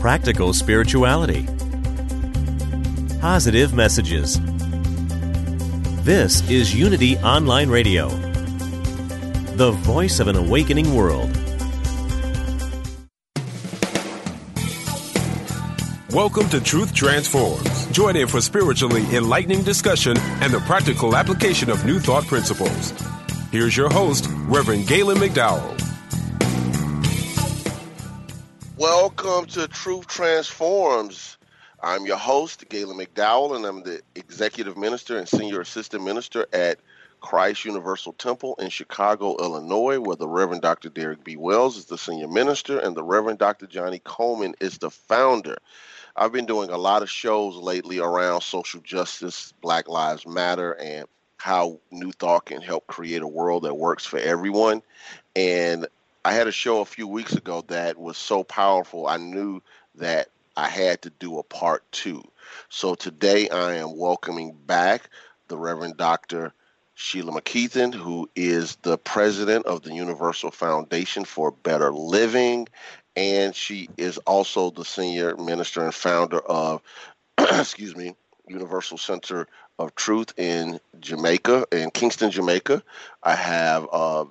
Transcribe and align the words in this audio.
practical 0.00 0.52
spirituality, 0.52 1.44
positive 3.20 3.74
messages. 3.74 4.40
This 6.04 6.48
is 6.48 6.72
Unity 6.72 7.18
Online 7.18 7.68
Radio, 7.68 8.08
the 9.56 9.72
voice 9.82 10.20
of 10.20 10.28
an 10.28 10.36
awakening 10.36 10.94
world. 10.94 11.36
Welcome 16.12 16.48
to 16.50 16.60
Truth 16.60 16.94
Transforms. 16.94 17.86
Join 17.88 18.14
in 18.14 18.28
for 18.28 18.40
spiritually 18.40 19.04
enlightening 19.16 19.64
discussion 19.64 20.16
and 20.40 20.52
the 20.52 20.60
practical 20.60 21.16
application 21.16 21.70
of 21.70 21.84
new 21.84 21.98
thought 21.98 22.24
principles. 22.28 22.92
Here's 23.50 23.76
your 23.76 23.90
host, 23.90 24.28
Reverend 24.46 24.86
Galen 24.86 25.16
McDowell. 25.16 25.87
Welcome 28.78 29.46
to 29.46 29.66
Truth 29.66 30.06
Transforms. 30.06 31.36
I'm 31.82 32.06
your 32.06 32.16
host, 32.16 32.68
Galen 32.68 32.96
McDowell, 32.96 33.56
and 33.56 33.64
I'm 33.64 33.82
the 33.82 34.00
Executive 34.14 34.76
Minister 34.76 35.18
and 35.18 35.28
Senior 35.28 35.62
Assistant 35.62 36.04
Minister 36.04 36.46
at 36.52 36.78
Christ 37.20 37.64
Universal 37.64 38.12
Temple 38.12 38.54
in 38.60 38.70
Chicago, 38.70 39.34
Illinois, 39.40 39.98
where 39.98 40.14
the 40.14 40.28
Reverend 40.28 40.62
Dr. 40.62 40.90
Derrick 40.90 41.24
B. 41.24 41.34
Wells 41.34 41.76
is 41.76 41.86
the 41.86 41.98
Senior 41.98 42.28
Minister 42.28 42.78
and 42.78 42.96
the 42.96 43.02
Reverend 43.02 43.40
Dr. 43.40 43.66
Johnnie 43.66 43.98
Colemon 43.98 44.54
is 44.60 44.78
the 44.78 44.90
founder. 44.90 45.56
I've 46.14 46.30
been 46.30 46.46
doing 46.46 46.70
a 46.70 46.78
lot 46.78 47.02
of 47.02 47.10
shows 47.10 47.56
lately 47.56 47.98
around 47.98 48.42
social 48.42 48.80
justice, 48.82 49.52
Black 49.60 49.88
Lives 49.88 50.24
Matter, 50.24 50.74
and 50.74 51.08
how 51.38 51.80
New 51.90 52.12
Thought 52.12 52.46
can 52.46 52.62
help 52.62 52.86
create 52.86 53.22
a 53.22 53.28
world 53.28 53.64
that 53.64 53.74
works 53.74 54.06
for 54.06 54.20
everyone. 54.20 54.82
And 55.34 55.88
I 56.24 56.32
had 56.32 56.46
a 56.46 56.52
show 56.52 56.80
a 56.80 56.86
few 56.86 57.06
weeks 57.06 57.34
ago 57.34 57.64
that 57.68 57.98
was 57.98 58.16
so 58.16 58.42
powerful. 58.42 59.06
I 59.06 59.16
knew 59.16 59.62
that 59.94 60.28
I 60.56 60.68
had 60.68 61.02
to 61.02 61.10
do 61.10 61.38
a 61.38 61.42
part 61.42 61.90
two. 61.92 62.22
So 62.68 62.94
today 62.94 63.48
I 63.48 63.74
am 63.74 63.96
welcoming 63.96 64.56
back 64.66 65.10
the 65.48 65.56
Reverend 65.56 65.96
Dr. 65.96 66.52
Sheila 66.94 67.40
McKeithen, 67.40 67.94
who 67.94 68.28
is 68.34 68.76
the 68.82 68.98
president 68.98 69.66
of 69.66 69.82
the 69.82 69.94
Universal 69.94 70.50
Foundation 70.50 71.24
for 71.24 71.52
Better 71.52 71.92
Living, 71.92 72.66
and 73.14 73.54
she 73.54 73.88
is 73.96 74.18
also 74.18 74.70
the 74.70 74.84
senior 74.84 75.36
minister 75.36 75.84
and 75.84 75.94
founder 75.94 76.40
of, 76.40 76.82
excuse 77.38 77.94
me, 77.94 78.16
Universal 78.48 78.98
Center 78.98 79.46
of 79.78 79.94
Truth 79.94 80.34
in 80.36 80.80
Jamaica, 80.98 81.66
in 81.70 81.90
Kingston, 81.90 82.32
Jamaica. 82.32 82.82
I 83.22 83.34
have 83.36 83.86
uh, 83.92 84.24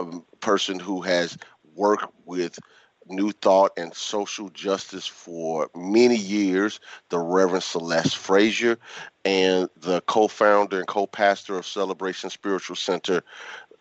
a 0.00 0.20
person 0.36 0.78
who 0.78 1.00
has 1.02 1.36
worked 1.74 2.12
with 2.24 2.58
New 3.06 3.32
Thought 3.32 3.72
and 3.76 3.94
social 3.94 4.48
justice 4.50 5.06
for 5.06 5.68
many 5.74 6.16
years, 6.16 6.80
the 7.08 7.18
Reverend 7.18 7.64
Celeste 7.64 8.16
Frazier, 8.16 8.78
and 9.24 9.68
the 9.76 10.00
co 10.02 10.28
founder 10.28 10.78
and 10.78 10.86
co 10.86 11.06
pastor 11.06 11.56
of 11.56 11.66
Celebration 11.66 12.30
Spiritual 12.30 12.76
Center, 12.76 13.22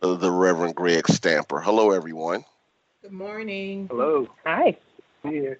uh, 0.01 0.15
the 0.15 0.31
Reverend 0.31 0.75
Greg 0.75 1.07
Stamper. 1.07 1.59
Hello, 1.59 1.91
everyone. 1.91 2.43
Good 3.01 3.11
morning. 3.11 3.87
Hello. 3.89 4.27
Hi. 4.45 4.77
Here. 5.23 5.59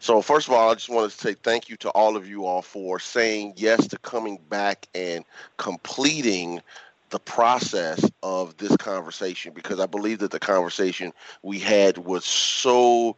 So, 0.00 0.22
first 0.22 0.48
of 0.48 0.54
all, 0.54 0.70
I 0.70 0.74
just 0.74 0.88
wanted 0.88 1.10
to 1.10 1.18
say 1.18 1.34
thank 1.34 1.68
you 1.68 1.76
to 1.78 1.90
all 1.90 2.16
of 2.16 2.26
you 2.28 2.46
all 2.46 2.62
for 2.62 2.98
saying 2.98 3.54
yes 3.56 3.86
to 3.88 3.98
coming 3.98 4.38
back 4.48 4.86
and 4.94 5.24
completing 5.56 6.62
the 7.10 7.18
process 7.18 8.04
of 8.22 8.56
this 8.56 8.76
conversation 8.76 9.52
because 9.54 9.80
I 9.80 9.86
believe 9.86 10.18
that 10.18 10.30
the 10.30 10.40
conversation 10.40 11.12
we 11.42 11.58
had 11.58 11.98
was 11.98 12.24
so 12.24 13.16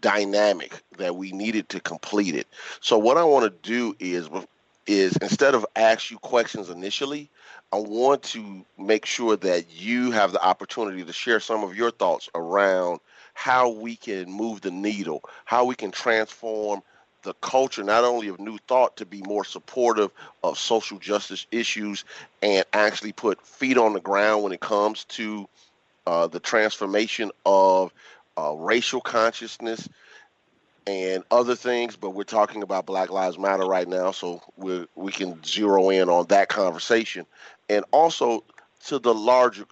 dynamic 0.00 0.82
that 0.96 1.16
we 1.16 1.32
needed 1.32 1.68
to 1.70 1.80
complete 1.80 2.34
it. 2.34 2.46
So 2.80 2.98
what 2.98 3.16
I 3.16 3.24
want 3.24 3.44
to 3.44 3.68
do 3.68 3.96
is 4.00 4.28
is 4.86 5.16
instead 5.18 5.54
of 5.54 5.66
ask 5.76 6.10
you 6.10 6.18
questions 6.18 6.70
initially, 6.70 7.28
I 7.72 7.76
want 7.76 8.22
to 8.24 8.64
make 8.78 9.04
sure 9.04 9.36
that 9.36 9.66
you 9.70 10.10
have 10.12 10.32
the 10.32 10.42
opportunity 10.42 11.04
to 11.04 11.12
share 11.12 11.40
some 11.40 11.62
of 11.62 11.76
your 11.76 11.90
thoughts 11.90 12.30
around 12.34 13.00
how 13.34 13.68
we 13.68 13.96
can 13.96 14.32
move 14.32 14.62
the 14.62 14.70
needle, 14.70 15.22
how 15.44 15.66
we 15.66 15.74
can 15.74 15.90
transform 15.90 16.82
the 17.22 17.34
culture 17.34 17.82
not 17.82 18.04
only 18.04 18.28
of 18.28 18.38
new 18.38 18.58
thought 18.68 18.96
to 18.96 19.06
be 19.06 19.22
more 19.22 19.44
supportive 19.44 20.10
of 20.42 20.58
social 20.58 20.98
justice 20.98 21.46
issues 21.50 22.04
and 22.42 22.64
actually 22.72 23.12
put 23.12 23.44
feet 23.44 23.76
on 23.76 23.92
the 23.92 24.00
ground 24.00 24.42
when 24.42 24.52
it 24.52 24.60
comes 24.60 25.04
to 25.04 25.48
uh, 26.06 26.26
the 26.26 26.40
transformation 26.40 27.30
of 27.44 27.92
uh, 28.38 28.54
racial 28.54 29.00
consciousness 29.00 29.88
and 30.86 31.22
other 31.30 31.54
things 31.54 31.96
but 31.96 32.10
we're 32.10 32.22
talking 32.24 32.62
about 32.62 32.86
black 32.86 33.10
lives 33.10 33.38
matter 33.38 33.66
right 33.66 33.88
now 33.88 34.10
so 34.10 34.40
we 34.56 34.86
we 34.94 35.12
can 35.12 35.42
zero 35.44 35.90
in 35.90 36.08
on 36.08 36.26
that 36.28 36.48
conversation. 36.48 37.26
And 37.68 37.84
also 37.90 38.44
to 38.86 38.98
the 38.98 39.12
larger 39.12 39.66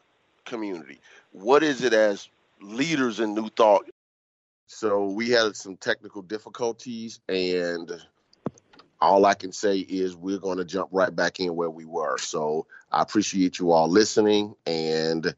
community 0.45 1.01
what 1.33 1.63
is 1.63 1.83
it 1.83 1.93
as 1.93 2.29
leaders 2.61 3.21
in 3.21 3.35
new 3.35 3.49
thought 3.51 3.89
so 4.67 5.07
we 5.07 5.31
had 5.31 5.57
some 5.57 5.77
technical 5.77 6.23
difficulties, 6.23 7.21
and 7.29 7.91
all 9.01 9.27
I 9.27 9.35
can 9.35 9.53
say 9.53 9.79
is 9.79 10.17
we're 10.17 10.39
going 10.39 10.59
to 10.59 10.65
jump 10.65 10.91
right 10.93 11.15
back 11.15 11.39
in 11.41 11.55
where 11.55 11.71
we 11.71 11.85
were. 11.85 12.19
So 12.19 12.67
I 12.91 13.03
appreciate 13.03 13.59
you 13.59 13.73
all 13.73 13.89
listening 13.89 14.55
and 14.67 15.35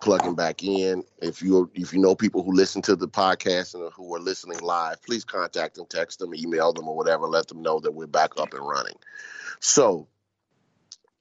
plugging 0.00 0.34
back 0.34 0.62
in. 0.62 1.04
If 1.20 1.42
you 1.42 1.70
if 1.74 1.92
you 1.92 1.98
know 1.98 2.14
people 2.14 2.42
who 2.42 2.52
listen 2.52 2.82
to 2.82 2.96
the 2.96 3.08
podcast 3.08 3.74
and 3.74 3.90
who 3.92 4.14
are 4.14 4.20
listening 4.20 4.60
live, 4.60 5.02
please 5.02 5.24
contact 5.24 5.74
them, 5.74 5.86
text 5.88 6.18
them, 6.18 6.34
email 6.34 6.72
them, 6.72 6.88
or 6.88 6.96
whatever. 6.96 7.26
Let 7.26 7.48
them 7.48 7.62
know 7.62 7.80
that 7.80 7.92
we're 7.92 8.06
back 8.06 8.38
up 8.38 8.54
and 8.54 8.66
running. 8.66 8.96
So, 9.60 10.08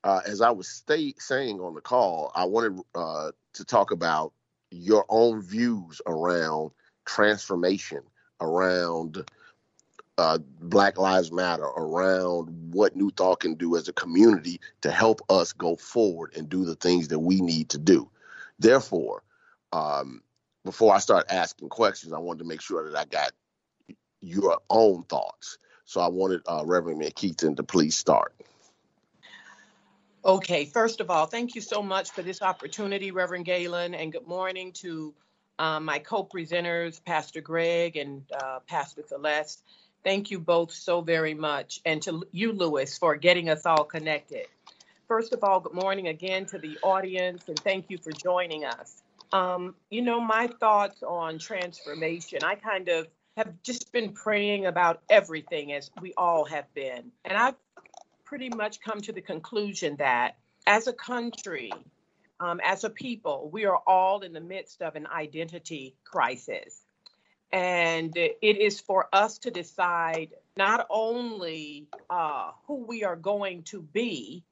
uh, 0.03 0.21
as 0.25 0.41
I 0.41 0.51
was 0.51 0.67
stay, 0.67 1.13
saying 1.17 1.59
on 1.59 1.73
the 1.73 1.81
call, 1.81 2.31
I 2.35 2.45
wanted 2.45 2.79
uh, 2.95 3.31
to 3.53 3.65
talk 3.65 3.91
about 3.91 4.33
your 4.71 5.05
own 5.09 5.41
views 5.41 6.01
around 6.05 6.71
transformation 7.09 8.01
around 8.39 9.25
uh, 10.17 10.37
Black 10.61 10.97
Lives 10.97 11.31
Matter, 11.31 11.63
around 11.63 12.73
what 12.73 12.95
New 12.95 13.09
Thought 13.09 13.39
can 13.39 13.55
do 13.55 13.75
as 13.75 13.87
a 13.87 13.93
community 13.93 14.59
to 14.81 14.91
help 14.91 15.21
us 15.29 15.53
go 15.53 15.75
forward 15.75 16.33
and 16.35 16.49
do 16.49 16.65
the 16.65 16.75
things 16.75 17.07
that 17.07 17.19
we 17.19 17.41
need 17.41 17.69
to 17.69 17.77
do. 17.77 18.09
Therefore, 18.59 19.23
um, 19.71 20.21
before 20.65 20.93
I 20.93 20.99
start 20.99 21.27
asking 21.29 21.69
questions, 21.69 22.13
I 22.13 22.19
wanted 22.19 22.39
to 22.39 22.45
make 22.45 22.61
sure 22.61 22.89
that 22.89 22.97
I 22.97 23.05
got 23.05 23.31
your 24.21 24.59
own 24.69 25.03
thoughts. 25.03 25.57
So 25.85 26.01
I 26.01 26.09
wanted 26.09 26.41
uh, 26.47 26.63
Reverend 26.65 27.01
McKeithen 27.01 27.55
to 27.55 27.63
please 27.63 27.95
start. 27.95 28.33
Okay, 30.23 30.65
first 30.65 30.99
of 30.99 31.09
all, 31.09 31.25
thank 31.25 31.55
you 31.55 31.61
so 31.61 31.81
much 31.81 32.11
for 32.11 32.21
this 32.21 32.41
opportunity, 32.41 33.11
Reverend 33.11 33.45
Galen, 33.45 33.95
and 33.95 34.11
good 34.11 34.27
morning 34.27 34.73
to 34.73 35.13
um, 35.59 35.85
my 35.85 35.99
co-presenters, 35.99 37.03
Pastor 37.03 37.41
Greg 37.41 37.97
and 37.97 38.23
uh, 38.41 38.59
Pastor 38.67 39.03
Celeste. 39.05 39.61
Thank 40.03 40.31
you 40.31 40.39
both 40.39 40.71
so 40.71 41.01
very 41.01 41.33
much. 41.33 41.81
And 41.85 42.01
to 42.03 42.25
you, 42.31 42.53
Lewis, 42.53 42.97
for 42.97 43.15
getting 43.17 43.49
us 43.49 43.65
all 43.65 43.83
connected. 43.83 44.47
First 45.07 45.33
of 45.33 45.43
all, 45.43 45.59
good 45.59 45.73
morning 45.73 46.07
again 46.07 46.45
to 46.47 46.57
the 46.57 46.77
audience, 46.81 47.43
and 47.47 47.59
thank 47.59 47.89
you 47.89 47.97
for 47.97 48.11
joining 48.11 48.63
us. 48.63 49.01
Um, 49.33 49.75
you 49.89 50.01
know, 50.01 50.21
my 50.21 50.47
thoughts 50.47 51.03
on 51.03 51.37
transformation, 51.37 52.39
I 52.43 52.55
kind 52.55 52.87
of 52.87 53.07
have 53.35 53.61
just 53.61 53.91
been 53.91 54.13
praying 54.13 54.65
about 54.65 55.01
everything 55.09 55.73
as 55.73 55.91
we 56.01 56.13
all 56.15 56.45
have 56.45 56.73
been. 56.73 57.11
And 57.25 57.37
I've 57.37 57.55
pretty 58.23 58.49
much 58.49 58.79
come 58.81 59.01
to 59.01 59.11
the 59.11 59.21
conclusion 59.21 59.97
that 59.97 60.37
as 60.65 60.87
a 60.87 60.93
country, 60.93 61.71
um, 62.39 62.59
as 62.63 62.83
a 62.83 62.89
people, 62.89 63.49
we 63.51 63.65
are 63.65 63.81
all 63.85 64.21
in 64.21 64.33
the 64.33 64.39
midst 64.39 64.81
of 64.81 64.95
an 64.95 65.07
identity 65.07 65.95
crisis. 66.03 66.85
And 67.51 68.15
it 68.15 68.37
is 68.41 68.79
for 68.79 69.07
us 69.11 69.39
to 69.39 69.51
decide 69.51 70.29
not 70.55 70.85
only 70.89 71.87
uh, 72.09 72.51
who 72.67 72.85
we 72.85 73.03
are 73.03 73.15
going 73.15 73.63
to 73.63 73.81
be, 73.81 74.43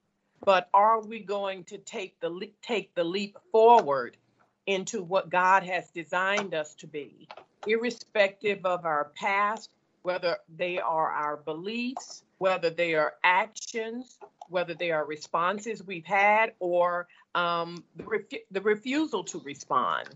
but 0.43 0.67
are 0.73 1.01
we 1.01 1.19
going 1.19 1.63
to 1.65 1.77
take 1.77 2.19
the 2.19 2.29
le- 2.29 2.47
take 2.61 2.93
the 2.95 3.03
leap 3.03 3.37
forward 3.51 4.17
into 4.65 5.03
what 5.03 5.29
God 5.29 5.63
has 5.63 5.89
designed 5.91 6.53
us 6.53 6.75
to 6.75 6.87
be, 6.87 7.27
irrespective 7.67 8.65
of 8.65 8.85
our 8.85 9.11
past, 9.15 9.69
whether 10.01 10.37
they 10.57 10.79
are 10.79 11.11
our 11.11 11.37
beliefs, 11.37 12.23
whether 12.37 12.69
they 12.69 12.95
are 12.95 13.13
actions, 13.23 14.17
whether 14.49 14.73
they 14.73 14.91
are 14.91 15.05
responses 15.05 15.83
we've 15.83 16.05
had, 16.05 16.53
or 16.59 17.07
um, 17.37 17.83
the, 17.95 18.05
the 18.49 18.61
refusal 18.61 19.23
to 19.23 19.39
respond. 19.39 20.09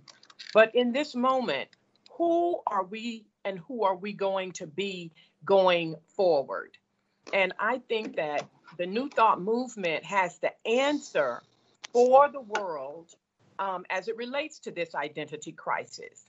But 0.53 0.75
in 0.75 0.91
this 0.91 1.15
moment, 1.15 1.69
who 2.17 2.61
are 2.65 2.83
we 2.83 3.25
and 3.45 3.59
who 3.59 3.83
are 3.83 3.95
we 3.95 4.11
going 4.11 4.51
to 4.53 4.65
be 4.65 5.11
going 5.45 5.95
forward? 6.15 6.77
And 7.31 7.53
I 7.59 7.79
think 7.87 8.15
that 8.15 8.49
the 8.77 8.87
New 8.87 9.07
Thought 9.07 9.39
movement 9.39 10.03
has 10.03 10.39
the 10.39 10.51
answer 10.67 11.43
for 11.93 12.27
the 12.29 12.41
world 12.41 13.13
um, 13.59 13.85
as 13.91 14.07
it 14.07 14.17
relates 14.17 14.57
to 14.59 14.71
this 14.71 14.95
identity 14.95 15.51
crisis. 15.51 16.25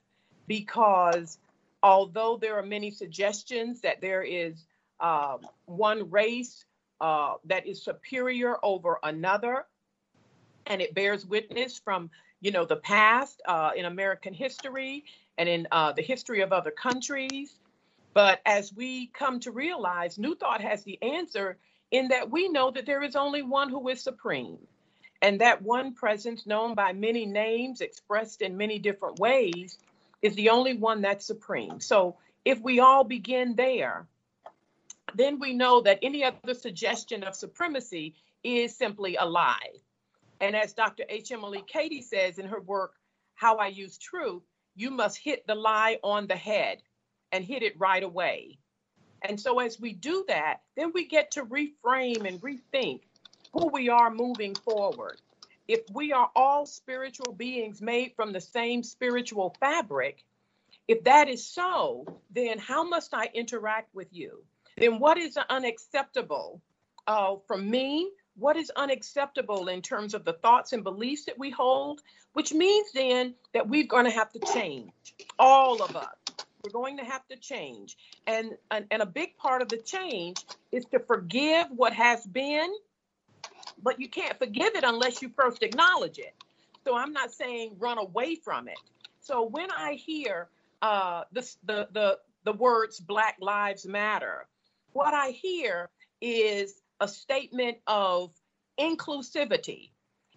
Because 0.46 1.38
although 1.82 2.36
there 2.36 2.58
are 2.58 2.66
many 2.66 2.90
suggestions 2.90 3.80
that 3.80 4.02
there 4.02 4.22
is 4.22 4.66
uh, 5.00 5.38
one 5.64 6.10
race 6.10 6.66
uh, 7.00 7.34
that 7.46 7.66
is 7.66 7.82
superior 7.82 8.56
over 8.62 8.98
another, 9.02 9.64
and 10.66 10.80
it 10.80 10.94
bears 10.94 11.26
witness 11.26 11.78
from 11.78 12.10
you 12.40 12.50
know 12.50 12.64
the 12.64 12.76
past 12.76 13.40
uh, 13.46 13.70
in 13.76 13.84
American 13.84 14.34
history 14.34 15.04
and 15.38 15.48
in 15.48 15.66
uh, 15.72 15.92
the 15.92 16.02
history 16.02 16.40
of 16.40 16.52
other 16.52 16.70
countries. 16.70 17.58
But 18.14 18.40
as 18.44 18.72
we 18.74 19.06
come 19.06 19.40
to 19.40 19.50
realize, 19.50 20.18
New 20.18 20.34
Thought 20.34 20.60
has 20.60 20.84
the 20.84 21.02
answer 21.02 21.56
in 21.90 22.08
that 22.08 22.30
we 22.30 22.48
know 22.48 22.70
that 22.70 22.84
there 22.84 23.02
is 23.02 23.16
only 23.16 23.42
one 23.42 23.70
who 23.70 23.88
is 23.88 24.02
supreme. 24.02 24.58
And 25.22 25.40
that 25.40 25.62
one 25.62 25.94
presence, 25.94 26.46
known 26.46 26.74
by 26.74 26.92
many 26.92 27.24
names, 27.26 27.80
expressed 27.80 28.42
in 28.42 28.56
many 28.56 28.80
different 28.80 29.20
ways, 29.20 29.78
is 30.20 30.34
the 30.34 30.50
only 30.50 30.74
one 30.74 31.00
that's 31.00 31.24
supreme. 31.24 31.80
So 31.80 32.16
if 32.44 32.60
we 32.60 32.80
all 32.80 33.04
begin 33.04 33.54
there, 33.54 34.08
then 35.14 35.38
we 35.38 35.52
know 35.52 35.80
that 35.82 36.00
any 36.02 36.24
other 36.24 36.54
suggestion 36.54 37.22
of 37.22 37.36
supremacy 37.36 38.14
is 38.42 38.76
simply 38.76 39.16
a 39.16 39.24
lie. 39.24 39.70
And 40.42 40.56
as 40.56 40.72
Dr. 40.72 41.04
H. 41.08 41.30
Emily 41.30 41.62
Cady 41.68 42.02
says 42.02 42.38
in 42.40 42.46
her 42.46 42.60
work, 42.60 42.94
How 43.36 43.58
I 43.58 43.68
Use 43.68 43.96
Truth, 43.96 44.42
you 44.74 44.90
must 44.90 45.16
hit 45.16 45.46
the 45.46 45.54
lie 45.54 46.00
on 46.02 46.26
the 46.26 46.36
head 46.36 46.82
and 47.30 47.44
hit 47.44 47.62
it 47.62 47.78
right 47.78 48.02
away. 48.02 48.58
And 49.22 49.40
so 49.40 49.60
as 49.60 49.78
we 49.78 49.92
do 49.92 50.24
that, 50.26 50.62
then 50.76 50.90
we 50.92 51.06
get 51.06 51.30
to 51.32 51.44
reframe 51.44 52.26
and 52.26 52.40
rethink 52.40 53.02
who 53.52 53.68
we 53.68 53.88
are 53.88 54.10
moving 54.10 54.56
forward. 54.56 55.20
If 55.68 55.82
we 55.94 56.12
are 56.12 56.28
all 56.34 56.66
spiritual 56.66 57.32
beings 57.34 57.80
made 57.80 58.14
from 58.16 58.32
the 58.32 58.40
same 58.40 58.82
spiritual 58.82 59.54
fabric, 59.60 60.24
if 60.88 61.04
that 61.04 61.28
is 61.28 61.46
so, 61.46 62.04
then 62.30 62.58
how 62.58 62.82
must 62.82 63.14
I 63.14 63.28
interact 63.32 63.94
with 63.94 64.08
you? 64.10 64.42
Then 64.76 64.98
what 64.98 65.18
is 65.18 65.38
unacceptable 65.48 66.60
uh, 67.06 67.36
from 67.46 67.70
me? 67.70 68.10
What 68.36 68.56
is 68.56 68.70
unacceptable 68.74 69.68
in 69.68 69.82
terms 69.82 70.14
of 70.14 70.24
the 70.24 70.32
thoughts 70.32 70.72
and 70.72 70.82
beliefs 70.82 71.26
that 71.26 71.38
we 71.38 71.50
hold? 71.50 72.00
Which 72.32 72.52
means 72.52 72.92
then 72.92 73.34
that 73.52 73.68
we're 73.68 73.86
going 73.86 74.06
to 74.06 74.10
have 74.10 74.32
to 74.32 74.38
change, 74.38 74.90
all 75.38 75.82
of 75.82 75.96
us. 75.96 76.14
We're 76.64 76.70
going 76.72 76.96
to 76.98 77.04
have 77.04 77.26
to 77.28 77.36
change. 77.36 77.96
And, 78.26 78.52
and, 78.70 78.86
and 78.90 79.02
a 79.02 79.06
big 79.06 79.36
part 79.36 79.62
of 79.62 79.68
the 79.68 79.76
change 79.76 80.44
is 80.70 80.84
to 80.86 81.00
forgive 81.00 81.66
what 81.74 81.92
has 81.92 82.24
been, 82.24 82.72
but 83.82 84.00
you 84.00 84.08
can't 84.08 84.38
forgive 84.38 84.74
it 84.76 84.84
unless 84.84 85.20
you 85.20 85.30
first 85.36 85.62
acknowledge 85.62 86.18
it. 86.18 86.34
So 86.84 86.96
I'm 86.96 87.12
not 87.12 87.32
saying 87.32 87.76
run 87.78 87.98
away 87.98 88.36
from 88.36 88.68
it. 88.68 88.78
So 89.20 89.42
when 89.42 89.70
I 89.70 89.94
hear 89.94 90.48
uh, 90.80 91.24
the, 91.32 91.48
the, 91.64 91.88
the, 91.92 92.18
the 92.44 92.52
words 92.52 92.98
Black 92.98 93.36
Lives 93.40 93.86
Matter, 93.86 94.46
what 94.92 95.14
I 95.14 95.30
hear 95.30 95.90
is 96.20 96.81
a 97.02 97.08
statement 97.08 97.78
of 97.88 98.30
inclusivity. 98.78 99.90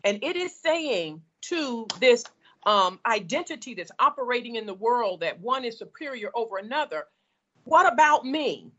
And 0.03 0.21
it 0.23 0.35
is 0.35 0.59
saying 0.59 1.21
to 1.43 1.87
this 1.99 2.23
um, 2.65 2.99
identity 3.05 3.75
that's 3.75 3.91
operating 3.99 4.55
in 4.55 4.65
the 4.65 4.73
world 4.73 5.19
that 5.19 5.39
one 5.39 5.63
is 5.63 5.77
superior 5.77 6.31
over 6.33 6.57
another. 6.57 7.05
What 7.65 7.91
about 7.91 8.25
me? 8.25 8.71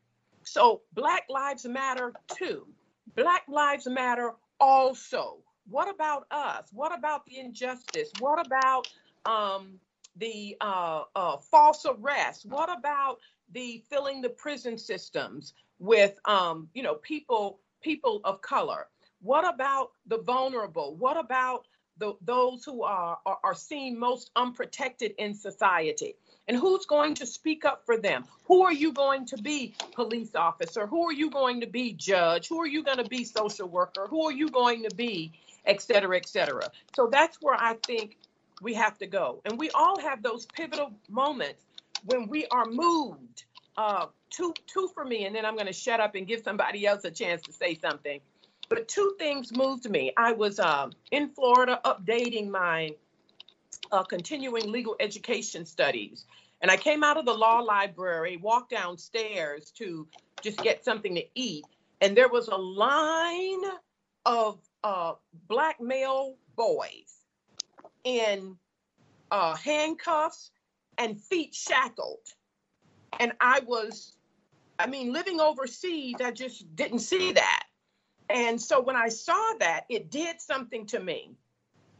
So, 0.43 0.83
Black 0.95 1.27
Lives 1.31 1.65
Matter 1.65 2.13
too. 2.37 2.67
Black 3.15 3.45
Lives 3.49 3.87
Matter 3.87 4.33
also. 4.61 5.39
What 5.69 5.89
about 5.89 6.27
us? 6.33 6.69
What 6.73 6.97
about 6.97 7.25
the 7.27 7.39
injustice? 7.39 8.11
What 8.19 8.45
about 8.45 8.89
um, 9.25 9.79
the 10.17 10.57
uh, 10.61 11.03
uh, 11.15 11.37
false 11.37 11.87
arrests? 11.89 12.45
What 12.45 12.69
about 12.77 13.19
the 13.53 13.85
filling 13.89 14.23
the 14.23 14.31
prison 14.31 14.77
systems 14.77 15.55
with, 15.79 16.19
um, 16.25 16.69
you 16.75 16.83
know, 16.83 16.95
people 16.97 17.61
people 17.83 18.21
of 18.25 18.41
color? 18.43 18.87
What 19.23 19.47
about 19.47 19.93
the 20.07 20.19
vulnerable? 20.19 20.95
What 20.97 21.17
about 21.17 21.67
the, 21.99 22.15
those 22.23 22.65
who 22.65 22.83
are, 22.83 23.19
are, 23.25 23.39
are 23.43 23.55
seen 23.55 23.99
most 23.99 24.31
unprotected 24.37 25.15
in 25.19 25.35
society. 25.35 26.15
And 26.49 26.57
who's 26.57 26.87
going 26.87 27.15
to 27.17 27.27
speak 27.27 27.65
up 27.65 27.85
for 27.87 27.97
them? 27.97 28.25
Who 28.45 28.63
are 28.63 28.73
you 28.73 28.93
going 28.93 29.27
to 29.27 29.37
be, 29.37 29.75
police 29.93 30.35
officer? 30.35 30.87
Who 30.87 31.09
are 31.09 31.13
you 31.13 31.31
going 31.31 31.61
to 31.63 31.67
be, 31.67 31.93
judge? 31.93 32.49
Who 32.49 32.61
are 32.61 32.67
you 32.67 32.85
going 32.85 32.99
to 32.99 33.09
be, 33.09 33.25
social 33.25 33.69
worker? 33.69 34.07
Who 34.09 34.27
are 34.27 34.33
you 34.33 34.49
going 34.49 34.85
to 34.89 34.95
be, 34.95 35.33
et 35.65 35.83
cetera, 35.83 36.17
et 36.17 36.29
cetera? 36.29 36.71
So 36.95 37.09
that's 37.11 37.39
where 37.41 37.57
I 37.57 37.75
think 37.87 38.17
we 38.63 38.75
have 38.75 38.97
to 38.99 39.07
go. 39.07 39.41
And 39.45 39.59
we 39.59 39.71
all 39.71 39.99
have 40.01 40.23
those 40.23 40.47
pivotal 40.47 40.93
moments 41.09 41.65
when 42.05 42.29
we 42.29 42.47
are 42.47 42.67
moved. 42.67 43.45
Uh, 43.77 44.07
two, 44.31 44.55
two 44.67 44.89
for 44.95 45.05
me, 45.05 45.27
and 45.27 45.35
then 45.35 45.45
I'm 45.45 45.55
going 45.55 45.67
to 45.67 45.73
shut 45.73 46.01
up 46.01 46.15
and 46.15 46.27
give 46.27 46.43
somebody 46.43 46.87
else 46.87 47.05
a 47.05 47.11
chance 47.11 47.43
to 47.43 47.53
say 47.53 47.75
something. 47.75 48.21
But 48.69 48.89
two 48.89 49.15
things 49.19 49.57
moved 49.57 49.89
me. 49.89 50.13
I 50.17 50.33
was 50.33 50.59
uh, 50.59 50.91
in 51.13 51.29
Florida 51.29 51.81
updating 51.85 52.49
my 52.49 52.95
uh, 53.93 54.03
continuing 54.03 54.71
legal 54.73 54.97
education 54.99 55.65
studies. 55.65 56.25
And 56.61 56.71
I 56.71 56.77
came 56.77 57.05
out 57.05 57.17
of 57.17 57.27
the 57.27 57.35
law 57.35 57.61
library, 57.61 58.39
walked 58.39 58.71
downstairs 58.71 59.71
to 59.79 60.09
just 60.43 60.59
get 60.59 60.85
something 60.85 61.15
to 61.15 61.25
eat. 61.35 61.65
And 62.01 62.17
there 62.17 62.29
was 62.29 62.49
a 62.49 62.57
line 62.57 63.63
of 64.25 64.59
uh, 64.83 65.13
black 65.49 65.81
male 65.81 66.37
boys 66.57 67.25
in 68.05 68.57
uh, 69.31 69.55
handcuffs 69.55 70.51
and 70.99 71.21
feet 71.21 71.55
shackled. 71.55 72.19
And 73.21 73.33
I 73.41 73.61
was, 73.61 74.16
I 74.79 74.87
mean, 74.87 75.13
living 75.13 75.41
overseas, 75.41 76.17
I 76.23 76.31
just 76.31 76.75
didn't 76.77 76.99
see 77.01 77.33
that. 77.33 77.65
And 78.29 78.61
so 78.61 78.81
when 78.81 78.97
I 78.97 79.09
saw 79.09 79.53
that, 79.61 79.85
it 79.89 80.11
did 80.11 80.41
something 80.41 80.87
to 80.87 81.01
me. 81.01 81.37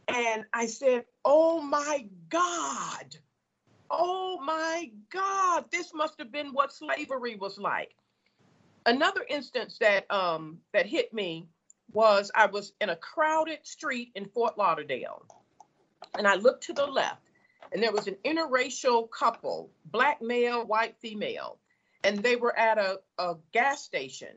And 0.07 0.45
I 0.53 0.67
said, 0.67 1.05
Oh 1.25 1.61
my 1.61 2.07
God. 2.29 3.15
Oh 3.89 4.39
my 4.41 4.91
God. 5.09 5.65
This 5.71 5.93
must 5.93 6.19
have 6.19 6.31
been 6.31 6.47
what 6.47 6.73
slavery 6.73 7.35
was 7.35 7.57
like. 7.57 7.95
Another 8.85 9.25
instance 9.29 9.77
that 9.79 10.09
um, 10.11 10.59
that 10.73 10.85
hit 10.85 11.13
me 11.13 11.47
was 11.91 12.31
I 12.35 12.45
was 12.45 12.73
in 12.81 12.89
a 12.89 12.95
crowded 12.95 13.59
street 13.63 14.11
in 14.15 14.25
Fort 14.25 14.57
Lauderdale. 14.57 15.25
And 16.17 16.27
I 16.27 16.35
looked 16.35 16.63
to 16.65 16.73
the 16.73 16.85
left, 16.85 17.21
and 17.71 17.81
there 17.81 17.91
was 17.91 18.07
an 18.07 18.15
interracial 18.23 19.09
couple, 19.09 19.69
black 19.85 20.21
male, 20.21 20.65
white 20.65 20.95
female, 21.01 21.59
and 22.07 22.23
they 22.23 22.35
were 22.35 22.57
at 22.57 22.79
a, 22.79 22.99
a 23.19 23.35
gas 23.51 23.83
station 23.83 24.29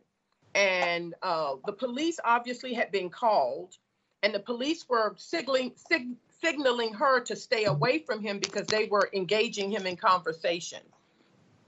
and 0.54 1.14
uh, 1.22 1.54
the 1.64 1.72
police 1.72 2.18
obviously 2.24 2.74
had 2.74 2.90
been 2.90 3.08
called, 3.08 3.76
and 4.22 4.34
the 4.34 4.40
police 4.40 4.88
were 4.88 5.14
signaling, 5.16 5.72
sig- 5.76 6.16
signaling 6.42 6.92
her 6.94 7.20
to 7.20 7.36
stay 7.36 7.64
away 7.64 8.00
from 8.00 8.20
him 8.20 8.38
because 8.40 8.66
they 8.66 8.86
were 8.86 9.08
engaging 9.12 9.70
him 9.70 9.86
in 9.86 9.96
conversation. 9.96 10.80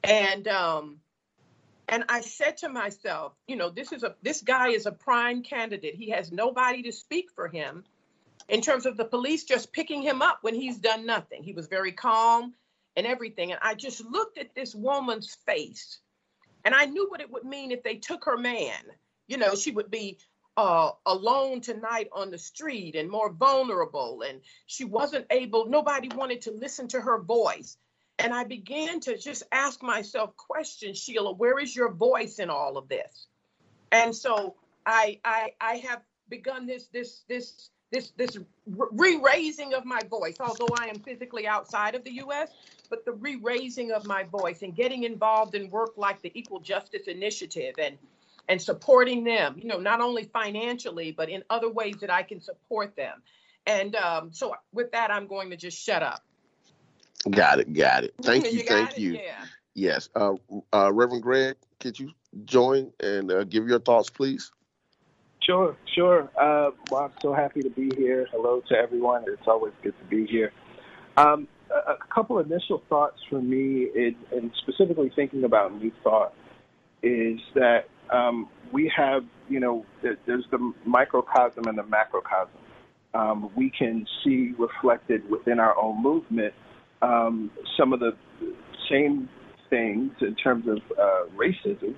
And 0.03 0.49
um, 0.49 0.99
and 1.89 2.05
I 2.09 2.23
said 2.23 2.57
to 2.59 2.69
myself, 2.69 3.35
you 3.47 3.57
know, 3.57 3.71
this 3.71 3.93
is 3.93 4.03
a 4.03 4.17
this 4.23 4.43
guy 4.43 4.71
is 4.71 4.87
a 4.87 4.93
prime 4.93 5.43
candidate. 5.43 5.95
He 5.95 6.11
has 6.11 6.33
nobody 6.33 6.83
to 6.83 6.93
speak 6.93 7.31
for 7.37 7.47
him, 7.47 7.85
in 8.49 8.61
terms 8.63 8.85
of 8.85 8.97
the 8.97 9.05
police 9.05 9.45
just 9.45 9.73
picking 9.73 10.03
him 10.03 10.23
up 10.23 10.39
when 10.43 10.57
he's 10.57 10.79
done 10.79 11.07
nothing. 11.07 11.45
He 11.45 11.53
was 11.53 11.69
very 11.69 11.93
calm 11.93 12.55
and 12.97 13.07
everything. 13.07 13.53
And 13.53 13.61
I 13.63 13.75
just 13.75 14.05
looked 14.05 14.39
at 14.39 14.55
this 14.55 14.75
woman's 14.75 15.35
face 15.47 15.99
and 16.65 16.75
I 16.75 16.87
knew 16.87 17.09
what 17.09 17.21
it 17.21 17.31
would 17.31 17.45
mean 17.45 17.71
if 17.71 17.83
they 17.83 17.97
took 17.97 18.25
her 18.25 18.37
man. 18.37 18.81
You 19.27 19.37
know, 19.37 19.55
she 19.55 19.71
would 19.71 19.91
be 19.91 20.19
uh, 20.57 20.91
alone 21.07 21.61
tonight 21.61 22.09
on 22.13 22.31
the 22.31 22.39
street 22.39 22.95
and 22.95 23.11
more 23.11 23.33
vulnerable. 23.33 24.23
And 24.27 24.41
she 24.67 24.85
wasn't 24.85 25.27
able, 25.31 25.67
nobody 25.67 26.09
wanted 26.15 26.43
to 26.43 26.53
listen 26.53 26.89
to 26.89 27.01
her 27.01 27.21
voice. 27.21 27.77
And 28.19 28.33
I 28.33 28.45
began 28.45 29.01
to 29.01 29.17
just 29.17 29.43
ask 29.51 29.83
myself 29.83 30.37
questions, 30.37 30.99
Sheila, 30.99 31.33
where 31.33 31.59
is 31.59 31.75
your 31.75 31.93
voice 31.93 32.39
in 32.39 32.51
all 32.51 32.77
of 32.77 32.89
this? 32.89 33.27
And 33.91 34.15
so 34.15 34.57
I 34.87 35.21
I 35.25 35.53
I 35.61 35.77
have 35.77 36.03
begun 36.29 36.67
this 36.67 36.87
this 36.89 37.25
this 37.29 37.71
this 37.93 38.13
this 38.17 38.39
re-raising 38.67 39.75
of 39.75 39.85
my 39.85 40.01
voice, 40.11 40.37
although 40.41 40.75
I 40.81 40.87
am 40.89 40.99
physically 40.99 41.47
outside 41.47 41.95
of 41.95 42.03
the 42.03 42.13
US, 42.25 42.51
but 42.91 43.05
the 43.05 43.13
re-raising 43.13 43.93
of 43.93 44.07
my 44.07 44.25
voice 44.25 44.63
and 44.63 44.75
getting 44.75 45.05
involved 45.05 45.55
in 45.55 45.71
work 45.71 45.93
like 45.97 46.21
the 46.23 46.33
Equal 46.35 46.59
Justice 46.59 47.07
Initiative 47.07 47.75
and 47.79 47.97
and 48.49 48.61
supporting 48.61 49.23
them, 49.23 49.55
you 49.57 49.69
know, 49.69 49.79
not 49.79 50.01
only 50.01 50.25
financially, 50.25 51.13
but 51.13 51.29
in 51.29 51.45
other 51.49 51.71
ways 51.71 51.97
that 52.01 52.11
I 52.11 52.25
can 52.25 52.41
support 52.41 52.97
them. 52.97 53.23
And 53.67 53.95
um, 53.95 54.33
so 54.33 54.57
with 54.73 54.91
that, 54.93 55.13
I'm 55.13 55.29
going 55.29 55.51
to 55.51 55.57
just 55.57 55.79
shut 55.79 56.03
up. 56.03 56.25
Got 57.31 57.61
it. 57.61 57.73
Got 57.73 58.05
it. 58.05 58.15
Thank 58.21 58.47
you. 58.47 58.59
you 58.59 58.65
thank 58.65 58.99
you. 58.99 59.13
Yeah. 59.13 59.45
Yes. 59.75 60.09
Uh, 60.17 60.35
uh, 60.75 60.93
Reverend 60.93 61.23
Greg, 61.23 61.55
could 61.79 61.99
you 62.01 62.11
join 62.45 62.93
and 62.99 63.31
uh, 63.31 63.45
give 63.45 63.69
your 63.69 63.79
thoughts, 63.79 64.11
please? 64.11 64.51
Sure, 65.47 65.77
sure. 65.95 66.31
Uh, 66.41 66.71
well, 66.91 67.05
I'm 67.05 67.13
so 67.21 67.33
happy 67.33 67.63
to 67.63 67.71
be 67.71 67.91
here. 67.97 68.29
Hello 68.31 68.63
to 68.69 68.75
everyone. 68.77 69.25
It's 69.27 69.49
always 69.49 69.73
good 69.83 69.95
to 69.99 70.05
be 70.05 70.25
here. 70.27 70.53
Um, 71.17 71.49
a, 71.71 71.93
a, 71.93 71.97
couple 72.15 72.39
initial 72.39 72.83
thoughts 72.89 73.19
for 73.29 73.41
me, 73.41 73.89
and 74.31 74.53
specifically 74.59 75.11
thinking 75.15 75.43
about 75.43 75.75
new 75.75 75.91
thought, 76.05 76.33
is 77.03 77.41
that 77.55 77.89
um, 78.11 78.49
we 78.71 78.93
have, 78.97 79.25
you 79.49 79.59
know, 79.59 79.85
there's 80.03 80.45
the 80.53 80.73
microcosm 80.85 81.67
and 81.67 81.77
the 81.77 81.83
macrocosm. 81.83 82.59
Um, 83.15 83.51
we 83.57 83.71
can 83.71 84.07
see 84.23 84.53
reflected 84.59 85.29
within 85.29 85.59
our 85.59 85.77
own 85.77 86.01
movement 86.01 86.55
um, 87.03 87.51
some 87.77 87.93
of 87.93 87.99
the 87.99 88.17
same 88.89 89.29
things 89.69 90.13
in 90.21 90.37
terms 90.37 90.67
of 90.69 90.79
uh, 90.99 91.25
racism 91.37 91.95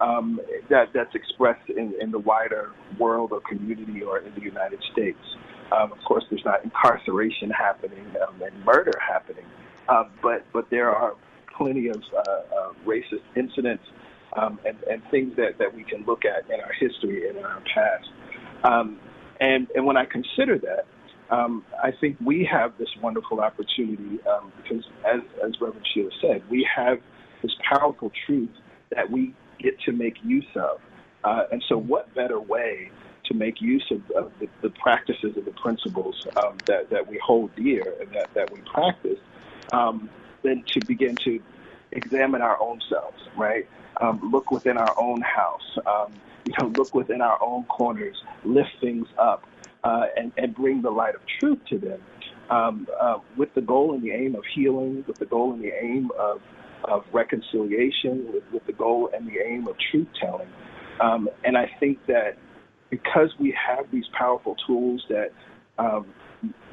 um, 0.00 0.40
that 0.68 0.92
that's 0.92 1.14
expressed 1.14 1.68
in, 1.70 1.94
in 2.00 2.10
the 2.10 2.18
wider 2.18 2.72
world 2.98 3.32
or 3.32 3.40
community 3.40 4.02
or 4.02 4.18
in 4.18 4.34
the 4.34 4.42
United 4.42 4.80
States. 4.92 5.18
Um, 5.72 5.92
of 5.92 5.98
course, 6.04 6.24
there's 6.30 6.44
not 6.44 6.62
incarceration 6.64 7.50
happening 7.50 8.06
um, 8.26 8.40
and 8.42 8.64
murder 8.64 8.92
happening, 9.00 9.44
uh, 9.88 10.04
but 10.22 10.44
but 10.52 10.70
there 10.70 10.94
are 10.94 11.14
plenty 11.56 11.88
of 11.88 12.02
uh, 12.14 12.20
uh, 12.20 12.72
racist 12.84 13.24
incidents 13.34 13.84
um, 14.36 14.58
and, 14.66 14.76
and 14.90 15.02
things 15.10 15.34
that, 15.36 15.58
that 15.58 15.74
we 15.74 15.82
can 15.82 16.04
look 16.04 16.24
at 16.24 16.48
in 16.52 16.60
our 16.60 16.72
history 16.72 17.28
and 17.28 17.38
in 17.38 17.44
our 17.44 17.62
past. 17.74 18.08
Um, 18.64 19.00
and 19.40 19.68
and 19.74 19.84
when 19.84 19.96
I 19.96 20.04
consider 20.04 20.58
that, 20.58 20.86
um, 21.30 21.64
I 21.82 21.90
think 21.90 22.16
we 22.24 22.44
have 22.44 22.78
this 22.78 22.88
wonderful 23.02 23.40
opportunity 23.40 24.18
um, 24.26 24.52
because, 24.62 24.84
as 25.04 25.20
as 25.44 25.52
Reverend 25.60 25.86
Sheila 25.92 26.10
said, 26.20 26.42
we 26.48 26.68
have 26.74 27.00
this 27.42 27.52
powerful 27.68 28.12
truth 28.26 28.50
that 28.94 29.10
we 29.10 29.34
get 29.66 29.80
to 29.80 29.92
make 29.92 30.16
use 30.24 30.46
of. 30.54 30.80
Uh, 31.24 31.44
and 31.50 31.62
so, 31.68 31.76
what 31.76 32.14
better 32.14 32.40
way 32.40 32.90
to 33.24 33.34
make 33.34 33.60
use 33.60 33.84
of, 33.90 34.00
of 34.12 34.32
the, 34.38 34.48
the, 34.62 34.70
practices 34.70 35.32
and 35.36 35.44
the 35.44 35.56
principles 35.60 36.14
um, 36.36 36.56
that, 36.66 36.88
that 36.90 37.04
we 37.08 37.20
hold 37.24 37.50
dear 37.56 37.94
and 38.00 38.08
that, 38.14 38.32
that 38.34 38.48
we 38.52 38.60
practice 38.72 39.18
um, 39.72 40.08
than 40.44 40.62
to 40.72 40.80
begin 40.80 41.16
to 41.16 41.40
examine 41.90 42.40
our 42.40 42.60
own 42.60 42.80
selves, 42.88 43.20
right? 43.36 43.66
Um, 44.00 44.20
look 44.32 44.52
within 44.52 44.76
our 44.76 44.94
own 45.00 45.20
house, 45.22 45.78
um, 45.86 46.12
you 46.44 46.52
know, 46.60 46.68
look 46.68 46.94
within 46.94 47.20
our 47.20 47.42
own 47.42 47.64
corners, 47.64 48.16
lift 48.44 48.70
things 48.80 49.08
up, 49.18 49.44
uh, 49.82 50.06
and, 50.16 50.30
and 50.36 50.54
bring 50.54 50.82
the 50.82 50.90
light 50.90 51.16
of 51.16 51.22
truth 51.40 51.58
to 51.70 51.78
them. 51.78 52.00
Um, 52.48 52.86
uh, 53.00 53.18
with 53.36 53.52
the 53.54 53.60
goal 53.60 53.94
and 53.94 54.02
the 54.04 54.12
aim 54.12 54.36
of 54.36 54.44
healing, 54.54 55.02
with 55.08 55.18
the 55.18 55.26
goal 55.26 55.54
and 55.54 55.64
the 55.64 55.72
aim 55.82 56.10
of 56.16 56.40
of 56.84 57.04
reconciliation 57.12 58.32
with, 58.32 58.44
with 58.52 58.66
the 58.66 58.72
goal 58.72 59.10
and 59.14 59.26
the 59.26 59.38
aim 59.44 59.66
of 59.68 59.76
truth 59.90 60.08
telling. 60.20 60.48
Um, 61.00 61.28
and 61.44 61.56
I 61.56 61.70
think 61.80 61.98
that 62.06 62.38
because 62.90 63.30
we 63.38 63.54
have 63.68 63.90
these 63.90 64.04
powerful 64.16 64.56
tools 64.66 65.04
that 65.08 65.30
um, 65.78 66.06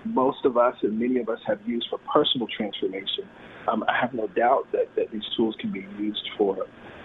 most 0.06 0.46
of 0.46 0.58
us 0.58 0.76
and 0.82 1.00
many 1.00 1.20
of 1.20 1.30
us 1.30 1.40
have 1.48 1.60
used 1.66 1.88
for 1.90 2.00
personal 2.14 2.48
transformation, 2.56 3.28
um, 3.68 3.84
I 3.88 3.98
have 4.00 4.14
no 4.14 4.28
doubt 4.28 4.68
that, 4.72 4.90
that 4.96 5.12
these 5.12 5.24
tools 5.36 5.56
can 5.60 5.72
be 5.72 5.86
used 5.98 6.30
for 6.38 6.58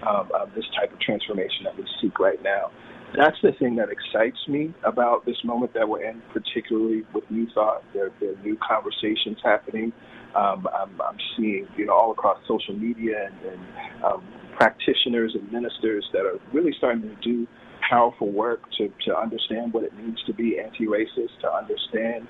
um, 0.06 0.30
uh, 0.34 0.46
this 0.54 0.64
type 0.78 0.92
of 0.92 1.00
transformation 1.00 1.64
that 1.64 1.76
we 1.76 1.84
seek 2.00 2.18
right 2.18 2.42
now. 2.42 2.70
That's 3.16 3.36
the 3.42 3.52
thing 3.58 3.76
that 3.76 3.88
excites 3.90 4.38
me 4.48 4.74
about 4.84 5.24
this 5.24 5.42
moment 5.42 5.72
that 5.74 5.88
we're 5.88 6.02
in, 6.04 6.22
particularly 6.32 7.04
with 7.14 7.24
New 7.30 7.48
Thought. 7.54 7.82
There, 7.94 8.10
there 8.20 8.32
are 8.32 8.42
new 8.42 8.56
conversations 8.66 9.38
happening 9.42 9.92
um, 10.34 10.68
I'm, 10.74 11.00
I'm, 11.00 11.16
seeing, 11.36 11.66
you 11.76 11.86
know, 11.86 11.94
all 11.94 12.12
across 12.12 12.38
social 12.46 12.74
media 12.74 13.26
and, 13.26 13.52
and 13.52 14.04
um, 14.04 14.24
practitioners 14.56 15.34
and 15.34 15.50
ministers 15.50 16.04
that 16.12 16.20
are 16.20 16.38
really 16.52 16.72
starting 16.76 17.02
to 17.02 17.16
do 17.22 17.46
powerful 17.88 18.30
work 18.30 18.60
to, 18.76 18.92
to 19.06 19.16
understand 19.16 19.72
what 19.72 19.84
it 19.84 19.96
means 19.96 20.18
to 20.26 20.34
be 20.34 20.58
anti-racist, 20.60 21.40
to 21.40 21.50
understand 21.50 22.28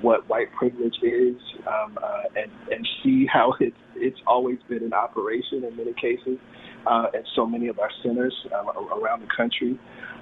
what 0.00 0.28
white 0.28 0.52
privilege 0.52 0.94
is, 1.02 1.36
um, 1.66 1.98
uh, 2.02 2.22
and 2.36 2.50
and 2.70 2.88
see 3.02 3.26
how 3.30 3.52
it's 3.60 3.76
it's 3.96 4.18
always 4.26 4.58
been 4.68 4.82
in 4.82 4.92
operation 4.92 5.64
in 5.64 5.76
many 5.76 5.92
cases, 5.94 6.38
uh, 6.86 7.06
at 7.14 7.24
so 7.34 7.44
many 7.44 7.68
of 7.68 7.78
our 7.78 7.90
centers 8.02 8.34
um, 8.58 8.68
around 8.68 9.20
the 9.20 9.28
country, 9.36 9.78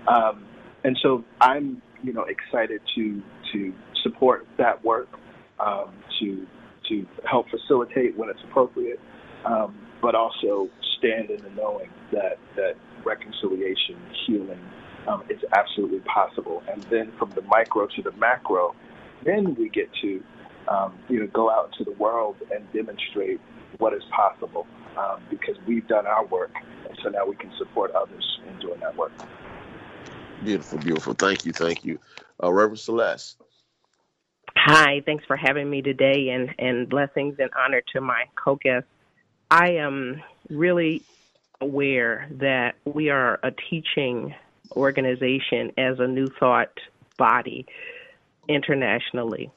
um, 0.09 0.45
and 0.85 0.99
so 1.03 1.25
I'm 1.41 1.83
you 2.03 2.13
know 2.13 2.25
excited 2.25 2.81
to 2.95 3.23
to 3.53 3.75
support 4.03 4.47
that 4.59 4.83
work, 4.85 5.09
um, 5.59 5.93
to 6.21 6.47
to 6.89 7.07
help 7.29 7.47
facilitate 7.51 8.17
when 8.17 8.29
it's 8.29 8.41
appropriate, 8.45 9.01
um, 9.45 9.79
but 10.03 10.15
also 10.15 10.69
stand 10.99 11.31
in 11.31 11.43
the 11.43 11.51
knowing 11.51 11.91
that 12.13 12.39
that 12.57 12.75
reconciliation, 13.05 13.97
healing, 14.27 14.61
um, 15.09 15.25
is 15.31 15.41
absolutely 15.53 16.01
possible. 16.01 16.63
And 16.71 16.85
then 16.91 17.13
from 17.19 17.33
the 17.35 17.43
micro 17.43 17.87
to 17.87 18.03
the 18.03 18.13
macro, 18.13 18.75
then 19.25 19.55
we 19.55 19.69
get 19.69 19.89
to 20.03 20.23
um, 20.69 20.99
you 21.09 21.21
know 21.21 21.27
go 21.29 21.51
out 21.51 21.71
into 21.73 21.91
the 21.91 21.97
world 21.97 22.37
and 22.55 22.65
demonstrate 22.73 23.41
what 23.79 23.95
is 23.95 24.03
possible 24.15 24.67
um, 24.99 25.23
because 25.31 25.57
we've 25.67 25.87
done 25.89 26.07
our 26.07 26.27
work, 26.27 26.53
and 26.89 26.99
so 27.03 27.09
now 27.09 27.27
we 27.27 27.37
can 27.37 27.53
support 27.59 27.91
others 27.93 28.41
in 28.49 28.59
doing 28.61 28.81
that 28.81 28.97
work. 28.97 29.13
Beautiful, 30.43 30.79
beautiful. 30.79 31.15
Thank 31.15 31.45
you, 31.45 31.53
thank 31.53 31.85
you, 31.85 31.99
uh, 32.43 32.53
Reverend 32.53 32.79
Celeste. 32.79 33.37
Hi, 34.57 35.03
thanks 35.07 35.25
for 35.27 35.37
having 35.37 35.71
me 35.71 35.83
today 35.83 36.31
and, 36.31 36.55
and 36.59 36.89
blessings 36.89 37.37
and 37.39 37.51
honor 37.59 37.83
to 37.95 38.01
my 38.01 38.25
co 38.43 38.57
guest. 38.57 38.87
I 39.51 39.73
am 39.73 40.23
really 40.49 41.03
aware 41.61 42.29
that 42.33 42.77
we 42.85 43.11
are 43.11 43.39
a 43.43 43.53
teaching 43.71 44.35
organization 44.73 45.73
as 45.77 45.99
a 45.99 46.07
New 46.07 46.31
Thought 46.39 46.73
body 47.17 47.67
internationally, 48.49 49.51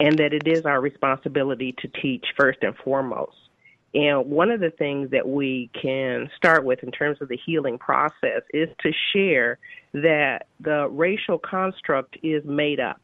and 0.00 0.18
that 0.18 0.32
it 0.32 0.46
is 0.46 0.64
our 0.64 0.80
responsibility 0.80 1.74
to 1.78 1.88
teach 1.88 2.24
first 2.36 2.58
and 2.62 2.76
foremost. 2.76 3.45
And 3.94 4.26
one 4.26 4.50
of 4.50 4.60
the 4.60 4.70
things 4.70 5.10
that 5.10 5.26
we 5.26 5.70
can 5.80 6.28
start 6.36 6.64
with 6.64 6.82
in 6.82 6.90
terms 6.90 7.18
of 7.20 7.28
the 7.28 7.38
healing 7.46 7.78
process 7.78 8.42
is 8.52 8.68
to 8.80 8.92
share 9.12 9.58
that 9.94 10.46
the 10.60 10.88
racial 10.90 11.38
construct 11.38 12.16
is 12.22 12.44
made 12.44 12.80
up 12.80 13.00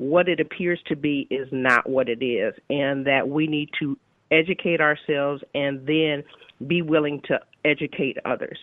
what 0.00 0.30
it 0.30 0.40
appears 0.40 0.80
to 0.86 0.96
be 0.96 1.26
is 1.30 1.46
not 1.52 1.86
what 1.86 2.08
it 2.08 2.24
is, 2.24 2.54
and 2.70 3.06
that 3.06 3.28
we 3.28 3.46
need 3.46 3.68
to 3.78 3.98
educate 4.30 4.80
ourselves 4.80 5.42
and 5.54 5.86
then 5.86 6.24
be 6.66 6.80
willing 6.80 7.20
to 7.20 7.38
educate 7.66 8.16
others. 8.24 8.58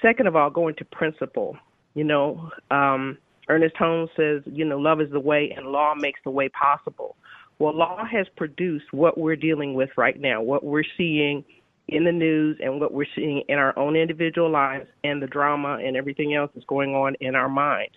Second 0.00 0.28
of 0.28 0.36
all, 0.36 0.48
going 0.48 0.76
to 0.76 0.84
principle. 0.84 1.56
You 1.94 2.04
know, 2.04 2.52
um, 2.70 3.18
Ernest 3.48 3.76
Holmes 3.76 4.10
says, 4.16 4.42
you 4.46 4.64
know, 4.64 4.78
love 4.78 5.00
is 5.00 5.10
the 5.10 5.18
way 5.18 5.52
and 5.56 5.66
law 5.66 5.94
makes 5.96 6.20
the 6.22 6.30
way 6.30 6.48
possible. 6.50 7.16
Well, 7.58 7.76
law 7.76 8.04
has 8.04 8.26
produced 8.36 8.86
what 8.92 9.18
we're 9.18 9.36
dealing 9.36 9.74
with 9.74 9.90
right 9.96 10.18
now, 10.18 10.42
what 10.42 10.62
we're 10.62 10.84
seeing 10.96 11.44
in 11.88 12.04
the 12.04 12.12
news 12.12 12.58
and 12.62 12.80
what 12.80 12.92
we're 12.92 13.06
seeing 13.16 13.42
in 13.48 13.58
our 13.58 13.76
own 13.78 13.96
individual 13.96 14.50
lives 14.50 14.86
and 15.02 15.22
the 15.22 15.26
drama 15.26 15.78
and 15.82 15.96
everything 15.96 16.34
else 16.34 16.50
that's 16.54 16.66
going 16.66 16.94
on 16.94 17.16
in 17.20 17.34
our 17.34 17.48
minds. 17.48 17.94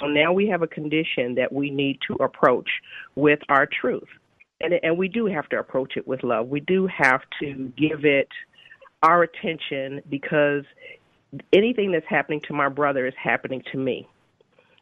So 0.00 0.06
now 0.06 0.32
we 0.32 0.48
have 0.48 0.62
a 0.62 0.66
condition 0.66 1.34
that 1.36 1.52
we 1.52 1.70
need 1.70 1.98
to 2.08 2.14
approach 2.14 2.68
with 3.14 3.40
our 3.48 3.66
truth. 3.80 4.08
And, 4.60 4.74
and 4.82 4.96
we 4.96 5.08
do 5.08 5.26
have 5.26 5.48
to 5.50 5.58
approach 5.58 5.96
it 5.96 6.08
with 6.08 6.22
love. 6.22 6.48
We 6.48 6.60
do 6.60 6.86
have 6.86 7.20
to 7.40 7.72
give 7.76 8.04
it 8.04 8.28
our 9.02 9.22
attention 9.22 10.00
because 10.08 10.64
anything 11.52 11.92
that's 11.92 12.06
happening 12.08 12.40
to 12.48 12.54
my 12.54 12.68
brother 12.68 13.06
is 13.06 13.14
happening 13.22 13.62
to 13.72 13.78
me. 13.78 14.08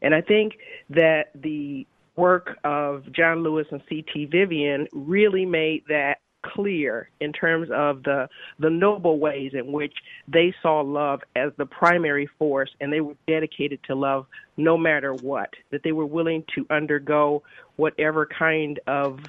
And 0.02 0.14
I 0.14 0.20
think 0.20 0.54
that 0.90 1.30
the 1.34 1.86
work 2.16 2.58
of 2.64 3.10
John 3.12 3.42
Lewis 3.42 3.66
and 3.70 3.82
C.T. 3.88 4.26
Vivian 4.26 4.86
really 4.92 5.46
made 5.46 5.84
that 5.88 6.18
clear 6.42 7.08
in 7.20 7.32
terms 7.32 7.68
of 7.72 8.02
the 8.02 8.28
the 8.58 8.68
noble 8.68 9.18
ways 9.18 9.52
in 9.54 9.70
which 9.72 9.94
they 10.26 10.52
saw 10.60 10.80
love 10.80 11.20
as 11.36 11.52
the 11.56 11.66
primary 11.66 12.28
force 12.38 12.70
and 12.80 12.92
they 12.92 13.00
were 13.00 13.14
dedicated 13.26 13.78
to 13.84 13.94
love 13.94 14.26
no 14.56 14.76
matter 14.76 15.14
what 15.14 15.50
that 15.70 15.82
they 15.84 15.92
were 15.92 16.06
willing 16.06 16.44
to 16.54 16.66
undergo 16.70 17.42
whatever 17.76 18.26
kind 18.26 18.80
of 18.86 19.20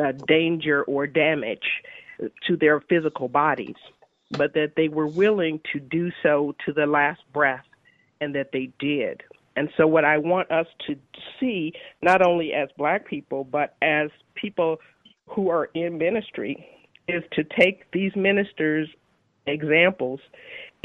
uh, 0.00 0.12
danger 0.26 0.82
or 0.84 1.06
damage 1.06 1.82
to 2.46 2.56
their 2.56 2.80
physical 2.80 3.28
bodies 3.28 3.76
but 4.30 4.54
that 4.54 4.72
they 4.76 4.88
were 4.88 5.06
willing 5.06 5.60
to 5.72 5.78
do 5.78 6.10
so 6.22 6.54
to 6.64 6.72
the 6.72 6.86
last 6.86 7.20
breath 7.32 7.66
and 8.20 8.34
that 8.34 8.50
they 8.52 8.70
did 8.78 9.22
and 9.56 9.68
so, 9.76 9.86
what 9.86 10.04
I 10.04 10.18
want 10.18 10.50
us 10.50 10.66
to 10.86 10.96
see, 11.38 11.72
not 12.00 12.22
only 12.22 12.52
as 12.52 12.68
black 12.78 13.06
people, 13.06 13.44
but 13.44 13.74
as 13.82 14.08
people 14.34 14.78
who 15.28 15.50
are 15.50 15.66
in 15.74 15.98
ministry, 15.98 16.66
is 17.08 17.22
to 17.32 17.44
take 17.44 17.90
these 17.92 18.12
ministers' 18.16 18.88
examples 19.46 20.20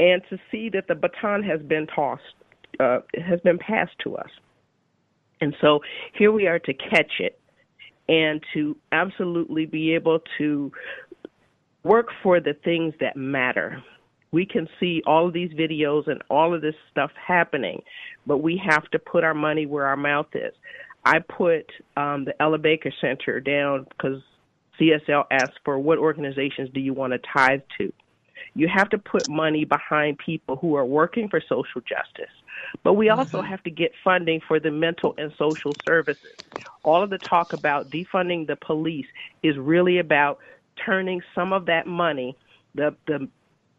and 0.00 0.22
to 0.30 0.38
see 0.50 0.68
that 0.70 0.86
the 0.88 0.94
baton 0.94 1.42
has 1.42 1.60
been 1.62 1.86
tossed, 1.86 2.22
uh, 2.80 2.98
has 3.14 3.40
been 3.40 3.58
passed 3.58 3.96
to 4.04 4.16
us. 4.16 4.30
And 5.40 5.54
so, 5.60 5.80
here 6.12 6.32
we 6.32 6.46
are 6.46 6.58
to 6.58 6.74
catch 6.74 7.20
it 7.20 7.40
and 8.08 8.42
to 8.54 8.76
absolutely 8.92 9.66
be 9.66 9.94
able 9.94 10.18
to 10.38 10.72
work 11.84 12.08
for 12.22 12.40
the 12.40 12.54
things 12.64 12.92
that 13.00 13.16
matter 13.16 13.82
we 14.30 14.44
can 14.44 14.68
see 14.78 15.02
all 15.06 15.28
of 15.28 15.32
these 15.32 15.50
videos 15.52 16.06
and 16.06 16.22
all 16.30 16.54
of 16.54 16.60
this 16.60 16.74
stuff 16.90 17.10
happening, 17.26 17.82
but 18.28 18.38
we 18.38 18.60
have 18.64 18.88
to 18.90 18.98
put 18.98 19.24
our 19.24 19.34
money 19.34 19.64
where 19.66 19.86
our 19.86 19.96
mouth 19.96 20.28
is. 20.34 20.52
I 21.04 21.20
put 21.20 21.72
um, 21.96 22.26
the 22.26 22.40
Ella 22.40 22.58
Baker 22.58 22.92
Center 23.00 23.40
down 23.40 23.86
because 23.88 24.22
CSL 24.78 25.24
asked 25.30 25.58
for 25.64 25.78
what 25.78 25.98
organizations 25.98 26.68
do 26.72 26.80
you 26.80 26.92
want 26.92 27.14
to 27.14 27.18
tithe 27.18 27.62
to. 27.78 27.90
You 28.54 28.68
have 28.68 28.90
to 28.90 28.98
put 28.98 29.28
money 29.28 29.64
behind 29.64 30.18
people 30.18 30.56
who 30.56 30.76
are 30.76 30.84
working 30.84 31.28
for 31.28 31.40
social 31.40 31.80
justice. 31.80 32.30
But 32.82 32.94
we 32.94 33.08
also 33.08 33.38
mm-hmm. 33.38 33.48
have 33.48 33.62
to 33.62 33.70
get 33.70 33.92
funding 34.04 34.40
for 34.46 34.60
the 34.60 34.70
mental 34.70 35.14
and 35.16 35.32
social 35.38 35.72
services. 35.86 36.34
All 36.82 37.02
of 37.02 37.08
the 37.08 37.18
talk 37.18 37.54
about 37.54 37.88
defunding 37.88 38.46
the 38.46 38.56
police 38.56 39.06
is 39.42 39.56
really 39.56 39.98
about 39.98 40.38
turning 40.84 41.22
some 41.34 41.52
of 41.54 41.66
that 41.66 41.86
money, 41.86 42.36
the, 42.74 42.94
the 43.06 43.28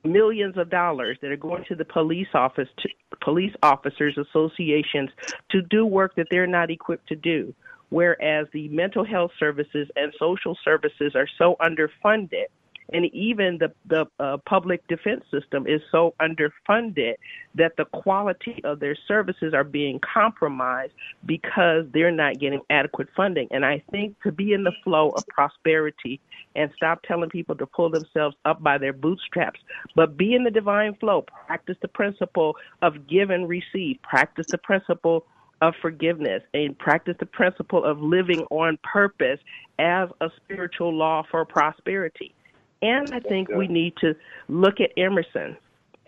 millions 0.03 0.58
of 0.58 0.70
dollars 0.70 1.18
that 1.22 1.32
are 1.32 1.38
going 1.38 1.63
to 1.68 1.75
the 1.75 1.86
police 1.86 2.27
office 2.34 2.70
to 2.79 2.89
police 3.22 3.53
officers 3.63 4.18
associations 4.18 5.10
to 5.51 5.62
do 5.63 5.86
work 5.86 6.15
that 6.15 6.27
they're 6.32 6.48
not 6.48 6.72
equipped 6.72 7.08
to 7.10 7.15
do. 7.15 7.53
Whereas 7.89 8.48
the 8.53 8.68
mental 8.70 9.03
health 9.03 9.32
services 9.39 9.88
and 9.96 10.13
social 10.20 10.58
services 10.63 11.13
are 11.15 11.27
so 11.38 11.56
underfunded 11.60 12.46
and 12.93 13.05
even 13.13 13.58
the 13.58 13.72
the 13.88 14.05
uh, 14.19 14.38
public 14.46 14.86
defense 14.88 15.24
system 15.31 15.67
is 15.67 15.81
so 15.91 16.13
underfunded 16.19 17.15
that 17.55 17.75
the 17.77 17.86
quality 17.86 18.62
of 18.63 18.79
their 18.79 18.96
services 19.08 19.53
are 19.53 19.63
being 19.63 20.00
compromised 20.00 20.93
because 21.25 21.86
they're 21.93 22.12
not 22.12 22.39
getting 22.39 22.62
adequate 22.69 23.08
funding. 23.15 23.48
And 23.51 23.65
I 23.65 23.84
think 23.91 24.22
to 24.24 24.31
be 24.31 24.53
in 24.53 24.63
the 24.63 24.74
flow 24.84 25.10
of 25.10 25.25
prosperity 25.27 26.19
and 26.55 26.72
stop 26.75 27.01
telling 27.03 27.29
people 27.29 27.55
to 27.55 27.65
pull 27.65 27.89
themselves 27.89 28.36
up 28.46 28.62
by 28.62 28.77
their 28.77 28.93
bootstraps, 28.93 29.60
but 29.96 30.17
be 30.17 30.34
in 30.34 30.43
the 30.43 30.51
divine 30.51 30.96
flow. 30.96 31.24
Practice 31.48 31.77
the 31.81 31.88
principle 31.88 32.55
of 32.81 33.08
give 33.08 33.29
and 33.29 33.48
receive. 33.48 34.00
Practice 34.01 34.48
the 34.50 34.58
principle 34.58 35.25
of 35.62 35.74
forgiveness 35.81 36.41
and 36.53 36.77
practice 36.77 37.15
the 37.19 37.25
principle 37.25 37.84
of 37.84 38.00
living 38.00 38.41
on 38.50 38.77
purpose 38.84 39.39
as 39.77 40.10
a 40.22 40.29
spiritual 40.38 40.93
law 40.93 41.24
for 41.29 41.46
prosperity. 41.46 42.34
And 42.81 43.13
I 43.13 43.19
think 43.19 43.50
we 43.50 43.67
need 43.67 43.93
to 43.98 44.15
look 44.48 44.79
at 44.79 44.91
Emerson 44.98 45.57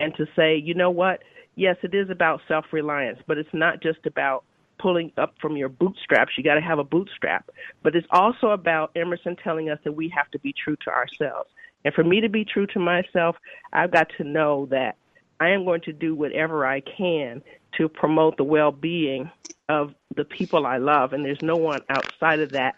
and 0.00 0.14
to 0.16 0.26
say, 0.34 0.56
you 0.56 0.74
know 0.74 0.90
what? 0.90 1.22
Yes, 1.54 1.76
it 1.82 1.94
is 1.94 2.08
about 2.08 2.40
self 2.48 2.66
reliance, 2.72 3.20
but 3.26 3.36
it's 3.36 3.52
not 3.52 3.82
just 3.82 4.06
about 4.06 4.44
pulling 4.78 5.12
up 5.16 5.34
from 5.40 5.56
your 5.56 5.68
bootstraps. 5.68 6.32
You 6.36 6.42
got 6.42 6.54
to 6.54 6.60
have 6.60 6.78
a 6.78 6.84
bootstrap. 6.84 7.50
But 7.82 7.94
it's 7.94 8.06
also 8.10 8.48
about 8.48 8.90
Emerson 8.96 9.36
telling 9.36 9.70
us 9.70 9.78
that 9.84 9.92
we 9.92 10.08
have 10.08 10.30
to 10.32 10.38
be 10.38 10.52
true 10.52 10.76
to 10.84 10.90
ourselves. 10.90 11.50
And 11.84 11.94
for 11.94 12.04
me 12.04 12.20
to 12.20 12.28
be 12.28 12.44
true 12.44 12.66
to 12.68 12.78
myself, 12.78 13.36
I've 13.72 13.92
got 13.92 14.08
to 14.16 14.24
know 14.24 14.66
that 14.70 14.96
I 15.40 15.50
am 15.50 15.64
going 15.64 15.80
to 15.82 15.92
do 15.92 16.14
whatever 16.14 16.66
I 16.66 16.80
can 16.80 17.42
to 17.76 17.88
promote 17.88 18.36
the 18.36 18.44
well 18.44 18.72
being 18.72 19.30
of 19.68 19.94
the 20.14 20.24
people 20.24 20.66
I 20.66 20.78
love. 20.78 21.12
And 21.12 21.24
there's 21.24 21.42
no 21.42 21.56
one 21.56 21.82
outside 21.88 22.40
of 22.40 22.52
that 22.52 22.76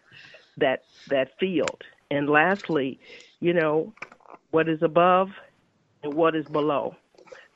that 0.58 0.84
that 1.08 1.38
field. 1.38 1.82
And 2.14 2.30
lastly, 2.30 3.00
you 3.40 3.52
know, 3.52 3.92
what 4.52 4.68
is 4.68 4.82
above 4.82 5.30
and 6.04 6.14
what 6.14 6.36
is 6.36 6.46
below. 6.46 6.94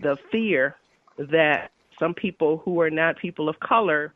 The 0.00 0.18
fear 0.32 0.74
that 1.16 1.70
some 1.96 2.12
people 2.12 2.58
who 2.64 2.80
are 2.80 2.90
not 2.90 3.18
people 3.18 3.48
of 3.48 3.60
color 3.60 4.12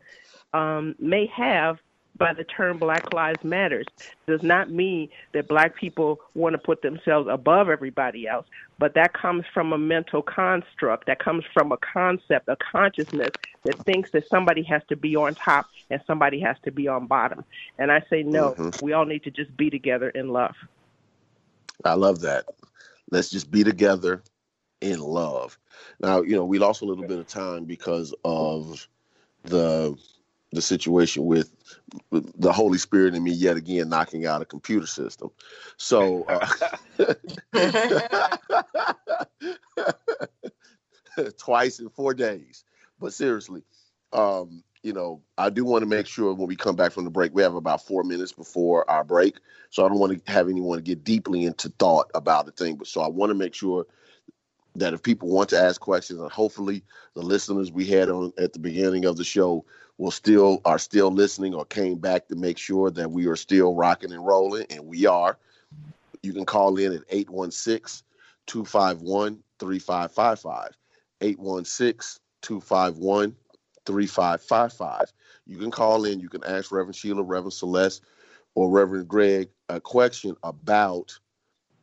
um, 0.52 0.96
may 0.98 1.26
have 1.26 1.78
by 2.16 2.33
the 2.35 2.42
term 2.44 2.78
Black 2.78 3.14
Lives 3.14 3.42
Matters 3.44 3.87
does 4.26 4.42
not 4.42 4.70
mean 4.70 5.09
that 5.33 5.46
black 5.46 5.76
people 5.76 6.20
want 6.35 6.55
to 6.55 6.59
put 6.59 6.83
themselves 6.83 7.28
above 7.31 7.68
everybody 7.68 8.26
else, 8.26 8.46
but 8.83 8.95
that 8.95 9.12
comes 9.12 9.45
from 9.55 9.73
a 9.73 9.79
mental 9.79 10.23
construct, 10.23 11.07
that 11.07 11.21
comes 11.21 11.45
from 11.55 11.71
a 11.71 11.77
concept, 11.77 12.49
a 12.49 12.57
consciousness 12.57 13.31
that 13.62 13.79
thinks 13.85 14.11
that 14.11 14.29
somebody 14.29 14.64
has 14.64 14.83
to 14.88 14.97
be 14.97 15.14
on 15.14 15.37
top 15.37 15.66
and 15.88 16.01
somebody 16.05 16.40
has 16.40 16.57
to 16.64 16.73
be 16.73 16.88
on 16.88 17.07
bottom. 17.07 17.45
And 17.79 17.92
I 17.92 18.03
say, 18.11 18.25
no, 18.25 18.55
mm-hmm. 18.55 18.85
we 18.85 18.92
all 18.92 19.05
need 19.05 19.23
to 19.23 19.31
just 19.31 19.57
be 19.57 19.71
together 19.71 20.09
in 20.09 20.31
love. 20.31 20.57
I 21.85 21.95
love 21.95 22.23
that. 22.23 22.47
Let's 23.09 23.31
just 23.31 23.53
be 23.53 23.62
together 23.62 24.21
in 24.81 24.99
love. 24.99 25.57
Now, 26.01 26.23
you 26.23 26.35
know, 26.35 26.45
we 26.45 26.59
lost 26.59 26.83
a 26.83 26.85
little 26.85 27.07
bit 27.07 27.21
of 27.21 27.29
time 27.29 27.66
because 27.66 28.12
of 28.25 28.88
the 29.45 29.97
the 30.53 30.62
situation 30.62 31.25
with 31.25 31.51
the 32.11 32.53
Holy 32.53 32.79
Spirit 32.79 33.15
and 33.15 33.25
me 33.25 33.33
yet 33.33 33.57
again 33.57 33.88
knocking 33.88 34.27
out 34.27 34.43
a 34.43 34.45
computer 34.45 34.87
system. 34.87 35.31
So 35.77 36.25
uh, 36.29 37.15
twice 41.38 41.81
in 41.81 41.88
four 41.91 42.15
days. 42.15 42.65
But 43.01 43.12
seriously, 43.12 43.62
um, 44.12 44.62
you 44.83 44.93
know, 44.93 45.23
I 45.38 45.51
do 45.51 45.65
want 45.65 45.83
to 45.83 45.88
make 45.88 46.07
sure 46.07 46.35
when 46.35 46.49
we 46.49 46.57
come 46.57 46.77
back 46.77 46.93
from 46.93 47.05
the 47.05 47.11
break, 47.11 47.35
we 47.35 47.43
have 47.43 47.55
about 47.55 47.87
four 47.87 48.05
minutes 48.05 48.33
before 48.33 48.88
our 48.91 49.05
break. 49.05 49.37
So 49.71 49.85
I 49.85 49.88
don't 49.88 49.99
want 49.99 50.25
to 50.25 50.33
have 50.33 50.49
anyone 50.49 50.81
get 50.81 51.05
deeply 51.05 51.45
into 51.45 51.69
thought 51.79 52.11
about 52.15 52.47
the 52.47 52.53
thing. 52.53 52.77
But 52.77 52.88
so 52.88 53.01
I 53.01 53.09
want 53.09 53.31
to 53.31 53.35
make 53.35 53.55
sure 53.55 53.87
that 54.77 54.95
if 54.95 55.03
people 55.03 55.29
want 55.29 55.49
to 55.51 55.59
ask 55.59 55.81
questions, 55.81 56.21
and 56.21 56.31
hopefully 56.31 56.83
the 57.15 57.23
listeners 57.23 57.71
we 57.71 57.87
had 57.87 58.09
on 58.09 58.33
at 58.39 58.53
the 58.53 58.59
beginning 58.59 59.05
of 59.05 59.17
the 59.17 59.25
show 59.25 59.65
will 59.99 60.11
still 60.11 60.61
are 60.65 60.79
still 60.79 61.11
listening 61.11 61.55
or 61.55 61.65
came 61.67 61.99
back 61.99 62.27
to 62.29 62.35
make 62.35 62.59
sure 62.59 62.91
that 62.91 63.11
we 63.11 63.27
are 63.27 63.37
still 63.37 63.75
rocking 63.75 64.13
and 64.13 64.27
rolling, 64.27 64.67
and 64.71 64.87
we 64.87 65.07
are. 65.07 65.39
You 66.23 66.33
can 66.33 66.47
call 66.47 66.79
in 66.79 66.93
at 66.93 67.03
816 67.11 68.05
251 68.47 69.43
3555. 69.59 70.71
816 71.21 72.21
251 72.43 73.37
3555. 73.87 75.13
You 75.47 75.59
can 75.59 75.71
call 75.71 76.05
in, 76.05 76.21
you 76.21 76.29
can 76.29 76.45
ask 76.45 76.71
Reverend 76.71 76.97
Sheila, 76.97 77.23
Reverend 77.23 77.53
Celeste, 77.53 78.03
or 78.55 78.71
Reverend 78.71 79.09
Greg 79.09 79.49
a 79.69 79.81
question 79.81 80.37
about 80.43 81.19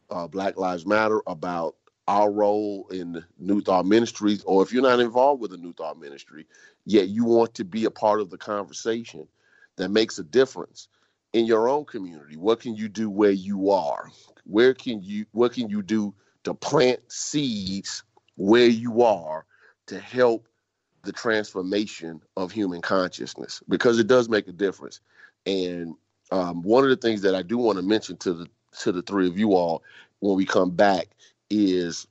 uh, 0.10 0.28
Black 0.28 0.58
Lives 0.58 0.86
Matter, 0.86 1.22
about 1.28 1.76
our 2.10 2.32
role 2.32 2.88
in 2.90 3.24
New 3.38 3.62
Thought 3.62 3.86
Ministries, 3.86 4.44
or 4.44 4.64
if 4.64 4.74
you're 4.74 4.82
not 4.82 5.00
involved 5.00 5.44
with 5.44 5.54
a 5.54 5.58
New 5.58 5.74
Thought 5.74 6.00
Ministry, 6.00 6.48
yet 6.86 7.10
you 7.10 7.24
want 7.24 7.54
to 7.54 7.64
be 7.64 7.86
a 7.86 7.92
part 7.92 8.20
of 8.20 8.32
the 8.32 8.38
conversation 8.38 9.28
that 9.76 9.90
makes 9.90 10.18
a 10.18 10.24
difference 10.24 10.88
in 11.34 11.46
your 11.46 11.70
own 11.70 11.86
community. 11.86 12.36
What 12.36 12.62
can 12.62 12.76
you 12.76 12.90
do 12.90 13.12
where 13.12 13.30
you 13.30 13.70
are? 13.70 14.10
Where 14.46 14.74
can 14.74 15.04
you 15.04 15.28
what 15.34 15.54
can 15.54 15.70
you 15.70 15.84
do 15.84 16.16
to 16.46 16.56
plant 16.56 17.00
seeds 17.12 18.02
where 18.38 18.68
you 18.68 19.04
are 19.04 19.46
to 19.86 20.00
help 20.00 20.48
the 21.04 21.12
transformation 21.12 22.22
of 22.36 22.52
human 22.52 22.82
consciousness 22.82 23.62
because 23.70 24.00
it 24.00 24.08
does 24.08 24.30
make 24.30 24.48
a 24.48 24.52
difference. 24.52 25.00
And 25.46 25.94
um, 26.32 26.64
one 26.64 26.84
of 26.84 26.90
the 26.90 26.98
things 26.98 27.22
that 27.22 27.36
I 27.36 27.44
do 27.44 27.60
want 27.60 27.78
to 27.78 27.84
mention 27.84 28.18
to 28.18 28.34
the 28.34 28.48
to 28.80 28.92
the 28.92 29.04
three 29.04 29.28
of 29.28 29.38
you 29.38 29.54
all 29.54 29.84
when 30.22 30.36
we 30.36 30.46
come 30.46 30.72
back 30.72 31.10
is 31.50 32.08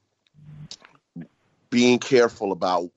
being 1.71 1.99
careful 1.99 2.53
about 2.53 2.91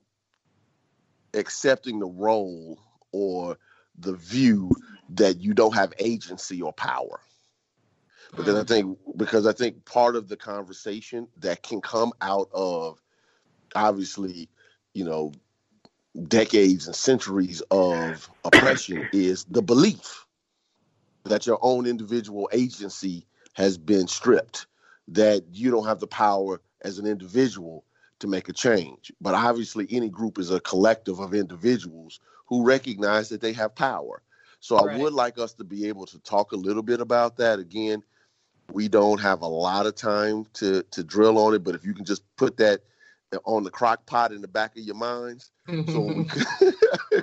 accepting 1.34 1.98
the 1.98 2.06
role 2.06 2.78
or 3.12 3.58
the 3.98 4.14
view 4.14 4.70
that 5.10 5.40
you 5.40 5.54
don't 5.54 5.74
have 5.74 5.92
agency 5.98 6.62
or 6.62 6.72
power. 6.72 7.20
Because 8.34 8.56
I 8.56 8.60
hmm. 8.60 8.66
think 8.66 8.98
because 9.16 9.46
I 9.46 9.52
think 9.52 9.84
part 9.84 10.16
of 10.16 10.28
the 10.28 10.36
conversation 10.36 11.28
that 11.38 11.62
can 11.62 11.80
come 11.80 12.12
out 12.22 12.48
of 12.54 13.02
obviously 13.74 14.48
you 14.94 15.04
know 15.04 15.32
decades 16.28 16.86
and 16.86 16.96
centuries 16.96 17.62
of 17.70 18.28
oppression 18.44 19.08
is 19.12 19.44
the 19.44 19.62
belief 19.62 20.26
that 21.24 21.46
your 21.46 21.58
own 21.62 21.86
individual 21.86 22.48
agency 22.52 23.26
has 23.54 23.76
been 23.78 24.08
stripped, 24.08 24.66
that 25.14 25.44
you 25.52 25.70
don't 25.70 25.86
have 25.86 26.00
the 26.00 26.06
power 26.06 26.60
as 26.82 26.98
an 26.98 27.06
individual 27.06 27.84
to 28.18 28.26
make 28.26 28.48
a 28.48 28.52
change. 28.52 29.12
But 29.20 29.34
obviously, 29.34 29.86
any 29.90 30.08
group 30.08 30.38
is 30.38 30.50
a 30.50 30.60
collective 30.60 31.18
of 31.20 31.34
individuals 31.34 32.20
who 32.46 32.64
recognize 32.64 33.28
that 33.30 33.40
they 33.40 33.52
have 33.52 33.74
power. 33.74 34.22
So 34.60 34.76
I 34.76 34.96
would 34.96 35.12
like 35.12 35.38
us 35.38 35.54
to 35.54 35.64
be 35.64 35.88
able 35.88 36.06
to 36.06 36.18
talk 36.20 36.52
a 36.52 36.56
little 36.56 36.84
bit 36.84 37.00
about 37.00 37.36
that. 37.38 37.58
Again, 37.58 38.02
we 38.70 38.86
don't 38.86 39.20
have 39.20 39.42
a 39.42 39.46
lot 39.46 39.86
of 39.86 39.96
time 39.96 40.46
to 40.54 40.84
to 40.84 41.02
drill 41.02 41.36
on 41.38 41.54
it, 41.54 41.64
but 41.64 41.74
if 41.74 41.84
you 41.84 41.94
can 41.94 42.04
just 42.04 42.22
put 42.36 42.56
that 42.58 42.80
on 43.44 43.64
the 43.64 43.70
crock 43.70 44.06
pot 44.06 44.30
in 44.30 44.40
the 44.40 44.48
back 44.48 44.76
of 44.76 44.84
your 44.84 44.94
minds, 44.94 45.50
so 45.88 46.24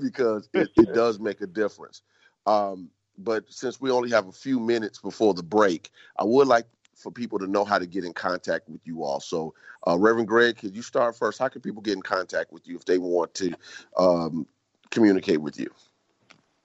because 0.00 0.48
it, 0.54 0.70
it, 0.76 0.94
does 0.94 1.18
make 1.18 1.40
a 1.40 1.46
difference. 1.46 2.02
Um, 2.46 2.90
but 3.18 3.44
since 3.48 3.80
we 3.80 3.90
only 3.90 4.10
have 4.10 4.28
a 4.28 4.32
few 4.32 4.60
minutes 4.60 4.98
before 4.98 5.34
the 5.34 5.42
break, 5.42 5.90
I 6.18 6.24
would 6.24 6.48
like 6.48 6.66
for 6.96 7.12
people 7.12 7.38
to 7.38 7.46
know 7.46 7.64
how 7.64 7.78
to 7.78 7.86
get 7.86 8.04
in 8.04 8.12
contact 8.12 8.68
with 8.68 8.80
you 8.84 9.04
all. 9.04 9.20
So, 9.20 9.54
uh, 9.86 9.96
Reverend 9.98 10.28
Greg, 10.28 10.56
could 10.56 10.74
you 10.74 10.82
start 10.82 11.16
first? 11.16 11.38
How 11.38 11.48
can 11.48 11.60
people 11.60 11.82
get 11.82 11.94
in 11.94 12.02
contact 12.02 12.52
with 12.52 12.66
you 12.66 12.76
if 12.76 12.84
they 12.84 12.98
want 12.98 13.34
to 13.34 13.54
um, 13.96 14.46
communicate 14.90 15.40
with 15.40 15.60
you? 15.60 15.70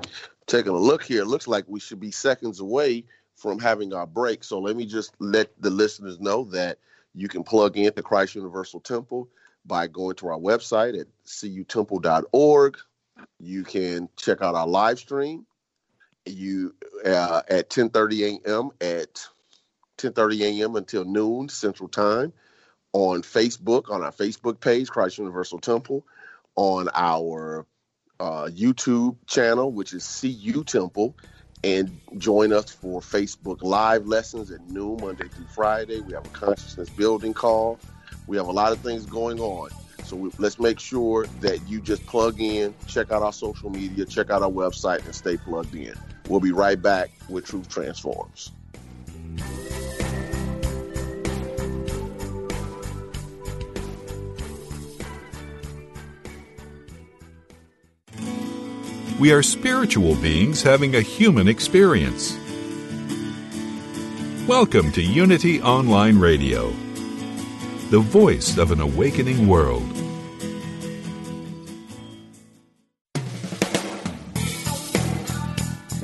Taking 0.46 0.74
a 0.74 0.78
look 0.78 1.04
here, 1.04 1.24
looks 1.24 1.48
like 1.48 1.66
we 1.68 1.80
should 1.80 2.00
be 2.00 2.12
seconds 2.12 2.60
away 2.60 3.06
from 3.36 3.58
having 3.58 3.92
our 3.94 4.06
break. 4.06 4.44
So 4.44 4.60
let 4.60 4.76
me 4.76 4.86
just 4.86 5.14
let 5.20 5.50
the 5.60 5.72
listeners 5.72 6.20
know 6.20 6.44
that 6.46 6.78
you 7.16 7.28
can 7.28 7.44
plug 7.44 7.78
in 7.78 7.92
to 7.94 8.04
Christ 8.04 8.36
Universal 8.36 8.82
Temple 8.82 9.30
by 9.66 9.88
going 9.88 10.16
to 10.18 10.28
our 10.28 10.38
website 10.38 11.00
at 11.00 11.08
cutemple.org. 11.26 12.78
You 13.40 13.64
can 13.64 14.10
check 14.16 14.42
out 14.42 14.56
our 14.56 14.68
live 14.68 15.00
stream. 15.00 15.46
You 16.26 16.76
uh, 17.06 17.42
at 17.50 17.70
10:30 17.70 18.42
a.m. 18.46 18.70
at 18.80 19.28
10:30 19.98 20.42
a.m. 20.42 20.76
until 20.76 21.06
noon 21.06 21.50
Central 21.50 21.90
Time 21.90 22.34
on 22.94 23.22
Facebook 23.22 23.90
on 23.90 24.04
our 24.04 24.12
Facebook 24.12 24.60
page, 24.60 24.90
Christ 24.90 25.18
Universal 25.18 25.60
Temple, 25.60 26.06
on 26.56 26.90
our 26.94 27.66
uh, 28.20 28.50
YouTube 28.52 29.18
channel, 29.28 29.72
which 29.72 29.94
is 29.94 30.20
CU 30.22 30.64
Temple, 30.64 31.16
and 31.64 32.00
join 32.18 32.52
us 32.52 32.70
for 32.70 33.02
Facebook 33.02 33.62
Live 33.62 34.06
lessons 34.06 34.52
at 34.52 34.62
noon 34.68 35.00
Monday 35.02 35.28
through 35.30 35.48
Friday. 35.48 36.02
We 36.02 36.14
have 36.14 36.26
a 36.26 36.30
consciousness 36.30 36.90
building 36.90 37.34
call. 37.34 37.80
We 38.28 38.38
have 38.38 38.48
a 38.48 38.52
lot 38.52 38.72
of 38.74 38.82
things 38.82 39.06
going 39.06 39.40
on. 39.40 39.70
So 40.04 40.18
we, 40.18 40.32
let's 40.38 40.60
make 40.60 40.80
sure 40.80 41.30
that 41.40 41.68
you 41.68 41.80
just 41.82 42.06
plug 42.06 42.40
in, 42.40 42.76
check 42.86 43.12
out 43.12 43.22
our 43.22 43.34
social 43.34 43.70
media, 43.70 44.06
check 44.06 44.30
out 44.30 44.42
our 44.42 44.50
website, 44.50 45.06
and 45.06 45.16
stay 45.16 45.38
plugged 45.38 45.76
in. 45.76 45.94
We'll 46.32 46.40
be 46.40 46.54
right 46.54 46.82
back 46.82 47.12
with 47.28 47.46
Truth 47.46 47.68
Transforms. 47.68 48.54
We 59.20 59.34
are 59.34 59.44
spiritual 59.44 60.16
beings 60.16 60.64
having 60.64 60.96
a 60.96 61.02
human 61.02 61.50
experience. 61.50 62.38
Welcome 64.48 64.94
to 64.94 65.02
Unity 65.02 65.62
Online 65.62 66.18
Radio, 66.18 66.70
the 67.90 68.00
voice 68.00 68.58
of 68.58 68.72
an 68.72 68.80
awakening 68.80 69.50
world. 69.50 70.01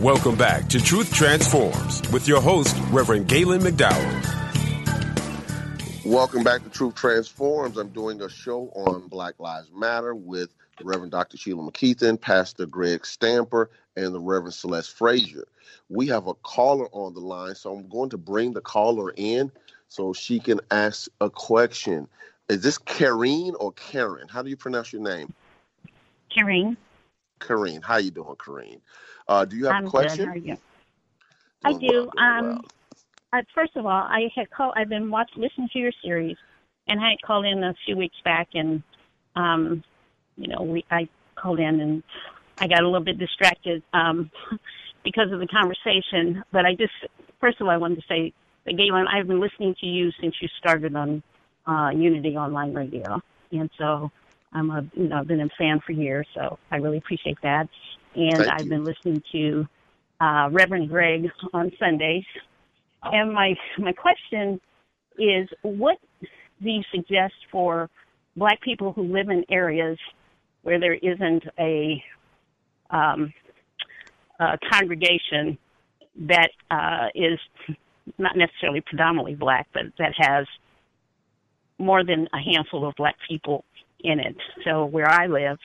Welcome 0.08 0.38
back 0.38 0.70
to 0.70 0.80
Truth 0.80 1.14
Transforms 1.14 2.02
with 2.14 2.30
your 2.30 2.40
host, 2.40 2.78
Reverend 2.92 3.28
Galen 3.28 3.60
McDowell. 3.60 4.24
Welcome 6.06 6.46
back 6.46 6.64
to 6.64 6.70
Truth 6.70 6.96
Transforms. 6.96 7.76
I'm 7.76 7.90
doing 7.90 8.22
a 8.22 8.30
show 8.30 8.70
on 8.70 9.10
Black 9.10 9.34
Lives 9.38 9.70
Matter 9.76 10.16
with 10.16 10.48
the 10.78 10.86
Reverend 10.86 11.12
Dr. 11.12 11.36
Sheila 11.36 11.70
McKeithen, 11.70 12.22
Pastor 12.22 12.66
Greg 12.66 13.06
Stamper, 13.06 13.70
and 13.98 14.16
the 14.16 14.22
Reverend 14.22 14.54
Celeste 14.54 14.96
Frazier. 14.96 15.46
We 15.90 16.08
have 16.08 16.28
a 16.28 16.36
caller 16.36 16.88
on 16.94 17.14
the 17.14 17.20
line, 17.20 17.56
so 17.56 17.76
I'm 17.76 17.90
going 17.90 18.12
to 18.12 18.18
bring 18.18 18.54
the 18.54 18.62
caller 18.62 19.12
in 19.14 19.52
so 19.90 20.14
she 20.14 20.40
can 20.40 20.62
ask 20.72 21.10
a 21.20 21.30
question. 21.30 22.08
Is 22.48 22.62
this 22.64 22.78
Karine 22.78 23.56
or 23.60 23.74
Karen? 23.74 24.30
How 24.30 24.42
do 24.42 24.50
you 24.50 24.56
pronounce 24.56 24.94
your 24.94 25.02
name? 25.02 25.34
Karine. 26.34 26.78
Karine, 27.40 27.82
how 27.82 27.98
you 27.98 28.12
doing, 28.12 28.36
Karine? 28.38 28.80
Uh, 29.28 29.46
do 29.46 29.58
you 29.58 29.66
have 29.66 29.76
I'm 29.76 29.88
a 29.88 29.90
question? 29.90 30.18
Good. 30.18 30.26
How 30.26 30.34
are 30.34 30.38
you? 30.38 30.58
I 31.66 31.74
do. 31.74 32.10
Um, 32.18 32.62
well. 33.34 33.42
first 33.54 33.76
of 33.76 33.86
all, 33.86 33.92
I 33.92 34.30
had 34.36 34.50
called. 34.50 34.74
I've 34.78 34.90
been 34.90 35.10
watching, 35.10 35.42
listening 35.42 35.70
to 35.74 35.80
your 35.80 35.92
series, 36.04 36.38
and 36.88 37.00
I 37.00 37.12
had 37.12 37.22
called 37.26 37.46
in 37.46 37.64
a 37.64 37.74
few 37.86 37.98
weeks 37.98 38.16
back, 38.24 38.50
and 38.54 38.82
um, 39.36 39.84
you 40.38 40.48
know, 40.48 40.62
we 40.62 40.86
I 40.92 41.10
called 41.36 41.60
in 41.60 41.80
and 41.82 42.04
I 42.60 42.68
got 42.68 42.82
a 42.82 42.86
little 42.86 43.04
bit 43.04 43.20
distracted 43.20 43.84
um, 43.94 44.32
because 45.04 45.32
of 45.32 45.40
the 45.40 45.48
conversation. 45.48 46.44
But 46.52 46.66
I 46.66 46.74
just, 46.74 46.94
first 47.40 47.62
of 47.62 47.68
all, 47.68 47.74
I 47.74 47.78
wanted 47.78 47.96
to 47.96 48.08
say 48.08 48.34
that 48.66 48.78
Galen, 48.78 49.08
I've 49.08 49.28
been 49.28 49.40
listening 49.40 49.76
to 49.82 49.86
you 49.86 50.12
since 50.22 50.36
you 50.42 50.48
started 50.58 50.96
on 50.96 51.22
uh, 51.68 51.90
Unity 51.90 52.36
Online 52.36 52.74
Radio, 52.74 53.22
and 53.52 53.70
so 53.78 54.10
I'm 54.54 54.70
a, 54.72 54.86
you 54.94 55.10
know, 55.10 55.18
I've 55.18 55.28
been 55.28 55.42
a 55.42 55.50
fan 55.58 55.82
for 55.86 55.92
years. 55.92 56.28
So 56.34 56.58
I 56.72 56.78
really 56.78 56.98
appreciate 56.98 57.38
that. 57.44 57.68
And 58.18 58.40
Thank 58.40 58.52
I've 58.52 58.66
you. 58.66 58.72
been 58.72 58.84
listening 58.84 59.24
to 59.32 59.68
uh, 60.20 60.50
Reverend 60.52 60.90
Greg 60.90 61.30
on 61.54 61.72
Sundays. 61.80 62.26
And 63.04 63.32
my 63.32 63.56
my 63.78 63.94
question 63.94 64.60
is, 65.18 65.48
what 65.62 65.98
do 66.62 66.70
you 66.70 66.82
suggest 66.94 67.36
for 67.52 67.90
Black 68.36 68.62
people 68.62 68.92
who 68.94 69.04
live 69.04 69.30
in 69.30 69.44
areas 69.50 69.98
where 70.64 70.80
there 70.80 70.96
isn't 70.96 71.44
a, 71.60 72.04
um, 72.90 73.34
a 74.40 74.58
congregation 74.72 75.58
that 76.28 76.50
uh, 76.70 77.08
is 77.16 77.40
not 78.18 78.36
necessarily 78.36 78.82
predominantly 78.82 79.36
black, 79.36 79.68
but 79.74 79.84
that 79.98 80.14
has 80.18 80.46
more 81.80 82.04
than 82.04 82.28
a 82.34 82.38
handful 82.54 82.88
of 82.88 82.94
black 82.96 83.16
people 83.30 83.64
in 84.02 84.20
it. 84.20 84.36
So 84.66 84.86
where 84.86 85.10
I 85.10 85.28
live, 85.28 85.58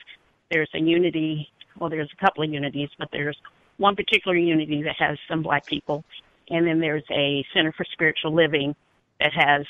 there's 0.51 0.69
a 0.73 0.79
unity. 0.79 1.49
Well, 1.83 1.89
there's 1.89 2.13
a 2.17 2.25
couple 2.25 2.45
of 2.45 2.49
unities, 2.49 2.87
but 2.97 3.09
there's 3.11 3.35
one 3.75 3.97
particular 3.97 4.37
unity 4.37 4.83
that 4.83 4.95
has 4.99 5.17
some 5.27 5.43
black 5.43 5.65
people, 5.65 6.05
and 6.49 6.65
then 6.65 6.79
there's 6.79 7.03
a 7.11 7.45
Center 7.53 7.73
for 7.73 7.85
Spiritual 7.91 8.33
Living 8.33 8.73
that 9.19 9.33
has 9.33 9.65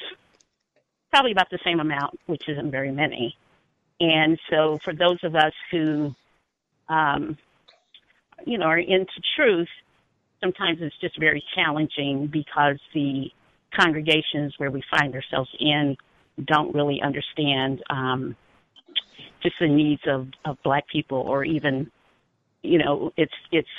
probably 1.09 1.31
about 1.31 1.49
the 1.49 1.57
same 1.65 1.79
amount, 1.79 2.19
which 2.27 2.47
isn't 2.47 2.69
very 2.69 2.91
many. 2.91 3.35
And 3.99 4.37
so, 4.51 4.77
for 4.83 4.93
those 4.93 5.17
of 5.23 5.35
us 5.35 5.53
who, 5.71 6.13
um, 6.87 7.35
you 8.45 8.59
know, 8.59 8.65
are 8.65 8.77
into 8.77 9.19
truth, 9.35 9.69
sometimes 10.39 10.83
it's 10.83 10.95
just 11.01 11.19
very 11.19 11.43
challenging 11.55 12.27
because 12.27 12.77
the 12.93 13.31
congregations 13.75 14.53
where 14.59 14.69
we 14.69 14.83
find 14.91 15.15
ourselves 15.15 15.49
in 15.59 15.97
don't 16.45 16.75
really 16.75 17.01
understand 17.01 17.81
um, 17.89 18.35
just 19.41 19.55
the 19.59 19.67
needs 19.67 20.03
of, 20.05 20.27
of 20.45 20.61
black 20.61 20.87
people 20.89 21.17
or 21.17 21.43
even 21.43 21.89
you 22.63 22.77
know 22.79 23.11
it's 23.17 23.33
it's 23.51 23.69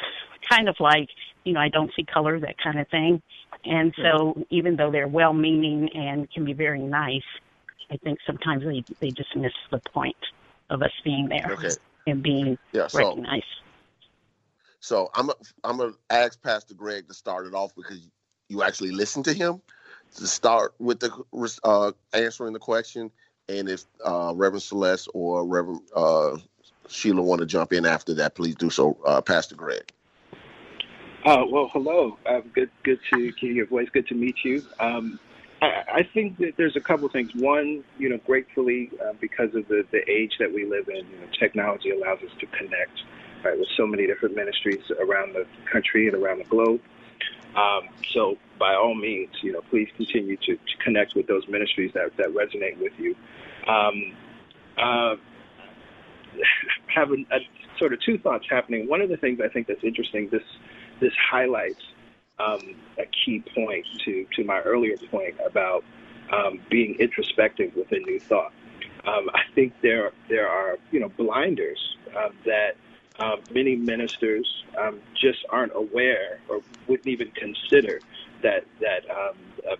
kind 0.48 0.68
of 0.68 0.76
like 0.78 1.08
you 1.44 1.52
know 1.52 1.60
I 1.60 1.68
don't 1.68 1.90
see 1.96 2.04
color 2.04 2.38
that 2.40 2.56
kind 2.58 2.78
of 2.78 2.88
thing. 2.88 3.22
And 3.64 3.94
so 3.96 4.44
even 4.50 4.76
though 4.76 4.90
they're 4.90 5.08
well 5.08 5.32
meaning 5.32 5.88
and 5.94 6.30
can 6.30 6.44
be 6.44 6.52
very 6.52 6.82
nice 6.82 7.22
I 7.90 7.96
think 7.98 8.18
sometimes 8.26 8.64
they 8.64 8.84
they 9.00 9.10
just 9.10 9.34
miss 9.36 9.52
the 9.70 9.78
point 9.92 10.16
of 10.70 10.82
us 10.82 10.92
being 11.04 11.28
there 11.28 11.46
Okay. 11.52 11.70
and 12.06 12.22
being 12.22 12.58
Yeah, 12.72 12.86
so- 12.86 12.98
recognized. 12.98 13.44
So 14.80 15.10
I'm 15.14 15.30
I'm 15.62 15.78
gonna 15.78 15.92
ask 16.10 16.40
Pastor 16.42 16.74
Greg 16.74 17.08
to 17.08 17.14
start 17.14 17.46
it 17.46 17.54
off 17.54 17.74
because 17.74 18.06
you 18.48 18.62
actually 18.62 18.90
listened 18.90 19.24
to 19.24 19.32
him 19.32 19.62
to 20.16 20.26
start 20.26 20.74
with 20.78 21.00
the 21.00 21.10
uh, 21.64 21.92
answering 22.12 22.52
the 22.52 22.58
question, 22.58 23.10
and 23.48 23.68
if 23.68 23.84
uh, 24.04 24.32
Reverend 24.36 24.62
Celeste 24.62 25.08
or 25.14 25.46
Reverend 25.46 25.80
uh, 25.96 26.36
Sheila 26.88 27.22
want 27.22 27.40
to 27.40 27.46
jump 27.46 27.72
in 27.72 27.86
after 27.86 28.14
that, 28.14 28.34
please 28.34 28.54
do 28.54 28.70
so, 28.70 28.96
uh, 29.04 29.20
Pastor 29.20 29.54
Greg. 29.54 29.92
Uh, 31.24 31.42
well, 31.48 31.70
hello. 31.72 32.18
Uh, 32.26 32.40
good, 32.54 32.70
good 32.82 33.00
to 33.12 33.32
hear 33.40 33.52
your 33.52 33.66
voice. 33.66 33.88
Good 33.92 34.06
to 34.08 34.14
meet 34.14 34.36
you. 34.44 34.62
Um, 34.78 35.18
I, 35.62 35.84
I 35.94 36.08
think 36.12 36.36
that 36.38 36.52
there's 36.58 36.76
a 36.76 36.80
couple 36.80 37.08
things. 37.08 37.30
One, 37.34 37.82
you 37.98 38.10
know, 38.10 38.18
gratefully, 38.26 38.90
uh, 39.02 39.14
because 39.20 39.54
of 39.54 39.66
the, 39.68 39.84
the 39.90 40.08
age 40.10 40.32
that 40.38 40.52
we 40.52 40.66
live 40.66 40.88
in, 40.88 41.06
you 41.06 41.18
know, 41.20 41.26
technology 41.38 41.90
allows 41.90 42.18
us 42.18 42.30
to 42.40 42.46
connect 42.46 43.00
right, 43.42 43.58
with 43.58 43.68
so 43.76 43.86
many 43.86 44.06
different 44.06 44.36
ministries 44.36 44.82
around 45.00 45.34
the 45.34 45.46
country 45.70 46.08
and 46.08 46.16
around 46.16 46.38
the 46.38 46.44
globe. 46.44 46.80
Um, 47.56 47.88
so, 48.12 48.36
by 48.58 48.74
all 48.74 48.94
means, 48.94 49.30
you 49.42 49.52
know, 49.52 49.62
please 49.70 49.88
continue 49.96 50.36
to, 50.36 50.56
to 50.56 50.76
connect 50.84 51.14
with 51.14 51.26
those 51.26 51.46
ministries 51.48 51.92
that, 51.94 52.16
that 52.18 52.28
resonate 52.28 52.78
with 52.78 52.92
you. 52.98 53.14
Um, 53.66 54.16
uh, 54.76 55.16
having 56.86 57.26
a, 57.32 57.38
sort 57.78 57.92
of 57.92 58.00
two 58.00 58.18
thoughts 58.18 58.46
happening. 58.48 58.88
One 58.88 59.00
of 59.00 59.08
the 59.08 59.16
things 59.16 59.40
I 59.42 59.48
think 59.48 59.66
that's 59.66 59.84
interesting, 59.84 60.28
this 60.30 60.42
this 61.00 61.12
highlights 61.30 61.82
um, 62.38 62.74
a 62.98 63.06
key 63.24 63.42
point 63.54 63.86
to 64.04 64.26
to 64.36 64.44
my 64.44 64.60
earlier 64.60 64.96
point 65.10 65.34
about 65.44 65.84
um, 66.32 66.60
being 66.70 66.96
introspective 66.98 67.74
with 67.76 67.90
a 67.92 67.98
new 67.98 68.20
thought. 68.20 68.52
Um, 69.06 69.28
I 69.34 69.42
think 69.54 69.72
there 69.82 70.12
there 70.28 70.48
are 70.48 70.78
you 70.90 71.00
know 71.00 71.08
blinders 71.10 71.96
uh, 72.16 72.30
that 72.44 72.76
um, 73.18 73.40
many 73.52 73.76
ministers 73.76 74.64
um, 74.80 75.00
just 75.14 75.44
aren't 75.50 75.72
aware 75.74 76.40
or 76.48 76.60
wouldn't 76.88 77.06
even 77.06 77.30
consider 77.32 78.00
that 78.42 78.64
that 78.80 79.08
uh, 79.10 79.32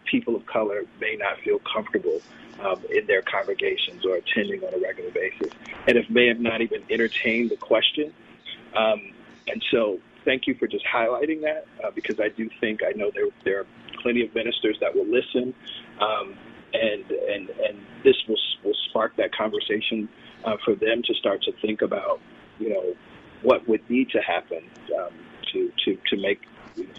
people 0.04 0.36
of 0.36 0.46
color 0.46 0.82
may 1.00 1.16
not 1.16 1.38
feel 1.40 1.58
comfortable 1.60 2.20
um, 2.60 2.84
in 2.90 3.06
their 3.06 3.22
congregations 3.22 4.04
or 4.04 4.16
attending 4.16 4.62
on 4.64 4.74
a 4.74 4.78
regular 4.78 5.10
basis, 5.10 5.52
and 5.86 5.96
if 5.96 6.08
may 6.10 6.28
have 6.28 6.40
not 6.40 6.60
even 6.60 6.82
entertained 6.90 7.50
the 7.50 7.56
question. 7.56 8.12
Um, 8.76 9.12
and 9.46 9.62
so, 9.70 9.98
thank 10.24 10.46
you 10.46 10.54
for 10.54 10.66
just 10.66 10.84
highlighting 10.86 11.42
that 11.42 11.66
uh, 11.84 11.90
because 11.94 12.16
I 12.18 12.28
do 12.28 12.48
think 12.60 12.80
I 12.82 12.92
know 12.96 13.10
there 13.14 13.26
there 13.44 13.60
are 13.60 13.66
plenty 14.02 14.24
of 14.24 14.34
ministers 14.34 14.76
that 14.80 14.94
will 14.94 15.06
listen, 15.06 15.54
um, 16.00 16.36
and 16.72 17.04
and 17.10 17.50
and 17.50 17.78
this 18.04 18.16
will 18.28 18.40
will 18.64 18.76
spark 18.88 19.16
that 19.16 19.34
conversation 19.34 20.08
uh, 20.44 20.56
for 20.64 20.74
them 20.74 21.02
to 21.04 21.14
start 21.14 21.42
to 21.42 21.52
think 21.60 21.82
about, 21.82 22.20
you 22.58 22.70
know, 22.70 22.94
what 23.42 23.66
would 23.68 23.88
need 23.90 24.10
to 24.10 24.20
happen 24.20 24.62
um, 24.98 25.12
to 25.52 25.70
to 25.84 25.98
to 26.10 26.16
make 26.16 26.40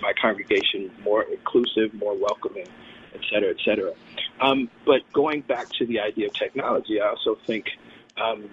my 0.01 0.13
congregation 0.21 0.91
more 1.03 1.23
inclusive, 1.23 1.93
more 1.93 2.17
welcoming, 2.17 2.67
et 3.13 3.21
cetera, 3.31 3.49
et 3.49 3.57
cetera. 3.65 3.91
Um, 4.41 4.69
but 4.85 5.01
going 5.13 5.41
back 5.41 5.69
to 5.79 5.85
the 5.85 5.99
idea 5.99 6.27
of 6.27 6.33
technology, 6.33 6.99
I 6.99 7.09
also 7.09 7.37
think 7.47 7.69
um, 8.17 8.49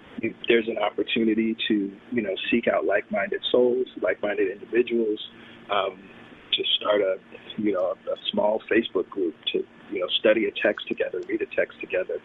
there's 0.47 0.67
an 0.67 0.77
opportunity 0.77 1.55
to, 1.67 1.91
you 2.11 2.21
know, 2.21 2.35
seek 2.49 2.67
out 2.67 2.85
like-minded 2.85 3.41
souls, 3.51 3.87
like-minded 4.01 4.51
individuals, 4.51 5.19
um, 5.69 5.97
to 6.51 6.63
start 6.77 7.01
a, 7.01 7.17
you 7.57 7.71
know, 7.73 7.95
a, 8.11 8.15
small 8.31 8.61
Facebook 8.71 9.09
group 9.09 9.35
to, 9.53 9.65
you 9.91 9.99
know, 9.99 10.07
study 10.19 10.45
a 10.45 10.51
text 10.51 10.87
together, 10.87 11.21
read 11.27 11.41
a 11.41 11.45
text 11.55 11.79
together. 11.79 12.19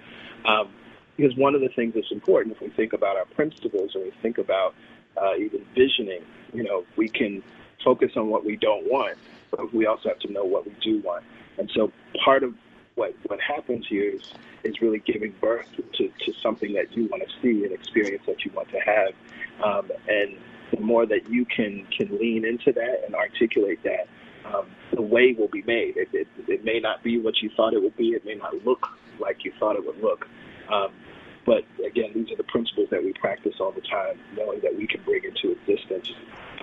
Um, 0.45 0.69
because 1.17 1.37
one 1.37 1.55
of 1.55 1.61
the 1.61 1.69
things 1.71 1.95
that's 1.95 2.13
important, 2.13 2.55
if 2.55 2.63
we 2.63 2.69
think 2.69 2.93
about 2.93 3.17
our 3.17 3.25
principles 3.25 3.91
and 3.95 4.05
we 4.05 4.13
think 4.23 4.39
about 4.39 4.75
uh, 5.21 5.35
even 5.37 5.65
visioning, 5.75 6.23
you 6.53 6.63
know, 6.63 6.85
we 6.97 7.09
can 7.09 7.43
focus 7.85 8.13
on 8.17 8.29
what 8.29 8.45
we 8.45 8.57
don't 8.57 8.89
want, 8.89 9.19
but 9.51 9.73
we 9.75 9.87
also 9.87 10.11
have 10.11 10.19
to 10.21 10.33
know 10.33 10.45
what 10.45 10.65
we 10.67 10.73
do 10.81 11.01
want. 11.01 11.25
And 11.59 11.71
so 11.75 11.91
part 12.25 12.45
of 12.45 12.55
what 12.99 13.15
what 13.27 13.41
happens 13.41 13.87
here 13.89 14.11
is 14.11 14.23
is 14.65 14.83
really 14.83 14.99
giving 14.99 15.33
birth 15.41 15.67
to, 15.95 16.09
to 16.09 16.33
something 16.43 16.75
that 16.75 16.95
you 16.97 17.07
want 17.07 17.23
to 17.23 17.29
see, 17.41 17.65
an 17.65 17.73
experience 17.73 18.25
that 18.27 18.45
you 18.45 18.51
want 18.53 18.69
to 18.71 18.79
have. 18.81 19.15
Um, 19.63 19.91
and 20.09 20.37
the 20.73 20.81
more 20.81 21.07
that 21.07 21.31
you 21.31 21.47
can 21.47 21.87
can 21.97 22.19
lean 22.19 22.45
into 22.45 22.73
that 22.73 23.05
and 23.07 23.15
articulate 23.15 23.83
that, 23.85 24.09
um, 24.53 24.67
the 24.93 25.03
way 25.03 25.33
will 25.33 25.49
be 25.49 25.63
made. 25.63 25.97
It, 25.97 26.09
it, 26.13 26.29
it 26.49 26.65
may 26.65 26.81
not 26.81 27.03
be 27.03 27.19
what 27.19 27.41
you 27.41 27.51
thought 27.57 27.73
it 27.73 27.83
would 27.83 27.97
be. 27.97 28.09
It 28.11 28.25
may 28.25 28.35
not 28.35 28.65
look 28.65 28.89
like 29.21 29.45
you 29.45 29.53
thought 29.59 29.77
it 29.77 29.87
would 29.87 30.01
look. 30.03 30.29
Um, 30.69 30.93
but 31.47 31.65
again, 31.87 32.11
these 32.15 32.31
are 32.31 32.37
the 32.37 32.45
principles 32.45 32.91
that 32.91 33.03
we 33.03 33.13
practice 33.15 33.55
all 33.59 33.73
the 33.73 33.81
time, 33.81 34.21
knowing 34.37 34.61
that 34.61 34.77
we 34.77 34.87
can 34.87 35.01
bring 35.03 35.23
into 35.25 35.53
existence 35.53 36.13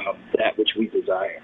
um, 0.08 0.18
that 0.38 0.58
which 0.58 0.76
we 0.78 0.88
desire. 0.88 1.42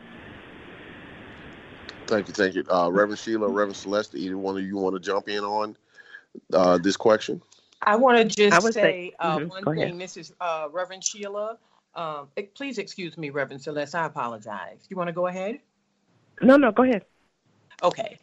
Thank 2.12 2.28
you, 2.28 2.34
thank 2.34 2.56
you, 2.56 2.65
uh, 2.69 2.89
Reverend 2.91 3.19
Sheila, 3.19 3.47
Reverend 3.47 3.78
Celeste. 3.78 4.15
Either 4.15 4.38
one 4.38 4.58
of 4.58 4.63
you 4.65 4.76
want 4.76 4.93
to 4.95 5.00
jump 5.00 5.30
in 5.30 5.45
on 5.45 5.78
uh, 6.52 6.78
this 6.78 6.97
question? 6.97 7.41
I 7.82 7.95
want 7.95 8.17
to 8.17 8.26
just 8.26 8.62
say 8.65 8.71
say- 8.74 9.13
uh, 9.17 9.39
mhm, 9.39 9.47
one 9.47 9.63
go 9.63 9.71
ahead. 9.71 9.88
thing, 9.91 9.97
Mrs. 9.97 10.34
Uh, 10.41 10.67
Reverend 10.69 11.06
Sheila. 11.06 11.58
Um, 11.95 12.28
please 12.54 12.80
excuse 12.80 13.17
me, 13.17 13.30
Reverend 13.30 13.62
Celeste. 13.62 13.95
I 13.95 14.08
apologize. 14.08 14.80
You 14.89 14.97
want 14.97 15.08
to 15.08 15.13
go 15.13 15.28
ahead? 15.28 15.60
No, 16.41 16.58
no, 16.58 16.74
go 16.74 16.84
ahead. 16.84 17.06
Okay. 17.82 18.17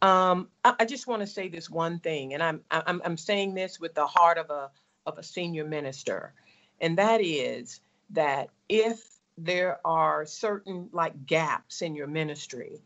Um, 0.00 0.46
I, 0.64 0.74
I 0.78 0.84
just 0.84 1.08
want 1.08 1.20
to 1.22 1.26
say 1.26 1.48
this 1.48 1.68
one 1.68 1.98
thing, 1.98 2.34
and 2.34 2.42
I'm 2.42 2.60
I'm 2.70 3.02
I'm 3.04 3.16
saying 3.16 3.54
this 3.54 3.80
with 3.80 3.94
the 3.94 4.06
heart 4.06 4.38
of 4.38 4.48
a 4.50 4.70
of 5.06 5.18
a 5.18 5.24
senior 5.24 5.64
minister, 5.64 6.34
and 6.80 6.96
that 6.98 7.20
is 7.20 7.80
that 8.10 8.50
if 8.68 9.04
there 9.36 9.80
are 9.84 10.24
certain 10.24 10.88
like 10.92 11.26
gaps 11.26 11.82
in 11.82 11.96
your 11.96 12.06
ministry 12.06 12.80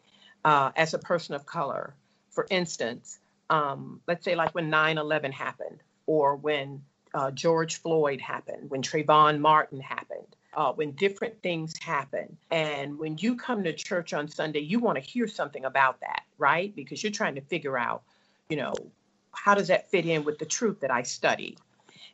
uh, 0.49 0.73
as 0.77 0.95
a 0.95 0.99
person 0.99 1.35
of 1.35 1.45
color, 1.45 1.95
for 2.31 2.47
instance, 2.49 3.19
um, 3.51 4.01
let's 4.07 4.25
say 4.25 4.35
like 4.35 4.55
when 4.55 4.71
9/11 4.71 5.31
happened, 5.31 5.83
or 6.07 6.37
when 6.37 6.83
uh, 7.13 7.31
George 7.33 7.83
Floyd 7.83 8.19
happened, 8.19 8.71
when 8.71 8.81
Trayvon 8.81 9.41
Martin 9.41 9.79
happened, 9.79 10.37
uh, 10.55 10.73
when 10.73 10.93
different 10.93 11.43
things 11.43 11.79
happen. 11.79 12.39
And 12.51 12.99
when 12.99 13.19
you 13.19 13.37
come 13.37 13.63
to 13.65 13.75
church 13.75 14.15
on 14.15 14.27
Sunday, 14.27 14.61
you 14.61 14.79
want 14.79 14.97
to 14.97 15.05
hear 15.05 15.29
something 15.29 15.67
about 15.67 16.01
that, 16.01 16.23
right? 16.39 16.75
Because 16.75 17.03
you're 17.03 17.13
trying 17.13 17.35
to 17.35 17.43
figure 17.43 17.77
out, 17.77 18.03
you 18.49 18.57
know, 18.57 18.73
how 19.33 19.55
does 19.55 19.69
that 19.69 19.91
fit 19.91 20.07
in 20.07 20.25
with 20.25 20.39
the 20.39 20.47
truth 20.47 20.81
that 20.81 20.91
I 20.91 21.03
studied? 21.03 21.59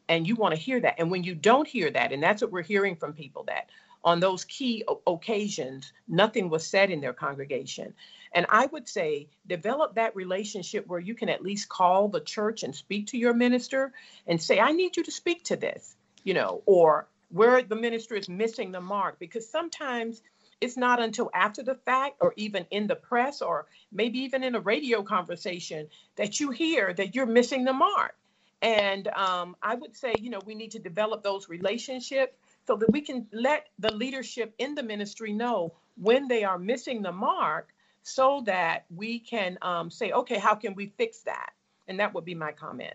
And 0.08 0.26
you 0.26 0.34
want 0.34 0.54
to 0.54 0.60
hear 0.60 0.80
that. 0.80 0.96
And 0.98 1.08
when 1.08 1.22
you 1.22 1.36
don't 1.36 1.68
hear 1.68 1.88
that, 1.88 2.10
and 2.10 2.20
that's 2.20 2.42
what 2.42 2.50
we're 2.50 2.62
hearing 2.62 2.96
from 2.96 3.12
people 3.12 3.44
that 3.44 3.70
on 4.04 4.20
those 4.20 4.44
key 4.44 4.84
occasions, 5.06 5.92
nothing 6.06 6.50
was 6.50 6.66
said 6.66 6.90
in 6.90 7.00
their 7.00 7.14
congregation. 7.14 7.94
And 8.34 8.46
I 8.50 8.66
would 8.68 8.88
say 8.88 9.30
develop 9.46 9.96
that 9.96 10.16
relationship 10.16 10.86
where 10.88 11.00
you 11.00 11.16
can 11.16 11.30
at 11.30 11.42
least 11.42 11.70
call 11.70 12.08
the 12.10 12.20
church 12.20 12.64
and 12.64 12.76
speak 12.76 13.08
to 13.08 13.18
your 13.18 13.34
minister 13.34 13.94
and 14.28 14.42
say, 14.42 14.60
I 14.60 14.72
need 14.72 14.98
you 14.98 15.04
to 15.04 15.12
speak 15.12 15.44
to 15.46 15.56
this, 15.56 15.96
you 16.24 16.34
know, 16.34 16.62
or 16.66 17.08
where 17.30 17.62
the 17.62 17.76
minister 17.76 18.16
is 18.16 18.28
missing 18.30 18.72
the 18.72 18.82
mark. 18.82 19.20
Because 19.20 19.50
sometimes 19.50 20.22
it's 20.62 20.78
not 20.78 21.02
until 21.02 21.30
after 21.34 21.64
the 21.64 21.76
fact 21.76 22.18
or 22.20 22.34
even 22.36 22.66
in 22.72 22.88
the 22.88 22.96
press 22.96 23.42
or 23.42 23.68
maybe 23.92 24.20
even 24.20 24.44
in 24.44 24.56
a 24.56 24.60
radio 24.60 25.02
conversation 25.04 25.88
that 26.16 26.40
you 26.40 26.52
hear 26.52 26.94
that 26.94 27.16
you're 27.16 27.26
missing 27.26 27.64
the 27.64 27.74
mark. 27.74 28.16
And 28.62 29.08
um, 29.08 29.56
I 29.62 29.76
would 29.76 29.96
say, 29.96 30.16
you 30.18 30.30
know, 30.30 30.40
we 30.40 30.54
need 30.56 30.72
to 30.72 30.80
develop 30.80 31.24
those 31.24 31.48
relationships 31.48 32.36
so 32.68 32.76
that 32.76 32.92
we 32.92 33.02
can 33.02 33.28
let 33.32 33.68
the 33.80 33.92
leadership 33.92 34.54
in 34.58 34.76
the 34.76 34.84
ministry 34.84 35.32
know 35.34 35.74
when 35.96 36.28
they 36.28 36.44
are 36.44 36.60
missing 36.60 37.02
the 37.02 37.12
mark 37.12 37.73
so 38.04 38.42
that 38.44 38.84
we 38.94 39.18
can 39.18 39.58
um, 39.62 39.90
say, 39.90 40.12
okay, 40.12 40.38
how 40.38 40.54
can 40.54 40.74
we 40.74 40.92
fix 40.96 41.20
that? 41.22 41.50
And 41.88 41.98
that 41.98 42.14
would 42.14 42.24
be 42.24 42.34
my 42.34 42.52
comment. 42.52 42.94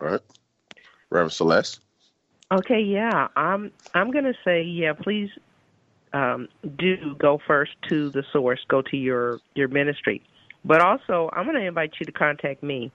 All 0.00 0.08
right, 0.08 0.20
Reverend 1.10 1.32
Celeste. 1.32 1.80
Okay, 2.52 2.80
yeah. 2.80 3.28
I'm 3.36 3.70
I'm 3.94 4.10
gonna 4.10 4.34
say 4.44 4.62
yeah. 4.62 4.92
Please 4.92 5.30
um, 6.12 6.48
do 6.76 7.14
go 7.18 7.40
first 7.46 7.72
to 7.88 8.10
the 8.10 8.24
source. 8.32 8.60
Go 8.68 8.82
to 8.82 8.96
your 8.96 9.40
your 9.54 9.68
ministry, 9.68 10.22
but 10.64 10.80
also 10.80 11.30
I'm 11.32 11.46
gonna 11.46 11.60
invite 11.60 11.94
you 11.98 12.06
to 12.06 12.12
contact 12.12 12.62
me, 12.62 12.92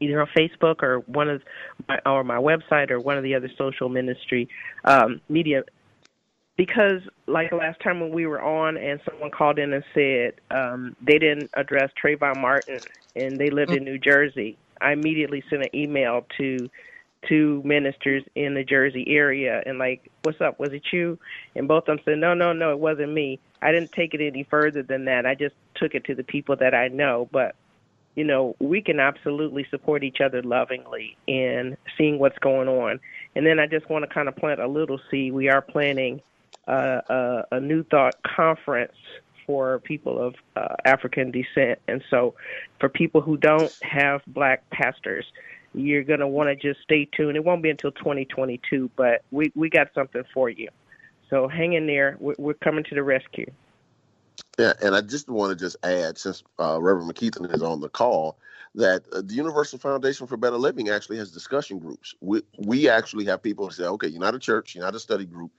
either 0.00 0.20
on 0.20 0.28
Facebook 0.36 0.82
or 0.82 1.00
one 1.00 1.28
of 1.28 1.42
my 1.88 1.98
or 2.04 2.24
my 2.24 2.36
website 2.36 2.90
or 2.90 3.00
one 3.00 3.16
of 3.16 3.22
the 3.22 3.34
other 3.34 3.50
social 3.56 3.88
ministry 3.88 4.48
um, 4.84 5.20
media. 5.28 5.64
Because 6.56 7.00
like 7.26 7.50
last 7.52 7.80
time 7.80 8.00
when 8.00 8.12
we 8.12 8.26
were 8.26 8.42
on 8.42 8.76
and 8.76 9.00
someone 9.08 9.30
called 9.30 9.58
in 9.58 9.72
and 9.72 9.84
said 9.94 10.34
um, 10.50 10.94
they 11.00 11.18
didn't 11.18 11.50
address 11.54 11.90
Trayvon 12.02 12.40
Martin 12.40 12.80
and 13.16 13.38
they 13.38 13.50
lived 13.50 13.72
in 13.72 13.84
New 13.84 13.98
Jersey, 13.98 14.58
I 14.80 14.92
immediately 14.92 15.42
sent 15.48 15.62
an 15.62 15.74
email 15.74 16.26
to 16.38 16.68
two 17.28 17.62
ministers 17.64 18.22
in 18.34 18.54
the 18.54 18.64
Jersey 18.64 19.04
area 19.08 19.62
and 19.64 19.78
like, 19.78 20.10
what's 20.22 20.40
up? 20.40 20.58
Was 20.58 20.72
it 20.72 20.82
you? 20.92 21.18
And 21.54 21.68
both 21.68 21.84
of 21.88 21.96
them 21.96 21.98
said, 22.04 22.18
no, 22.18 22.34
no, 22.34 22.52
no, 22.52 22.72
it 22.72 22.78
wasn't 22.78 23.12
me. 23.12 23.38
I 23.62 23.70
didn't 23.70 23.92
take 23.92 24.12
it 24.12 24.20
any 24.20 24.42
further 24.42 24.82
than 24.82 25.04
that. 25.06 25.24
I 25.24 25.34
just 25.34 25.54
took 25.76 25.94
it 25.94 26.04
to 26.04 26.14
the 26.14 26.24
people 26.24 26.56
that 26.56 26.74
I 26.74 26.88
know. 26.88 27.28
But, 27.30 27.54
you 28.16 28.24
know, 28.24 28.56
we 28.58 28.82
can 28.82 28.98
absolutely 28.98 29.66
support 29.70 30.02
each 30.02 30.20
other 30.20 30.42
lovingly 30.42 31.16
in 31.26 31.76
seeing 31.96 32.18
what's 32.18 32.38
going 32.38 32.68
on. 32.68 32.98
And 33.36 33.46
then 33.46 33.60
I 33.60 33.66
just 33.66 33.88
want 33.88 34.04
to 34.04 34.12
kind 34.12 34.28
of 34.28 34.36
plant 34.36 34.60
a 34.60 34.66
little 34.66 35.00
seed. 35.10 35.32
We 35.32 35.48
are 35.48 35.62
planning 35.62 36.20
a, 36.66 37.44
a 37.52 37.60
New 37.60 37.82
Thought 37.84 38.14
conference 38.22 38.96
for 39.46 39.80
people 39.80 40.18
of 40.24 40.34
uh, 40.56 40.76
African 40.84 41.30
descent. 41.30 41.78
And 41.88 42.02
so 42.10 42.34
for 42.78 42.88
people 42.88 43.20
who 43.20 43.36
don't 43.36 43.76
have 43.82 44.22
black 44.26 44.68
pastors, 44.70 45.26
you're 45.74 46.04
going 46.04 46.20
to 46.20 46.28
want 46.28 46.48
to 46.48 46.56
just 46.56 46.82
stay 46.82 47.08
tuned. 47.16 47.36
It 47.36 47.44
won't 47.44 47.62
be 47.62 47.70
until 47.70 47.92
2022, 47.92 48.90
but 48.96 49.22
we, 49.30 49.50
we 49.54 49.68
got 49.68 49.88
something 49.94 50.22
for 50.32 50.48
you. 50.48 50.68
So 51.30 51.48
hang 51.48 51.72
in 51.72 51.86
there. 51.86 52.16
We're, 52.20 52.34
we're 52.38 52.54
coming 52.54 52.84
to 52.84 52.94
the 52.94 53.02
rescue. 53.02 53.50
Yeah, 54.58 54.72
and 54.82 54.94
I 54.94 55.00
just 55.00 55.28
want 55.28 55.56
to 55.56 55.64
just 55.64 55.76
add, 55.82 56.18
since 56.18 56.42
uh, 56.58 56.80
Reverend 56.80 57.12
McKeithen 57.12 57.54
is 57.54 57.62
on 57.62 57.80
the 57.80 57.88
call, 57.88 58.38
that 58.74 59.02
uh, 59.12 59.22
the 59.22 59.34
Universal 59.34 59.78
Foundation 59.78 60.26
for 60.26 60.36
Better 60.36 60.56
Living 60.56 60.88
actually 60.88 61.18
has 61.18 61.30
discussion 61.30 61.78
groups. 61.78 62.14
We 62.20 62.42
we 62.58 62.88
actually 62.88 63.24
have 63.26 63.42
people 63.42 63.66
who 63.66 63.72
say, 63.72 63.84
okay, 63.84 64.08
you're 64.08 64.20
not 64.20 64.34
a 64.34 64.38
church, 64.38 64.74
you're 64.74 64.84
not 64.84 64.94
a 64.94 65.00
study 65.00 65.24
group, 65.24 65.50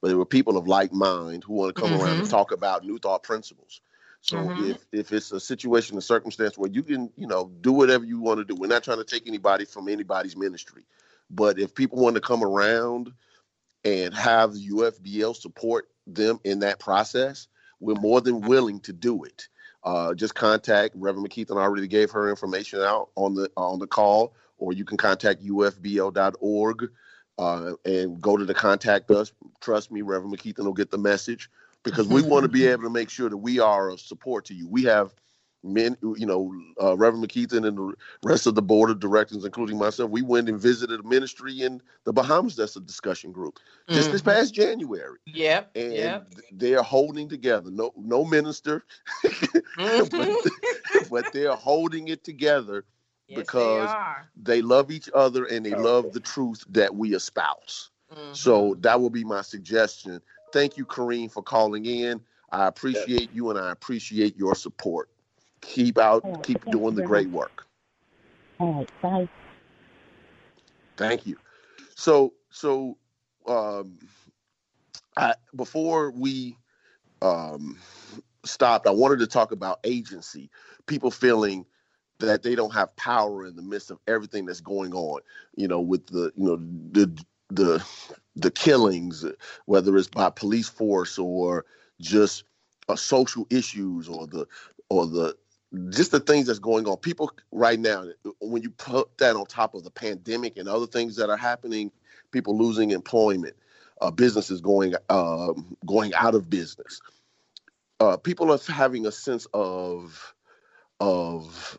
but 0.00 0.08
there 0.08 0.16
were 0.16 0.26
people 0.26 0.56
of 0.56 0.66
like 0.66 0.92
mind 0.92 1.44
who 1.44 1.54
want 1.54 1.74
to 1.74 1.80
come 1.80 1.90
mm-hmm. 1.90 2.02
around 2.02 2.20
and 2.20 2.30
talk 2.30 2.52
about 2.52 2.84
New 2.84 2.98
Thought 2.98 3.22
principles. 3.22 3.80
So 4.22 4.36
mm-hmm. 4.36 4.70
if 4.70 4.86
if 4.92 5.12
it's 5.12 5.32
a 5.32 5.40
situation, 5.40 5.98
a 5.98 6.00
circumstance 6.00 6.56
where 6.56 6.70
you 6.70 6.82
can, 6.82 7.10
you 7.16 7.26
know, 7.26 7.50
do 7.60 7.72
whatever 7.72 8.04
you 8.04 8.20
want 8.20 8.38
to 8.38 8.44
do, 8.44 8.54
we're 8.54 8.68
not 8.68 8.84
trying 8.84 8.98
to 8.98 9.04
take 9.04 9.26
anybody 9.26 9.64
from 9.64 9.88
anybody's 9.88 10.36
ministry, 10.36 10.84
but 11.30 11.58
if 11.58 11.74
people 11.74 11.98
want 11.98 12.14
to 12.14 12.20
come 12.20 12.42
around 12.42 13.12
and 13.84 14.14
have 14.14 14.54
the 14.54 14.68
UFBL 14.68 15.34
support 15.34 15.88
them 16.06 16.38
in 16.44 16.60
that 16.60 16.78
process, 16.78 17.48
we're 17.82 18.00
more 18.00 18.20
than 18.20 18.40
willing 18.40 18.80
to 18.80 18.92
do 18.92 19.24
it. 19.24 19.48
Uh, 19.84 20.14
just 20.14 20.34
contact 20.34 20.94
Reverend 20.96 21.28
McKeithen. 21.28 21.58
I 21.58 21.62
already 21.62 21.88
gave 21.88 22.10
her 22.12 22.30
information 22.30 22.80
out 22.80 23.10
on 23.16 23.34
the 23.34 23.50
on 23.56 23.80
the 23.80 23.86
call, 23.86 24.34
or 24.58 24.72
you 24.72 24.84
can 24.84 24.96
contact 24.96 25.44
ufbl.org 25.44 26.90
uh, 27.38 27.72
and 27.84 28.20
go 28.20 28.36
to 28.36 28.44
the 28.44 28.54
contact 28.54 29.10
us. 29.10 29.32
Trust 29.60 29.90
me, 29.90 30.02
Reverend 30.02 30.36
McKeithen 30.36 30.64
will 30.64 30.72
get 30.72 30.92
the 30.92 30.98
message 30.98 31.50
because 31.82 32.06
we 32.06 32.22
want 32.22 32.44
to 32.44 32.48
be 32.48 32.66
able 32.68 32.84
to 32.84 32.90
make 32.90 33.10
sure 33.10 33.28
that 33.28 33.36
we 33.36 33.58
are 33.58 33.90
a 33.90 33.98
support 33.98 34.44
to 34.46 34.54
you. 34.54 34.68
We 34.68 34.84
have 34.84 35.12
men, 35.62 35.96
you 36.02 36.26
know, 36.26 36.52
uh, 36.82 36.96
Reverend 36.96 37.26
McKeithen 37.26 37.66
and 37.66 37.76
the 37.76 37.94
rest 38.22 38.46
of 38.46 38.54
the 38.54 38.62
board 38.62 38.90
of 38.90 39.00
directors, 39.00 39.44
including 39.44 39.78
myself, 39.78 40.10
we 40.10 40.22
went 40.22 40.48
and 40.48 40.60
visited 40.60 41.00
a 41.00 41.02
ministry 41.02 41.62
in 41.62 41.80
the 42.04 42.12
Bahamas 42.12 42.56
that's 42.56 42.76
a 42.76 42.80
discussion 42.80 43.32
group 43.32 43.58
just 43.88 44.02
mm-hmm. 44.02 44.12
this 44.12 44.22
past 44.22 44.54
January. 44.54 45.18
Yeah, 45.26 45.64
And 45.74 45.92
yep. 45.92 46.34
they're 46.52 46.82
holding 46.82 47.28
together. 47.28 47.70
No 47.70 47.92
no 47.96 48.24
minister, 48.24 48.84
mm-hmm. 49.24 50.16
but, 51.00 51.10
but, 51.10 51.32
they're 51.32 51.54
holding 51.54 52.08
it 52.08 52.24
together 52.24 52.84
yes, 53.28 53.38
because 53.38 53.90
they, 54.36 54.56
they, 54.56 54.62
love 54.62 54.90
each 54.90 55.08
other 55.14 55.44
and 55.44 55.64
they 55.64 55.74
love 55.74 56.12
the 56.12 56.20
truth 56.20 56.64
that 56.70 56.94
we 56.94 57.14
espouse. 57.14 57.90
Mm-hmm. 58.12 58.34
So 58.34 58.76
that 58.80 59.00
will 59.00 59.10
be 59.10 59.24
my 59.24 59.42
suggestion 59.42 60.20
Thank 60.52 60.76
you, 60.76 60.84
Kareem, 60.84 61.32
for 61.32 61.42
calling 61.42 61.86
in. 61.86 62.20
I 62.50 62.66
appreciate 62.66 63.30
you 63.32 63.48
and 63.50 63.58
I 63.58 63.72
appreciate 63.72 64.36
your 64.36 64.54
support. 64.54 65.08
Keep 65.62 65.98
out, 65.98 66.24
right, 66.24 66.42
keep 66.42 66.64
doing 66.70 66.94
the 66.94 67.02
great 67.02 67.30
work. 67.30 67.66
All 68.60 68.74
right, 68.74 68.90
bye. 69.00 69.28
Thank 70.96 71.26
you. 71.26 71.36
So, 71.94 72.34
so 72.50 72.98
um, 73.46 73.98
I, 75.16 75.34
before 75.54 76.10
we 76.10 76.56
um, 77.22 77.78
stopped, 78.44 78.86
I 78.86 78.90
wanted 78.90 79.20
to 79.20 79.26
talk 79.26 79.52
about 79.52 79.80
agency. 79.84 80.50
People 80.86 81.10
feeling 81.10 81.64
that 82.18 82.42
they 82.42 82.54
don't 82.54 82.72
have 82.72 82.94
power 82.96 83.46
in 83.46 83.56
the 83.56 83.62
midst 83.62 83.90
of 83.90 83.98
everything 84.06 84.46
that's 84.46 84.60
going 84.60 84.92
on. 84.92 85.20
You 85.56 85.68
know, 85.68 85.80
with 85.80 86.06
the 86.06 86.32
you 86.36 86.46
know 86.46 86.56
the 86.92 87.24
the 87.50 87.86
the 88.36 88.50
killings, 88.50 89.24
whether 89.66 89.96
it's 89.96 90.08
by 90.08 90.30
police 90.30 90.68
force 90.68 91.18
or 91.18 91.64
just 92.00 92.44
uh, 92.88 92.96
social 92.96 93.46
issues 93.50 94.08
or 94.08 94.26
the 94.26 94.46
or 94.88 95.06
the 95.06 95.36
just 95.88 96.10
the 96.10 96.20
things 96.20 96.46
that's 96.46 96.58
going 96.58 96.86
on. 96.86 96.96
People 96.98 97.30
right 97.50 97.78
now, 97.78 98.04
when 98.40 98.62
you 98.62 98.70
put 98.70 99.16
that 99.18 99.36
on 99.36 99.46
top 99.46 99.74
of 99.74 99.84
the 99.84 99.90
pandemic 99.90 100.56
and 100.56 100.68
other 100.68 100.86
things 100.86 101.16
that 101.16 101.30
are 101.30 101.36
happening, 101.36 101.90
people 102.30 102.56
losing 102.56 102.90
employment, 102.90 103.54
uh, 104.00 104.10
businesses 104.10 104.60
going 104.60 104.94
uh, 105.08 105.52
going 105.86 106.12
out 106.14 106.34
of 106.34 106.50
business. 106.50 107.00
Uh, 108.00 108.16
people 108.16 108.52
are 108.52 108.58
having 108.68 109.06
a 109.06 109.12
sense 109.12 109.46
of 109.54 110.34
of 111.00 111.78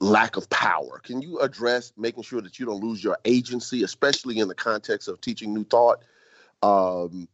lack 0.00 0.36
of 0.36 0.48
power. 0.50 1.00
Can 1.02 1.22
you 1.22 1.38
address 1.40 1.92
making 1.96 2.22
sure 2.22 2.40
that 2.40 2.58
you 2.58 2.66
don't 2.66 2.82
lose 2.82 3.02
your 3.02 3.18
agency, 3.24 3.82
especially 3.82 4.38
in 4.38 4.48
the 4.48 4.54
context 4.54 5.08
of 5.08 5.20
teaching 5.20 5.52
new 5.54 5.64
thought? 5.64 6.04
Um, 6.62 7.28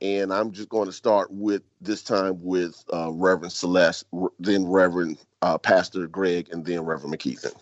and 0.00 0.32
I'm 0.32 0.52
just 0.52 0.68
going 0.68 0.86
to 0.86 0.92
start 0.92 1.30
with 1.30 1.62
this 1.80 2.02
time 2.02 2.42
with 2.42 2.84
uh, 2.92 3.10
Reverend 3.12 3.52
Celeste, 3.52 4.04
then 4.38 4.66
Reverend 4.66 5.18
uh, 5.44 5.58
Pastor 5.58 6.06
Greg, 6.06 6.48
and 6.52 6.64
then 6.64 6.80
Reverend 6.80 7.14
McKeithen. 7.14 7.54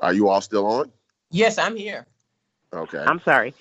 Are 0.00 0.12
you 0.12 0.28
all 0.28 0.42
still 0.42 0.66
on? 0.66 0.92
Yes, 1.30 1.56
I'm 1.56 1.74
here. 1.74 2.06
Okay. 2.74 2.98
I'm 2.98 3.20
sorry. 3.20 3.54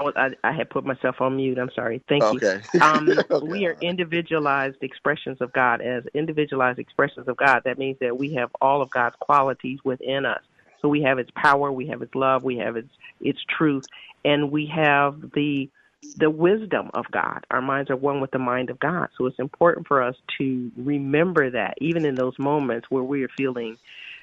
I, 0.00 0.30
I 0.42 0.50
had 0.50 0.68
put 0.68 0.84
myself 0.84 1.20
on 1.20 1.36
mute. 1.36 1.58
I'm 1.58 1.70
sorry. 1.76 2.02
Thank 2.08 2.24
okay. 2.24 2.60
you. 2.74 2.80
Um, 2.82 3.08
okay. 3.08 3.46
We 3.46 3.66
are 3.66 3.76
individualized 3.80 4.78
expressions 4.80 5.40
of 5.40 5.52
God. 5.52 5.80
As 5.80 6.02
individualized 6.12 6.80
expressions 6.80 7.28
of 7.28 7.36
God, 7.36 7.62
that 7.64 7.78
means 7.78 7.98
that 8.00 8.18
we 8.18 8.34
have 8.34 8.50
all 8.60 8.82
of 8.82 8.90
God's 8.90 9.14
qualities 9.20 9.78
within 9.84 10.26
us. 10.26 10.42
So 10.80 10.88
we 10.88 11.02
have 11.02 11.20
its 11.20 11.30
power, 11.36 11.70
we 11.70 11.86
have 11.86 12.02
its 12.02 12.16
love, 12.16 12.42
we 12.42 12.56
have 12.56 12.76
its 12.76 12.90
its 13.20 13.38
truth, 13.56 13.84
and 14.24 14.50
we 14.50 14.66
have 14.66 15.30
the 15.34 15.70
the 16.16 16.30
wisdom 16.30 16.90
of 16.94 17.06
God. 17.10 17.46
Our 17.50 17.62
minds 17.62 17.90
are 17.90 17.96
one 17.96 18.20
with 18.20 18.30
the 18.30 18.38
mind 18.38 18.70
of 18.70 18.78
God. 18.78 19.08
So 19.16 19.26
it's 19.26 19.38
important 19.38 19.86
for 19.86 20.02
us 20.02 20.16
to 20.38 20.70
remember 20.76 21.50
that, 21.50 21.74
even 21.80 22.04
in 22.04 22.14
those 22.14 22.38
moments 22.38 22.86
where 22.90 23.02
we 23.02 23.24
are 23.24 23.30
feeling 23.36 23.78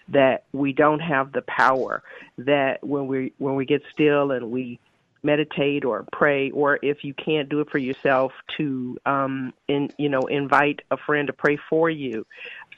that 0.09 0.43
we 0.53 0.73
don't 0.73 0.99
have 0.99 1.31
the 1.31 1.41
power, 1.41 2.03
that 2.39 2.83
when 2.83 3.07
we 3.07 3.33
when 3.37 3.55
we 3.55 3.65
get 3.65 3.81
still 3.93 4.31
and 4.31 4.51
we 4.51 4.79
meditate 5.21 5.83
or 5.83 6.05
pray 6.11 6.49
or 6.51 6.79
if 6.81 7.03
you 7.03 7.13
can't 7.13 7.49
do 7.49 7.59
it 7.59 7.69
for 7.69 7.77
yourself 7.77 8.31
to 8.57 8.97
um 9.05 9.53
in 9.67 9.91
you 9.97 10.07
know 10.07 10.27
invite 10.27 10.79
a 10.91 10.97
friend 10.97 11.27
to 11.27 11.33
pray 11.33 11.57
for 11.69 11.89
you 11.89 12.25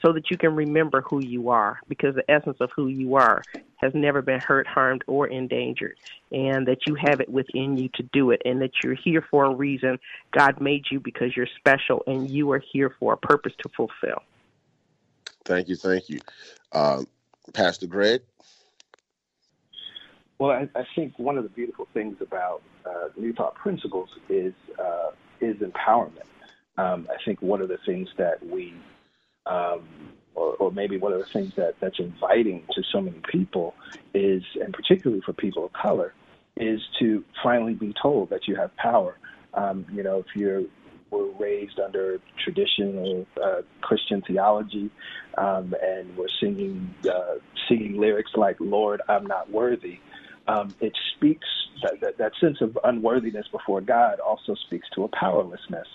so 0.04 0.12
that 0.12 0.28
you 0.30 0.36
can 0.36 0.56
remember 0.56 1.02
who 1.02 1.20
you 1.20 1.50
are 1.50 1.78
because 1.88 2.16
the 2.16 2.28
essence 2.28 2.56
of 2.60 2.68
who 2.74 2.88
you 2.88 3.14
are 3.14 3.42
has 3.82 3.92
never 3.94 4.22
been 4.22 4.40
hurt 4.40 4.66
harmed 4.66 5.02
or 5.06 5.26
endangered 5.26 5.98
and 6.30 6.66
that 6.66 6.86
you 6.86 6.94
have 6.94 7.20
it 7.20 7.28
within 7.28 7.76
you 7.76 7.88
to 7.94 8.02
do 8.12 8.30
it 8.30 8.40
and 8.44 8.62
that 8.62 8.70
you're 8.82 8.94
here 8.94 9.24
for 9.30 9.44
a 9.44 9.54
reason. 9.54 9.98
God 10.30 10.60
made 10.60 10.84
you 10.90 11.00
because 11.00 11.36
you're 11.36 11.48
special 11.58 12.02
and 12.06 12.30
you 12.30 12.50
are 12.52 12.62
here 12.72 12.94
for 12.98 13.14
a 13.14 13.16
purpose 13.16 13.52
to 13.62 13.68
fulfill. 13.70 14.22
Thank 15.44 15.68
you 15.68 15.76
thank 15.76 16.08
you. 16.08 16.20
Um, 16.72 17.06
pastor 17.52 17.86
greg? 17.86 18.22
Well, 20.38 20.50
I, 20.50 20.68
I 20.78 20.84
think 20.94 21.18
one 21.18 21.36
of 21.36 21.44
the 21.44 21.50
beautiful 21.50 21.86
things 21.92 22.16
about 22.20 22.62
uh, 22.84 23.08
New 23.16 23.32
Thought 23.32 23.54
Principles 23.54 24.08
is 24.28 24.54
uh, 24.78 25.10
is 25.40 25.56
empowerment. 25.58 26.26
Um, 26.78 27.06
I 27.10 27.22
think 27.24 27.42
one 27.42 27.60
of 27.60 27.68
the 27.68 27.78
things 27.84 28.08
that 28.16 28.44
we, 28.44 28.74
um, 29.46 29.82
or, 30.34 30.54
or, 30.54 30.70
maybe 30.72 30.96
one 30.96 31.12
of 31.12 31.18
the 31.18 31.26
things 31.26 31.54
that, 31.56 31.74
that's 31.80 31.98
inviting 31.98 32.64
to 32.72 32.82
so 32.90 33.00
many 33.00 33.20
people 33.30 33.74
is, 34.14 34.42
and 34.60 34.72
particularly 34.72 35.22
for 35.24 35.32
people 35.32 35.64
of 35.64 35.72
color, 35.72 36.14
is 36.56 36.80
to 36.98 37.24
finally 37.42 37.74
be 37.74 37.94
told 38.00 38.30
that 38.30 38.48
you 38.48 38.56
have 38.56 38.74
power. 38.76 39.18
Um, 39.54 39.86
you 39.92 40.02
know, 40.02 40.18
if 40.18 40.26
you're 40.34 40.62
were 41.10 41.30
raised 41.32 41.78
under 41.78 42.18
traditional 42.42 43.26
uh, 43.42 43.60
Christian 43.82 44.22
theology, 44.22 44.90
um, 45.36 45.74
and 45.82 46.16
we're 46.16 46.28
singing 46.40 46.94
uh, 47.06 47.34
singing 47.68 47.98
lyrics 47.98 48.30
like 48.34 48.56
"Lord, 48.60 49.02
I'm 49.08 49.26
not 49.26 49.50
worthy." 49.50 50.00
um, 50.48 50.74
it 50.80 50.96
speaks 51.14 51.46
that, 51.82 52.00
that, 52.00 52.18
that, 52.18 52.32
sense 52.40 52.60
of 52.60 52.78
unworthiness 52.84 53.46
before 53.48 53.80
God 53.80 54.20
also 54.20 54.54
speaks 54.54 54.88
to 54.94 55.04
a 55.04 55.08
powerlessness 55.08 55.86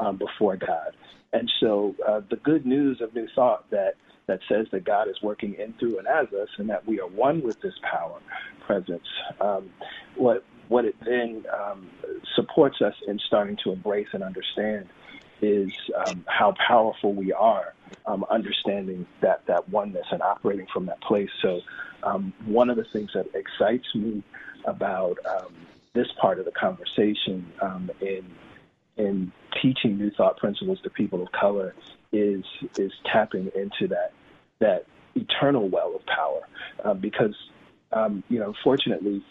um, 0.00 0.16
before 0.16 0.56
God. 0.56 0.94
And 1.32 1.50
so 1.60 1.94
uh, 2.06 2.20
the 2.30 2.36
good 2.36 2.66
news 2.66 3.00
of 3.00 3.14
New 3.14 3.28
Thought 3.34 3.70
that 3.70 3.94
that 4.28 4.38
says 4.48 4.66
that 4.70 4.84
God 4.84 5.08
is 5.08 5.16
working 5.20 5.54
in, 5.54 5.74
through, 5.80 5.98
and 5.98 6.06
as 6.06 6.26
us, 6.28 6.48
and 6.58 6.70
that 6.70 6.86
we 6.86 7.00
are 7.00 7.08
one 7.08 7.42
with 7.42 7.60
this 7.60 7.74
power 7.90 8.20
presence. 8.66 9.06
Um, 9.40 9.70
what 10.16 10.44
what 10.68 10.84
it 10.84 10.94
then 11.04 11.44
um, 11.52 11.88
supports 12.36 12.80
us 12.80 12.94
in 13.08 13.18
starting 13.26 13.56
to 13.64 13.72
embrace 13.72 14.08
and 14.12 14.22
understand 14.22 14.88
is 15.42 15.70
um, 16.06 16.24
how 16.28 16.54
powerful 16.66 17.12
we 17.14 17.32
are 17.32 17.74
um, 18.06 18.24
understanding 18.30 19.06
that 19.20 19.42
that 19.46 19.68
oneness 19.68 20.06
and 20.10 20.22
operating 20.22 20.66
from 20.72 20.86
that 20.86 21.00
place. 21.02 21.30
So, 21.40 21.60
um, 22.02 22.32
one 22.46 22.70
of 22.70 22.76
the 22.76 22.86
things 22.92 23.10
that 23.14 23.26
excites 23.34 23.86
me 23.94 24.22
about 24.66 25.18
um, 25.28 25.52
this 25.94 26.08
part 26.20 26.38
of 26.38 26.44
the 26.44 26.52
conversation 26.52 27.46
um, 27.60 27.90
in 28.00 28.24
in 28.96 29.32
teaching 29.62 29.98
new 29.98 30.10
thought 30.16 30.36
principles 30.36 30.78
to 30.82 30.90
people 30.90 31.22
of 31.22 31.28
color 31.32 31.74
is 32.12 32.44
is 32.76 32.92
tapping 33.10 33.50
into 33.54 33.88
that 33.88 34.12
that 34.60 34.86
eternal 35.14 35.68
well 35.68 35.94
of 35.94 36.04
power, 36.06 36.40
um, 36.84 36.98
because 37.00 37.34
um, 37.92 38.22
you 38.28 38.38
know, 38.38 38.54
fortunately, 38.64 39.22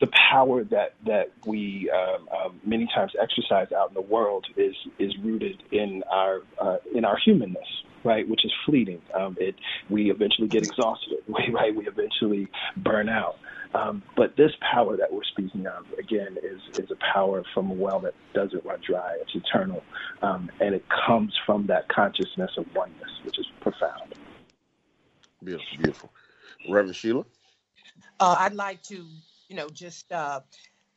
the 0.00 0.08
power 0.30 0.64
that 0.64 0.94
that 1.06 1.30
we 1.44 1.90
um, 1.90 2.28
um, 2.28 2.60
many 2.64 2.88
times 2.94 3.12
exercise 3.20 3.68
out 3.72 3.88
in 3.88 3.94
the 3.94 4.00
world 4.00 4.46
is 4.56 4.74
is 4.98 5.12
rooted 5.22 5.62
in 5.72 6.02
our 6.10 6.40
uh, 6.60 6.76
in 6.94 7.04
our 7.04 7.18
humanness, 7.22 7.66
right? 8.04 8.28
Which 8.28 8.44
is 8.44 8.52
fleeting. 8.64 9.02
Um, 9.14 9.36
it 9.38 9.54
we 9.90 10.10
eventually 10.10 10.48
get 10.48 10.62
exhausted, 10.62 11.18
right? 11.28 11.74
We 11.74 11.86
eventually 11.86 12.48
burn 12.76 13.08
out. 13.08 13.36
Um, 13.72 14.02
but 14.16 14.36
this 14.36 14.50
power 14.72 14.96
that 14.96 15.12
we're 15.12 15.24
speaking 15.24 15.66
of, 15.66 15.86
again, 15.98 16.36
is 16.42 16.60
is 16.78 16.90
a 16.90 16.96
power 17.12 17.44
from 17.54 17.70
a 17.70 17.74
well 17.74 18.00
that 18.00 18.14
doesn't 18.34 18.64
run 18.64 18.80
dry. 18.84 19.16
It's 19.20 19.34
eternal, 19.34 19.82
um, 20.22 20.50
and 20.60 20.74
it 20.74 20.84
comes 21.06 21.32
from 21.46 21.66
that 21.68 21.88
consciousness 21.88 22.50
of 22.56 22.66
oneness, 22.74 23.10
which 23.24 23.38
is 23.38 23.46
profound. 23.60 24.14
Beautiful, 25.42 25.66
beautiful. 25.76 26.10
Reverend 26.68 26.96
Sheila. 26.96 27.24
Uh, 28.18 28.36
I'd 28.40 28.54
like 28.54 28.82
to, 28.84 29.06
you 29.48 29.56
know, 29.56 29.68
just 29.68 30.10
uh, 30.12 30.40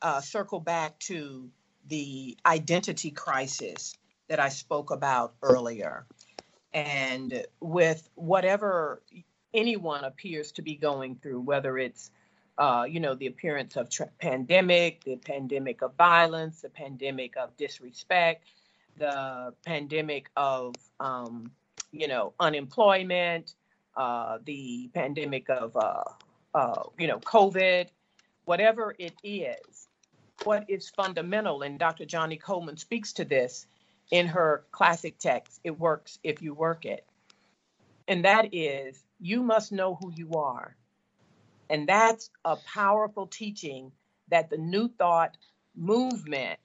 uh, 0.02 0.20
circle 0.20 0.60
back 0.60 0.98
to 1.00 1.50
the 1.88 2.38
identity 2.46 3.12
crisis 3.12 3.96
that 4.28 4.40
I 4.40 4.50
spoke 4.50 4.92
about 4.92 5.36
earlier. 5.42 6.06
And 6.74 7.46
with 7.60 8.10
whatever 8.16 9.04
anyone 9.54 10.04
appears 10.04 10.52
to 10.54 10.62
be 10.62 10.76
going 10.76 11.16
through, 11.16 11.42
whether 11.42 11.78
it's 11.78 12.10
uh, 12.58 12.86
you 12.88 13.00
know, 13.00 13.16
the 13.16 13.28
appearance 13.28 13.76
of 13.76 13.90
tra- 13.90 14.10
pandemic, 14.20 15.04
the 15.04 15.16
pandemic 15.16 15.82
of 15.82 15.96
violence, 15.96 16.62
the 16.62 16.70
pandemic 16.70 17.36
of 17.38 17.56
disrespect, 17.58 18.46
the 18.98 19.54
pandemic 19.66 20.30
of, 20.36 20.76
um, 21.00 21.52
you 21.92 22.08
know, 22.08 22.34
unemployment, 22.40 23.54
uh, 23.98 24.38
the 24.46 24.90
pandemic 24.94 25.50
of, 25.50 25.76
uh, 25.76 26.04
uh, 26.54 26.84
you 27.00 27.08
know, 27.08 27.20
COVID, 27.20 27.88
whatever 28.46 28.96
it 29.00 29.14
is, 29.24 29.88
what 30.44 30.66
is 30.70 30.90
fundamental, 30.90 31.62
and 31.64 31.80
Dr. 31.80 32.06
Johnnie 32.06 32.38
Colemon 32.38 32.78
speaks 32.78 33.14
to 33.14 33.26
this 33.26 33.66
in 34.12 34.28
her 34.28 34.64
classic 34.72 35.18
text, 35.18 35.60
It 35.64 35.80
Works 35.80 36.20
If 36.24 36.42
You 36.42 36.54
Work 36.54 36.86
It. 36.86 37.06
And 38.08 38.26
that 38.26 38.54
is, 38.54 39.02
you 39.20 39.42
must 39.42 39.72
know 39.72 39.96
who 39.96 40.12
you 40.16 40.34
are. 40.34 40.76
And 41.70 41.88
that's 41.88 42.30
a 42.46 42.56
powerful 42.56 43.28
teaching 43.28 43.92
that 44.30 44.50
the 44.50 44.58
New 44.58 44.90
Thought 44.90 45.38
movement 45.76 46.60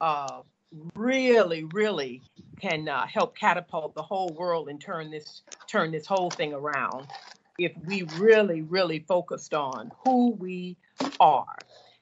uh, 0.00 0.42
really, 0.94 1.64
really 1.64 2.22
can 2.60 2.88
uh, 2.88 3.06
help 3.06 3.36
catapult 3.36 3.94
the 3.94 4.02
whole 4.02 4.30
world 4.30 4.68
and 4.68 4.80
turn 4.80 5.10
this 5.10 5.42
turn 5.68 5.90
this 5.90 6.06
whole 6.06 6.30
thing 6.30 6.52
around. 6.52 7.06
If 7.58 7.72
we 7.86 8.02
really, 8.02 8.62
really 8.62 9.00
focused 9.00 9.54
on 9.54 9.90
who 10.04 10.30
we 10.30 10.76
are, 11.20 11.56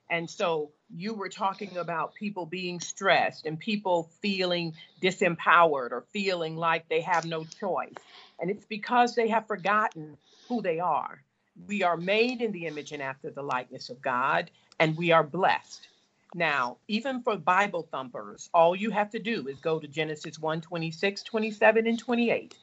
and 0.09 0.29
so 0.31 0.71
you 0.95 1.15
were 1.15 1.29
talking 1.29 1.77
about 1.77 2.15
people 2.15 2.47
being 2.47 2.81
stressed 2.81 3.47
and 3.47 3.59
people 3.59 4.11
feeling 4.23 4.75
disempowered 5.03 5.93
or 5.93 6.05
feeling 6.13 6.57
like 6.57 6.89
they 6.89 7.01
have 7.03 7.25
no 7.25 7.45
choice, 7.45 7.95
and 8.39 8.51
it's 8.51 8.65
because 8.65 9.15
they 9.15 9.29
have 9.29 9.47
forgotten 9.47 10.17
who 10.49 10.63
they 10.63 10.79
are. 10.79 11.23
We 11.67 11.83
are 11.83 11.97
made 11.97 12.41
in 12.43 12.53
the 12.53 12.67
image 12.67 12.93
and 12.93 13.03
after 13.03 13.31
the 13.31 13.43
likeness 13.43 13.91
of 13.91 14.01
God, 14.03 14.51
and 14.79 14.97
we 14.97 15.13
are 15.13 15.23
blessed. 15.23 15.89
Now, 16.35 16.77
even 16.87 17.23
for 17.23 17.37
Bible 17.37 17.89
thumpers, 17.91 18.49
all 18.55 18.77
you 18.77 18.91
have 18.91 19.11
to 19.11 19.19
do 19.19 19.49
is 19.49 19.59
go 19.59 19.81
to 19.81 19.89
Genesis 19.89 20.39
1 20.39 20.61
26, 20.61 21.23
27, 21.23 21.87
and 21.87 21.99
28. 21.99 22.57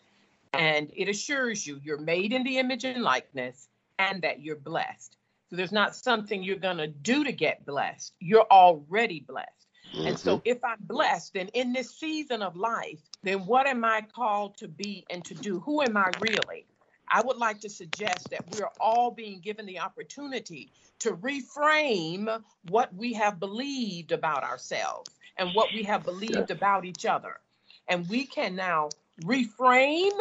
And 0.54 0.92
it 0.96 1.10
assures 1.10 1.68
you 1.68 1.80
you're 1.84 2.00
made 2.00 2.32
in 2.32 2.44
the 2.44 2.58
image 2.58 2.86
and 2.86 3.04
likeness 3.04 3.68
and 4.00 4.22
that 4.22 4.42
you're 4.42 4.56
blessed. 4.56 5.18
So 5.50 5.56
there's 5.56 5.72
not 5.72 5.96
something 5.96 6.44
you're 6.44 6.58
going 6.58 6.78
to 6.78 6.88
do 6.88 7.24
to 7.24 7.32
get 7.32 7.66
blessed. 7.66 8.14
You're 8.20 8.48
already 8.50 9.20
blessed. 9.20 9.68
Mm-hmm. 9.94 10.08
And 10.08 10.20
so 10.20 10.38
mm-hmm. 10.38 10.50
if 10.50 10.64
I'm 10.64 10.78
blessed, 10.82 11.34
then 11.34 11.48
in 11.50 11.74
this 11.74 11.92
season 11.92 12.42
of 12.42 12.56
life, 12.56 13.00
then 13.24 13.46
what 13.46 13.68
am 13.68 13.84
I 13.86 14.06
called 14.14 14.58
to 14.58 14.68
be 14.68 15.06
and 15.10 15.24
to 15.26 15.34
do? 15.34 15.60
Who 15.62 15.82
am 15.82 15.98
I 15.98 16.12
really? 16.20 16.66
I 17.10 17.22
would 17.22 17.38
like 17.38 17.60
to 17.62 17.70
suggest 17.70 18.30
that 18.32 18.44
we're 18.52 18.70
all 18.80 19.12
being 19.12 19.40
given 19.40 19.66
the 19.66 19.80
opportunity 19.80 20.72
to 21.00 21.14
reframe 21.14 22.44
what 22.70 22.94
we 22.94 23.14
have 23.14 23.40
believed 23.40 24.12
about 24.12 24.44
ourselves 24.44 25.12
and 25.38 25.54
what 25.54 25.74
we 25.74 25.84
have 25.84 26.04
believed 26.04 26.52
about 26.52 26.86
each 26.86 27.06
other. 27.06 27.38
And 27.88 28.08
we 28.10 28.26
can 28.26 28.56
now 28.56 28.90
reframe 29.22 30.20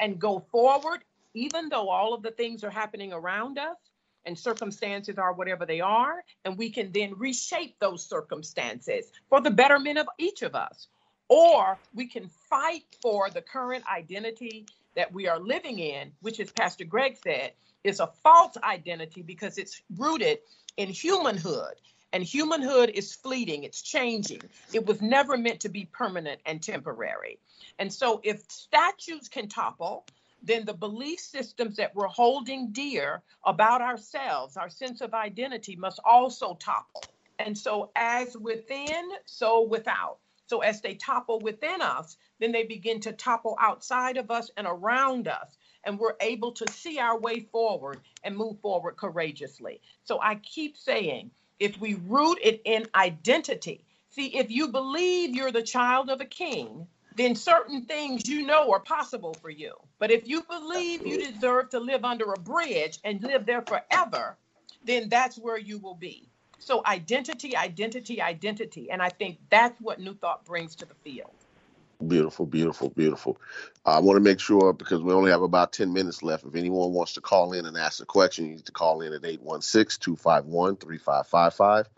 and 0.00 0.18
go 0.20 0.40
forward, 0.52 1.02
even 1.34 1.68
though 1.68 1.88
all 1.88 2.14
of 2.14 2.22
the 2.22 2.30
things 2.30 2.62
are 2.62 2.70
happening 2.70 3.12
around 3.12 3.58
us 3.58 3.76
and 4.24 4.38
circumstances 4.38 5.18
are 5.18 5.32
whatever 5.32 5.66
they 5.66 5.80
are. 5.80 6.22
And 6.44 6.56
we 6.56 6.70
can 6.70 6.92
then 6.92 7.14
reshape 7.16 7.78
those 7.80 8.08
circumstances 8.08 9.10
for 9.28 9.40
the 9.40 9.50
betterment 9.50 9.98
of 9.98 10.06
each 10.18 10.42
of 10.42 10.54
us. 10.54 10.88
Or 11.28 11.78
we 11.94 12.06
can 12.06 12.28
fight 12.48 12.84
for 13.02 13.28
the 13.30 13.42
current 13.42 13.84
identity 13.92 14.66
that 14.98 15.14
we 15.14 15.28
are 15.28 15.38
living 15.38 15.78
in, 15.78 16.10
which, 16.22 16.40
as 16.40 16.50
Pastor 16.50 16.84
Greg 16.84 17.16
said, 17.22 17.52
is 17.84 18.00
a 18.00 18.10
false 18.24 18.56
identity 18.64 19.22
because 19.22 19.56
it's 19.56 19.80
rooted 19.96 20.38
in 20.76 20.88
humanhood. 20.88 21.76
And 22.12 22.24
humanhood 22.24 22.90
is 22.90 23.14
fleeting, 23.14 23.62
it's 23.62 23.80
changing. 23.80 24.40
It 24.72 24.86
was 24.86 25.00
never 25.00 25.36
meant 25.36 25.60
to 25.60 25.68
be 25.68 25.84
permanent 25.84 26.40
and 26.46 26.60
temporary. 26.60 27.38
And 27.78 27.92
so, 27.92 28.20
if 28.24 28.42
statues 28.50 29.28
can 29.28 29.48
topple, 29.48 30.04
then 30.42 30.64
the 30.64 30.74
belief 30.74 31.20
systems 31.20 31.76
that 31.76 31.94
we're 31.94 32.08
holding 32.08 32.72
dear 32.72 33.22
about 33.46 33.80
ourselves, 33.80 34.56
our 34.56 34.68
sense 34.68 35.00
of 35.00 35.14
identity, 35.14 35.76
must 35.76 36.00
also 36.04 36.54
topple. 36.54 37.04
And 37.38 37.56
so, 37.56 37.92
as 37.94 38.36
within, 38.36 39.10
so 39.26 39.62
without. 39.62 40.18
So 40.48 40.60
as 40.60 40.80
they 40.80 40.94
topple 40.94 41.40
within 41.40 41.82
us, 41.82 42.16
then 42.40 42.52
they 42.52 42.64
begin 42.64 43.00
to 43.00 43.12
topple 43.12 43.56
outside 43.60 44.16
of 44.16 44.30
us 44.30 44.50
and 44.56 44.66
around 44.66 45.28
us. 45.28 45.58
And 45.84 45.98
we're 45.98 46.16
able 46.20 46.52
to 46.52 46.72
see 46.72 46.98
our 46.98 47.18
way 47.18 47.40
forward 47.40 48.00
and 48.24 48.36
move 48.36 48.58
forward 48.60 48.96
courageously. 48.96 49.82
So 50.04 50.20
I 50.20 50.36
keep 50.36 50.76
saying, 50.76 51.30
if 51.60 51.78
we 51.78 51.94
root 52.06 52.38
it 52.42 52.62
in 52.64 52.86
identity, 52.94 53.84
see, 54.08 54.36
if 54.38 54.50
you 54.50 54.68
believe 54.68 55.34
you're 55.34 55.52
the 55.52 55.62
child 55.62 56.08
of 56.08 56.22
a 56.22 56.24
king, 56.26 56.86
then 57.14 57.34
certain 57.34 57.84
things 57.84 58.26
you 58.28 58.46
know 58.46 58.72
are 58.72 58.80
possible 58.80 59.34
for 59.34 59.50
you. 59.50 59.74
But 59.98 60.10
if 60.10 60.26
you 60.26 60.42
believe 60.44 61.06
you 61.06 61.18
deserve 61.32 61.70
to 61.70 61.80
live 61.80 62.04
under 62.04 62.32
a 62.32 62.40
bridge 62.40 63.00
and 63.04 63.22
live 63.22 63.44
there 63.44 63.62
forever, 63.62 64.38
then 64.84 65.10
that's 65.10 65.36
where 65.38 65.58
you 65.58 65.78
will 65.78 65.96
be. 65.96 66.30
So 66.58 66.82
identity, 66.86 67.56
identity, 67.56 68.20
identity. 68.20 68.90
And 68.90 69.00
I 69.00 69.08
think 69.08 69.38
that's 69.50 69.80
what 69.80 70.00
New 70.00 70.14
Thought 70.14 70.44
brings 70.44 70.74
to 70.76 70.86
the 70.86 70.94
field. 71.04 71.30
Beautiful, 72.06 72.46
beautiful, 72.46 72.90
beautiful. 72.90 73.40
I 73.84 73.98
want 73.98 74.16
to 74.16 74.20
make 74.20 74.38
sure 74.38 74.72
because 74.72 75.02
we 75.02 75.12
only 75.12 75.32
have 75.32 75.42
about 75.42 75.72
10 75.72 75.92
minutes 75.92 76.22
left. 76.22 76.44
If 76.44 76.54
anyone 76.54 76.92
wants 76.92 77.14
to 77.14 77.20
call 77.20 77.52
in 77.52 77.66
and 77.66 77.76
ask 77.76 78.00
a 78.00 78.06
question, 78.06 78.46
you 78.46 78.54
need 78.54 78.66
to 78.66 78.72
call 78.72 79.00
in 79.00 79.12
at 79.12 79.24
816 79.24 80.00
251 80.00 80.76
3555. 80.76 81.88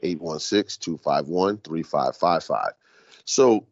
816 0.00 0.80
251 0.80 1.58
3555. 1.58 2.72
So, 3.24 3.66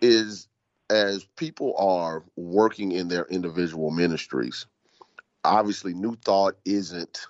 is 0.00 0.48
as 0.90 1.24
people 1.36 1.74
are 1.76 2.22
working 2.36 2.92
in 2.92 3.08
their 3.08 3.24
individual 3.24 3.90
ministries, 3.90 4.66
obviously, 5.44 5.94
New 5.94 6.16
Thought 6.16 6.56
isn't 6.64 7.26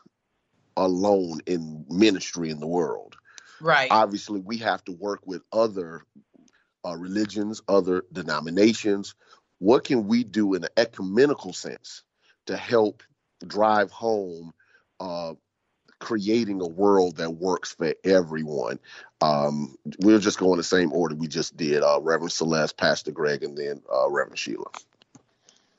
alone 0.77 1.41
in 1.47 1.85
ministry 1.89 2.51
in 2.51 2.61
the 2.61 2.67
world. 2.67 3.17
Right. 3.61 3.89
Obviously, 3.91 4.41
we 4.41 4.59
have 4.59 4.85
to 4.85 4.93
work 4.93 5.21
with 5.25 5.43
other 5.53 6.05
uh, 6.85 6.97
religions, 6.97 7.63
other 7.69 8.05
denominations. 8.13 9.15
What 9.59 9.85
can 9.85 10.09
we 10.09 10.25
do 10.25 10.55
in 10.55 10.65
an 10.65 10.71
ecumenical 10.77 11.53
sense 11.53 12.03
to 12.47 12.57
help 12.57 13.03
drive 13.47 13.91
home 13.91 14.53
uh, 14.99 15.35
creating 16.01 16.61
a 16.61 16.67
world 16.67 17.19
that 17.19 17.31
works 17.31 17.73
for 17.73 17.95
everyone? 18.05 18.81
Um, 19.21 19.77
we'll 20.01 20.19
just 20.19 20.39
go 20.39 20.53
in 20.53 20.57
the 20.57 20.65
same 20.65 20.93
order 20.93 21.15
we 21.15 21.29
just 21.29 21.57
did 21.57 21.83
uh, 21.83 22.01
Reverend 22.03 22.33
Celeste, 22.33 22.77
Pastor 22.77 23.13
Greg, 23.13 23.45
and 23.45 23.57
then 23.57 23.81
uh, 23.93 24.11
Reverend 24.11 24.39
Sheila. 24.39 24.71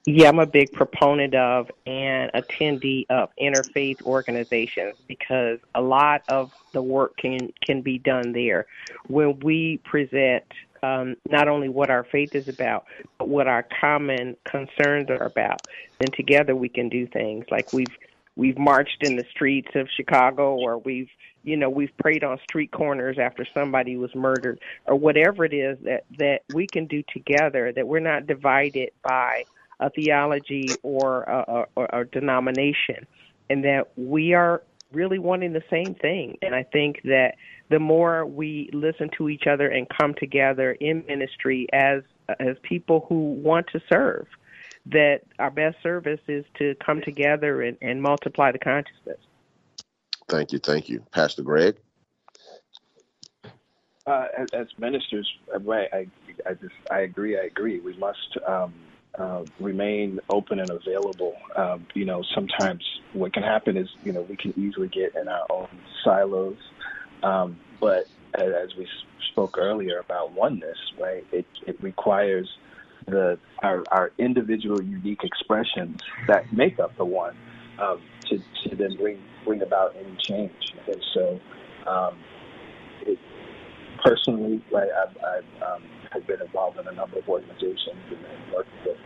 Yeah, 0.06 0.28
I'm 0.28 0.40
a 0.40 0.46
big 0.46 0.74
proponent 0.74 1.34
of 1.34 1.72
and 1.86 2.30
attendee 2.34 3.06
of 3.10 3.30
interfaith 3.42 4.02
organizations 4.02 4.96
because 5.08 5.60
a 5.74 5.82
lot 5.82 6.24
of 6.28 6.52
the 6.74 6.82
work 6.82 7.16
can 7.16 7.54
can 7.66 7.82
be 7.82 8.00
done 8.00 8.34
there. 8.34 8.66
When 9.08 9.40
we 9.40 9.80
present 9.86 10.44
um, 10.82 11.16
not 11.30 11.48
only 11.48 11.70
what 11.70 11.90
our 11.90 12.04
faith 12.04 12.36
is 12.36 12.50
about, 12.50 12.86
but 13.18 13.30
what 13.30 13.48
our 13.48 13.66
common 13.80 14.36
concerns 14.44 15.10
are 15.10 15.24
about, 15.24 15.62
then 16.00 16.12
together 16.12 16.54
we 16.54 16.68
can 16.68 16.90
do 16.90 17.08
things 17.08 17.46
like 17.50 17.72
we've 17.72 17.98
we've 18.36 18.58
marched 18.58 19.04
in 19.04 19.16
the 19.16 19.26
streets 19.32 19.70
of 19.76 19.88
Chicago, 19.96 20.56
or 20.56 20.80
we've 20.80 21.10
you 21.44 21.56
know 21.56 21.70
we've 21.70 21.96
prayed 21.98 22.26
on 22.26 22.38
street 22.40 22.72
corners 22.72 23.18
after 23.18 23.48
somebody 23.54 23.96
was 23.96 24.14
murdered, 24.14 24.60
or 24.86 24.96
whatever 24.96 25.46
it 25.46 25.54
is 25.54 25.78
that 25.84 26.04
that 26.18 26.42
we 26.54 26.68
can 26.68 26.88
do 26.88 27.04
together. 27.14 27.72
That 27.72 27.88
we're 27.88 28.00
not 28.00 28.28
divided 28.28 28.90
by 29.02 29.46
a 29.84 29.90
theology 29.90 30.70
or 30.82 31.24
a, 31.24 31.66
a, 31.78 32.02
a 32.02 32.06
denomination, 32.06 33.06
and 33.50 33.64
that 33.66 33.92
we 33.98 34.34
are 34.34 34.64
really 34.94 35.20
wanting 35.20 35.54
the 35.54 35.64
same 35.70 35.94
thing. 35.96 36.38
And 36.42 36.56
I 36.56 36.64
think 36.64 37.02
that 37.04 37.36
the 37.70 37.80
more 37.80 38.26
we 38.26 38.70
listen 38.72 39.10
to 39.18 39.30
each 39.30 39.46
other 39.48 39.68
and 39.68 39.88
come 39.90 40.14
together 40.14 40.72
in 40.72 41.06
ministry 41.06 41.68
as 41.74 42.02
as 42.40 42.56
people 42.64 43.06
who 43.10 43.34
want 43.34 43.68
to 43.68 43.82
serve, 43.92 44.28
that 44.86 45.22
our 45.40 45.52
best 45.52 45.76
service 45.84 46.22
is 46.28 46.46
to 46.58 46.74
come 46.76 47.02
together 47.02 47.62
and, 47.62 47.78
and 47.82 48.02
multiply 48.02 48.50
the 48.52 48.60
consciousness. 48.60 49.18
Thank 50.30 50.54
you, 50.54 50.60
thank 50.60 50.88
you, 50.88 51.04
Pastor 51.12 51.44
Greg. 51.44 51.76
Uh, 54.08 54.28
as, 54.38 54.48
as, 54.54 54.68
ministers, 54.78 55.30
I, 55.54 55.58
I, 55.94 56.08
I, 56.46 56.54
just 56.54 56.74
I 56.92 57.00
agree. 57.02 57.38
I 57.38 57.44
agree. 57.44 57.80
We 57.80 57.96
must 57.98 58.38
um, 58.48 58.74
uh, 59.18 59.44
remain 59.60 60.20
open 60.30 60.60
and 60.60 60.72
available. 60.72 61.36
Um, 61.56 61.88
you 61.94 62.06
know, 62.06 62.24
sometimes 62.34 62.84
what 63.14 63.34
can 63.34 63.44
happen 63.44 63.78
is 63.78 63.88
you 64.04 64.12
know 64.12 64.22
we 64.22 64.36
can 64.36 64.54
easily 64.58 64.88
get 64.88 65.16
in 65.16 65.28
our 65.28 65.46
own 65.52 65.68
silos, 66.04 66.58
um, 67.22 67.60
but 67.80 68.08
as 68.36 68.76
we 68.78 68.88
spoke 69.32 69.58
earlier 69.58 70.00
about 70.00 70.34
oneness, 70.34 70.78
right? 71.00 71.26
It 71.32 71.46
it 71.68 71.82
requires 71.82 72.50
the 73.08 73.38
our, 73.62 73.84
our 73.92 74.12
individual 74.18 74.82
unique 74.82 75.24
expressions 75.24 76.00
that 76.28 76.52
make 76.54 76.80
up 76.80 76.96
the 76.98 77.06
one 77.06 77.36
um, 77.80 78.02
to, 78.30 78.38
to 78.38 78.76
then 78.76 78.96
bring 78.98 79.20
bring 79.46 79.62
about 79.62 79.96
any 79.96 80.16
change. 80.18 80.74
And 80.88 81.04
so, 81.14 81.40
um, 81.88 82.18
it, 83.02 83.20
personally, 84.04 84.64
right, 84.72 84.90
I've, 84.90 85.18
I've 85.18 85.64
have 86.14 86.28
been 86.28 86.42
involved 86.42 86.80
in 86.80 86.88
a 86.88 86.92
number 86.92 87.20
of 87.20 87.28
organizations 87.28 88.00
and, 88.10 88.20
and 88.20 88.54
working 88.54 88.74
with 88.86 88.98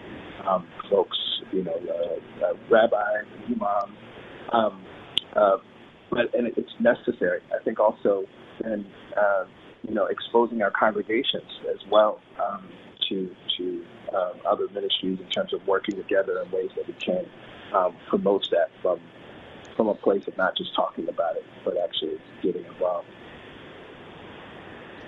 um, 0.48 0.68
folks, 0.90 1.18
you 1.52 1.64
know, 1.64 1.74
uh, 1.74 2.46
uh, 2.46 2.54
rabbis 2.70 3.26
imams. 3.48 3.98
Um, 4.52 4.84
uh, 5.34 5.58
but 6.10 6.34
and 6.34 6.48
it's 6.48 6.72
necessary. 6.80 7.42
I 7.54 7.64
think 7.64 7.80
also, 7.80 8.26
and 8.64 8.86
uh, 9.16 9.46
you 9.88 9.94
know, 9.94 10.06
exposing 10.06 10.62
our 10.62 10.72
congregations 10.72 11.60
as 11.70 11.80
well 11.92 12.22
um, 12.44 12.68
to 13.10 13.36
to 13.58 13.86
um, 14.16 14.34
other 14.46 14.68
ministries 14.74 15.20
in 15.20 15.30
terms 15.30 15.54
of 15.54 15.66
working 15.68 15.96
together 15.96 16.42
in 16.42 16.52
ways 16.52 16.70
that 16.76 16.88
we 16.88 16.94
can 16.94 17.26
um, 17.74 17.96
promote 18.10 18.50
that 18.52 18.70
from 18.82 19.00
from 19.76 19.88
a 19.88 19.96
place 19.96 20.26
of 20.28 20.36
not 20.38 20.56
just 20.58 20.74
talking 20.76 21.08
about 21.08 21.36
it, 21.36 21.46
but 21.64 21.78
actually 21.78 22.18
getting 22.42 22.66
involved. 22.66 23.08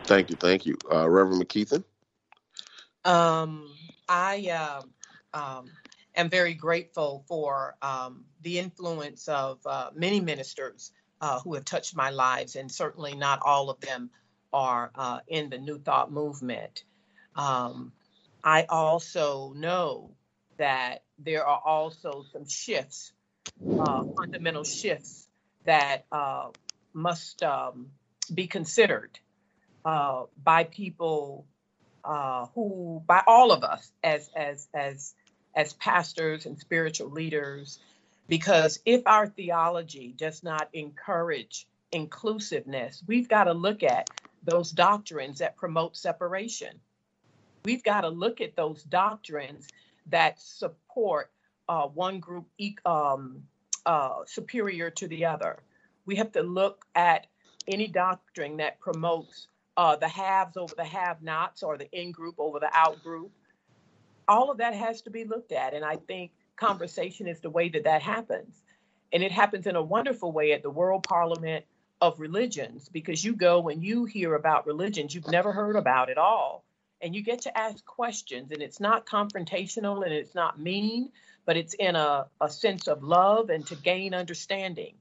Thank 0.04 0.30
you, 0.30 0.36
thank 0.36 0.66
you, 0.66 0.78
uh, 0.92 1.10
Reverend 1.10 1.42
McKeithen. 1.44 1.84
Um, 3.06 3.70
I 4.08 4.50
uh, 5.34 5.38
um, 5.38 5.66
am 6.16 6.30
very 6.30 6.54
grateful 6.54 7.24
for 7.28 7.76
um, 7.82 8.26
the 8.42 8.60
influence 8.60 9.28
of 9.28 9.60
uh, 9.66 9.90
many 9.96 10.20
ministers 10.20 10.92
uh, 11.22 11.40
who 11.40 11.54
have 11.56 11.66
touched 11.66 11.96
my 11.96 12.10
lives, 12.10 12.56
and 12.56 12.72
certainly 12.72 13.16
not 13.16 13.40
all 13.44 13.70
of 13.70 13.80
them 13.82 14.10
are 14.54 14.92
uh, 14.96 15.20
in 15.28 15.50
the 15.50 15.58
New 15.58 15.80
Thought 15.80 16.12
movement. 16.12 16.84
Um, 17.36 17.94
I 18.44 18.66
also 18.70 19.54
know 19.56 20.12
that 20.58 21.04
there 21.18 21.46
are 21.46 21.62
also 21.64 22.26
some 22.32 22.48
shifts, 22.48 23.14
uh, 23.78 24.04
fundamental 24.18 24.64
shifts 24.64 25.28
that 25.66 26.06
uh, 26.12 26.50
must 26.94 27.44
um, 27.44 27.88
be 28.34 28.48
considered 28.48 29.20
by 29.84 30.64
people 30.66 31.46
uh, 32.04 32.48
who, 32.56 33.02
by 33.06 33.24
all 33.28 33.52
of 33.52 33.64
us 33.64 33.92
as 34.04 34.30
as 34.36 34.68
as 34.74 35.14
as 35.56 35.74
pastors 35.74 36.46
and 36.46 36.60
spiritual 36.60 37.10
leaders, 37.10 37.80
because 38.28 38.80
if 38.86 39.02
our 39.06 39.28
theology 39.28 40.14
does 40.18 40.44
not 40.44 40.70
encourage 40.74 41.68
inclusiveness, 41.92 43.04
we've 43.08 43.28
got 43.28 43.46
to 43.46 43.54
look 43.54 43.84
at 43.84 44.10
those 44.44 44.72
doctrines 44.72 45.40
that 45.40 45.58
promote 45.58 45.98
separation 45.98 46.80
we've 47.66 47.84
got 47.84 48.02
to 48.02 48.10
look 48.10 48.42
at 48.42 48.56
those 48.56 48.84
doctrines 48.84 49.68
that 50.08 50.40
support 50.40 51.32
uh, 51.68 51.88
one 51.88 52.20
group 52.20 52.48
um, 52.86 53.44
uh, 53.86 54.20
superior 54.26 54.90
to 54.90 55.08
the 55.08 55.26
other. 55.26 55.60
We 56.06 56.16
have 56.16 56.32
to 56.34 56.42
look 56.42 56.86
at 56.96 57.28
any 57.68 57.88
doctrine 57.88 58.58
that 58.58 58.80
promotes 58.80 59.48
uh, 59.80 59.96
the 59.96 60.10
haves 60.10 60.58
over 60.58 60.76
the 60.76 60.84
have 60.84 61.22
nots 61.22 61.64
or 61.64 61.78
the 61.78 61.90
in 61.98 62.12
group 62.12 62.36
over 62.38 62.60
the 62.60 62.70
out 62.74 63.02
group. 63.02 63.32
All 64.28 64.52
of 64.52 64.58
that 64.58 64.74
has 64.74 65.02
to 65.04 65.10
be 65.10 65.24
looked 65.24 65.54
at. 65.54 65.74
And 65.74 65.86
I 65.86 65.96
think 65.96 66.32
conversation 66.58 67.30
is 67.30 67.40
the 67.40 67.50
way 67.50 67.70
that 67.70 67.86
that 67.86 68.02
happens. 68.02 68.62
And 69.14 69.24
it 69.24 69.32
happens 69.32 69.68
in 69.68 69.78
a 69.78 69.82
wonderful 69.82 70.34
way 70.34 70.52
at 70.52 70.64
the 70.64 70.70
World 70.70 71.04
Parliament 71.04 71.64
of 72.02 72.20
Religions 72.20 72.90
because 72.90 73.24
you 73.24 73.34
go 73.34 73.70
and 73.70 73.82
you 73.82 74.04
hear 74.04 74.36
about 74.36 74.68
religions 74.68 75.16
you've 75.16 75.32
never 75.32 75.54
heard 75.54 75.78
about 75.78 76.10
at 76.10 76.18
all 76.18 76.66
and 77.02 77.16
you 77.16 77.22
get 77.22 77.42
to 77.44 77.58
ask 77.58 77.86
questions 77.86 78.52
and 78.52 78.62
it's 78.62 78.82
not 78.82 79.06
confrontational 79.06 80.04
and 80.04 80.14
it's 80.14 80.34
not 80.36 80.60
mean 80.60 81.10
but 81.46 81.58
it's 81.58 81.74
in 81.74 81.98
a, 81.98 82.26
a 82.40 82.50
sense 82.50 82.88
of 82.88 83.04
love 83.04 83.50
and 83.50 83.68
to 83.68 83.76
gain 83.76 84.14
understanding 84.14 84.94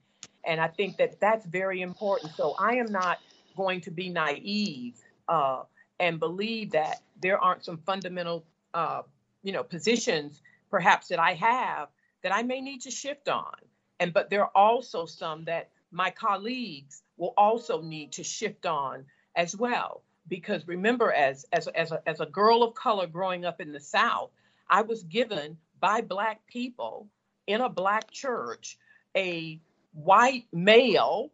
and 0.45 0.61
i 0.61 0.67
think 0.67 0.97
that 0.97 1.21
that's 1.21 1.47
very 1.47 1.83
important 1.83 2.33
so 2.35 2.57
i 2.59 2.75
am 2.75 2.91
not 2.91 3.19
going 3.63 3.81
to 3.83 3.91
be 3.91 4.09
naive 4.09 4.97
uh, 5.29 5.63
and 6.01 6.19
believe 6.21 6.71
that 6.71 7.03
there 7.21 7.39
aren't 7.39 7.65
some 7.65 7.79
fundamental 7.91 8.45
uh, 8.73 9.03
you 9.43 9.53
know 9.53 9.65
positions 9.65 10.43
perhaps 10.71 11.09
that 11.09 11.19
i 11.19 11.33
have 11.35 11.89
that 12.23 12.33
i 12.33 12.43
may 12.43 12.61
need 12.61 12.81
to 12.83 12.91
shift 12.91 13.29
on. 13.29 13.55
And 14.01 14.13
but 14.13 14.31
there 14.31 14.43
are 14.43 14.53
also 14.55 15.07
some 15.07 15.45
that 15.45 15.71
my 15.91 16.11
colleagues 16.11 17.03
will 17.17 17.35
also 17.37 17.83
need 17.83 18.13
to 18.13 18.25
shift 18.25 18.67
on 18.67 19.05
as 19.35 19.57
well. 19.57 20.03
Because 20.29 20.69
remember 20.69 21.13
as 21.13 21.47
as 21.53 21.69
as 21.69 21.91
a, 21.93 22.01
as 22.07 22.21
a 22.21 22.27
girl 22.27 22.63
of 22.63 22.75
color 22.75 23.07
growing 23.07 23.45
up 23.45 23.61
in 23.61 23.73
the 23.73 23.81
south 23.81 24.31
i 24.71 24.83
was 24.83 25.03
given 25.05 25.57
by 25.81 26.01
black 26.03 26.47
people 26.47 27.09
in 27.47 27.61
a 27.63 27.69
black 27.69 28.11
church 28.11 28.79
a 29.17 29.59
white 29.95 30.47
male 30.53 31.31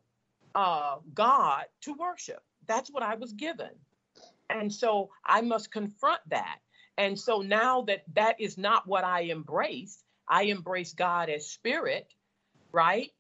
uh, 0.55 0.97
god 1.15 1.65
to 1.83 1.95
worship. 1.95 2.43
That's 2.67 2.91
what 2.91 3.03
i 3.03 3.15
was 3.17 3.33
given. 3.33 3.71
And 4.51 4.73
so 4.73 5.11
i 5.25 5.41
must 5.41 5.73
confront 5.73 6.21
that. 6.31 6.59
And 6.99 7.19
so 7.19 7.41
now 7.41 7.83
that 7.83 8.05
that 8.15 8.41
is 8.41 8.59
not 8.59 8.87
what 8.87 9.05
i 9.05 9.23
embrace 9.23 10.05
i 10.29 10.45
embrace 10.45 10.93
god 10.95 11.29
as 11.31 11.47
spirit 11.51 12.09
right? 12.73 13.11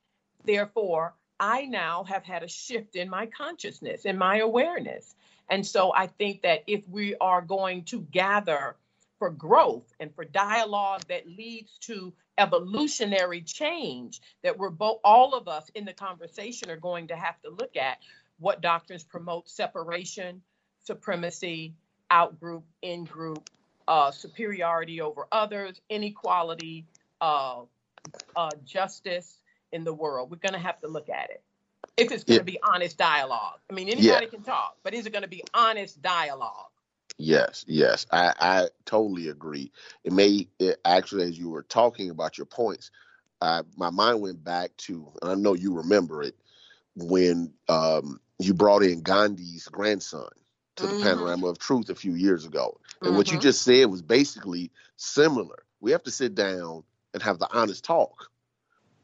Therefore 0.44 1.14
i 1.40 1.64
now 1.66 2.04
have 2.04 2.24
had 2.24 2.42
a 2.44 2.48
shift 2.48 2.96
in 2.96 3.10
my 3.10 3.26
consciousness 3.26 4.04
in 4.04 4.18
my 4.18 4.38
awareness. 4.38 5.14
And 5.50 5.66
so 5.66 5.92
I 5.94 6.06
think 6.06 6.42
that 6.42 6.64
if 6.66 6.88
we 6.88 7.16
are 7.20 7.42
going 7.42 7.84
to 7.86 8.00
gather 8.00 8.76
for 9.18 9.30
growth 9.30 9.92
and 10.00 10.14
for 10.14 10.24
dialogue 10.24 11.02
that 11.08 11.26
leads 11.26 11.78
to 11.78 12.12
evolutionary 12.38 13.40
change, 13.42 14.20
that 14.42 14.58
we're 14.58 14.70
both, 14.70 14.98
all 15.04 15.34
of 15.34 15.48
us 15.48 15.70
in 15.74 15.84
the 15.84 15.92
conversation 15.92 16.70
are 16.70 16.76
going 16.76 17.08
to 17.08 17.16
have 17.16 17.40
to 17.42 17.50
look 17.50 17.76
at 17.76 17.98
what 18.38 18.60
doctrines 18.60 19.04
promote 19.04 19.48
separation, 19.48 20.42
supremacy, 20.82 21.74
outgroup 22.10 22.62
in 22.82 23.04
group, 23.04 23.50
uh, 23.86 24.10
superiority 24.10 25.00
over 25.00 25.26
others, 25.30 25.80
inequality, 25.88 26.86
uh, 27.20 27.62
uh, 28.36 28.50
justice 28.64 29.38
in 29.72 29.84
the 29.84 29.92
world. 29.92 30.30
We're 30.30 30.36
going 30.36 30.60
to 30.60 30.66
have 30.66 30.80
to 30.80 30.88
look 30.88 31.08
at 31.08 31.30
it 31.30 31.42
if 31.96 32.10
it's 32.10 32.24
going 32.24 32.44
to 32.44 32.52
yeah. 32.52 32.58
be 32.58 32.58
honest 32.62 32.98
dialogue. 32.98 33.58
I 33.70 33.74
mean, 33.74 33.88
anybody 33.88 34.26
yeah. 34.26 34.30
can 34.30 34.42
talk, 34.42 34.76
but 34.82 34.94
is 34.94 35.06
it 35.06 35.10
going 35.10 35.22
to 35.22 35.28
be 35.28 35.44
honest 35.52 36.02
dialogue? 36.02 36.70
Yes, 37.16 37.64
yes, 37.68 38.06
I, 38.10 38.32
I 38.40 38.68
totally 38.86 39.28
agree. 39.28 39.70
It 40.02 40.12
may 40.12 40.48
it 40.58 40.80
actually, 40.84 41.24
as 41.24 41.38
you 41.38 41.48
were 41.48 41.62
talking 41.62 42.10
about 42.10 42.36
your 42.36 42.46
points, 42.46 42.90
uh, 43.40 43.62
my 43.76 43.90
mind 43.90 44.20
went 44.20 44.42
back 44.42 44.76
to, 44.78 45.12
and 45.22 45.30
I 45.30 45.34
know 45.34 45.54
you 45.54 45.74
remember 45.74 46.22
it, 46.22 46.34
when 46.96 47.52
um, 47.68 48.20
you 48.38 48.54
brought 48.54 48.82
in 48.82 49.02
Gandhi's 49.02 49.68
grandson 49.68 50.28
to 50.76 50.84
mm-hmm. 50.84 50.98
the 50.98 51.04
panorama 51.04 51.46
of 51.46 51.58
truth 51.58 51.88
a 51.88 51.94
few 51.94 52.14
years 52.14 52.46
ago, 52.46 52.80
and 53.00 53.08
mm-hmm. 53.08 53.16
what 53.16 53.28
you 53.28 53.34
mm-hmm. 53.34 53.42
just 53.42 53.62
said 53.62 53.90
was 53.90 54.02
basically 54.02 54.72
similar. 54.96 55.64
We 55.80 55.92
have 55.92 56.02
to 56.04 56.10
sit 56.10 56.34
down 56.34 56.82
and 57.12 57.22
have 57.22 57.38
the 57.38 57.48
honest 57.52 57.84
talk 57.84 58.30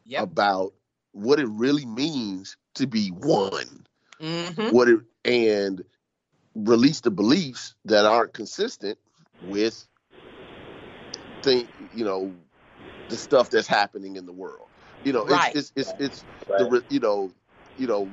yep. 0.05 0.23
about 0.25 0.73
what 1.13 1.39
it 1.39 1.49
really 1.49 1.87
means 1.87 2.57
to 2.75 2.87
be 2.87 3.09
one. 3.09 3.87
Mm-hmm. 4.21 4.75
What 4.75 4.89
it 4.89 5.01
and 5.25 5.85
release 6.65 7.01
the 7.01 7.11
beliefs 7.11 7.75
that 7.85 8.07
aren't 8.07 8.33
consistent 8.35 8.99
with 9.41 9.87
think 11.43 11.71
you 11.93 12.05
know 12.05 12.37
the 13.09 13.17
stuff 13.17 13.51
that's 13.51 13.67
happening 13.67 14.17
in 14.17 14.27
the 14.27 14.33
world. 14.33 14.69
You 15.05 15.13
know, 15.13 15.27
Right. 15.27 15.55
it's 15.55 15.55
it's 15.55 15.73
it's, 15.77 15.95
it's 15.99 16.25
the 16.57 16.83
you 16.89 17.01
know 17.01 17.35
you 17.77 17.87
know, 17.87 18.13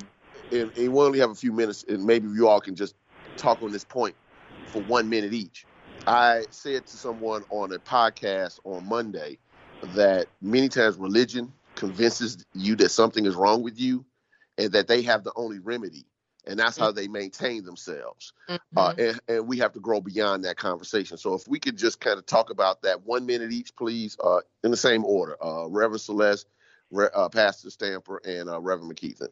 and, 0.51 0.71
and 0.77 0.93
we 0.93 0.99
only 1.03 1.19
have 1.19 1.31
a 1.31 1.35
few 1.35 1.51
minutes, 1.51 1.83
and 1.87 2.05
maybe 2.05 2.27
you 2.29 2.47
all 2.47 2.61
can 2.61 2.75
just 2.75 2.95
talk 3.37 3.61
on 3.61 3.71
this 3.71 3.83
point 3.83 4.15
for 4.65 4.81
one 4.83 5.09
minute 5.09 5.33
each. 5.33 5.67
I 6.05 6.45
said 6.51 6.85
to 6.87 6.97
someone 6.97 7.43
on 7.49 7.73
a 7.73 7.79
podcast 7.79 8.59
on 8.63 8.87
Monday 8.87 9.39
that 9.81 10.29
many 10.41 10.69
times 10.69 10.97
religion 10.97 11.53
convinces 11.75 12.45
you 12.53 12.75
that 12.77 12.89
something 12.89 13.25
is 13.25 13.35
wrong 13.35 13.61
with 13.63 13.79
you, 13.79 14.05
and 14.57 14.71
that 14.73 14.87
they 14.87 15.01
have 15.03 15.23
the 15.23 15.33
only 15.35 15.59
remedy, 15.59 16.05
and 16.47 16.59
that's 16.59 16.77
how 16.77 16.91
they 16.91 17.07
maintain 17.07 17.63
themselves. 17.63 18.33
Uh, 18.49 18.55
Mm-hmm. 18.57 19.01
and, 19.01 19.19
and 19.27 19.47
we 19.47 19.57
have 19.57 19.73
to 19.73 19.79
grow 19.79 19.99
beyond 19.99 20.45
that 20.45 20.57
conversation. 20.57 21.17
So 21.17 21.33
if 21.33 21.47
we 21.47 21.59
could 21.59 21.77
just 21.77 21.99
kind 21.99 22.17
of 22.17 22.25
talk 22.25 22.49
about 22.49 22.81
that 22.83 23.05
one 23.05 23.25
minute 23.25 23.51
each, 23.51 23.75
please, 23.75 24.17
uh, 24.23 24.39
in 24.63 24.71
the 24.71 24.77
same 24.77 25.03
order. 25.03 25.35
Uh, 25.43 25.67
Reverend 25.67 26.01
Celeste, 26.01 26.47
Re- 26.91 27.09
uh, 27.13 27.29
Pastor 27.29 27.69
Stamper, 27.69 28.21
and 28.25 28.49
uh, 28.49 28.59
Reverend 28.59 28.95
McKeithen. 28.95 29.29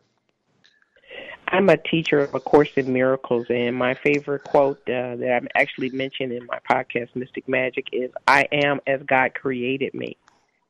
I'm 1.47 1.69
a 1.69 1.77
teacher 1.77 2.19
of 2.19 2.33
A 2.33 2.39
Course 2.39 2.71
in 2.75 2.91
Miracles, 2.91 3.45
and 3.49 3.75
my 3.75 3.93
favorite 3.93 4.43
quote 4.43 4.79
uh, 4.87 5.15
that 5.15 5.39
I'm 5.41 5.47
actually 5.55 5.89
mentioned 5.91 6.31
in 6.31 6.45
my 6.47 6.59
podcast, 6.69 7.15
Mystic 7.15 7.47
Magic, 7.47 7.85
is 7.91 8.11
I 8.27 8.47
am 8.51 8.81
as 8.87 9.01
God 9.07 9.33
created 9.35 9.93
me. 9.93 10.17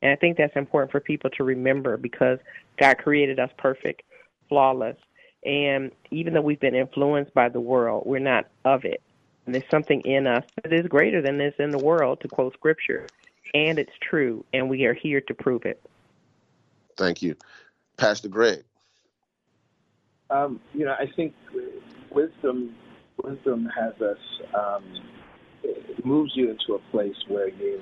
And 0.02 0.12
I 0.12 0.16
think 0.16 0.38
that's 0.38 0.56
important 0.56 0.92
for 0.92 1.00
people 1.00 1.30
to 1.32 1.44
remember 1.44 1.98
because 1.98 2.40
God 2.78 2.98
created 2.98 3.40
us 3.40 3.50
perfect, 3.58 4.04
flawless. 4.50 4.98
And 5.46 5.92
even 6.12 6.34
though 6.34 6.42
we've 6.42 6.60
been 6.60 6.76
influenced 6.76 7.34
by 7.34 7.50
the 7.50 7.60
world, 7.60 8.04
we're 8.06 8.20
not 8.20 8.48
of 8.64 8.84
it. 8.84 9.02
And 9.46 9.54
there's 9.54 9.70
something 9.70 10.02
in 10.02 10.26
us 10.26 10.44
that 10.64 10.74
is 10.74 10.88
greater 10.88 11.22
than 11.22 11.38
this 11.38 11.54
in 11.60 11.72
the 11.72 11.78
world, 11.78 12.20
to 12.22 12.28
quote 12.28 12.54
scripture. 12.54 13.08
And 13.54 13.78
it's 13.78 13.94
true, 14.02 14.44
and 14.54 14.70
we 14.70 14.86
are 14.86 14.94
here 14.94 15.22
to 15.22 15.34
prove 15.34 15.66
it. 15.66 15.80
Thank 16.98 17.22
you. 17.22 17.36
Pastor 17.98 18.28
Greg. 18.28 18.64
Um, 20.32 20.60
you 20.74 20.86
know, 20.86 20.96
I 21.00 21.06
think 21.16 21.34
wisdom 22.12 22.76
wisdom 23.24 23.70
has 23.78 23.94
us 24.02 24.18
um, 24.54 24.84
it 25.64 26.06
moves 26.06 26.32
you 26.36 26.50
into 26.50 26.74
a 26.74 26.80
place 26.92 27.16
where 27.28 27.50
you 27.50 27.82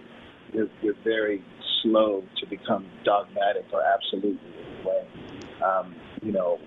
you're, 0.51 0.70
you're 0.82 0.95
very 1.03 1.43
slow 1.82 2.24
to 2.39 2.45
become 2.47 2.86
dogmatic 3.03 3.66
or 3.72 3.82
absolute 3.84 4.39
in 4.39 4.53
any 4.53 4.86
way. 4.86 5.07
Um, 5.64 5.95
you 6.22 6.32
know, 6.32 6.59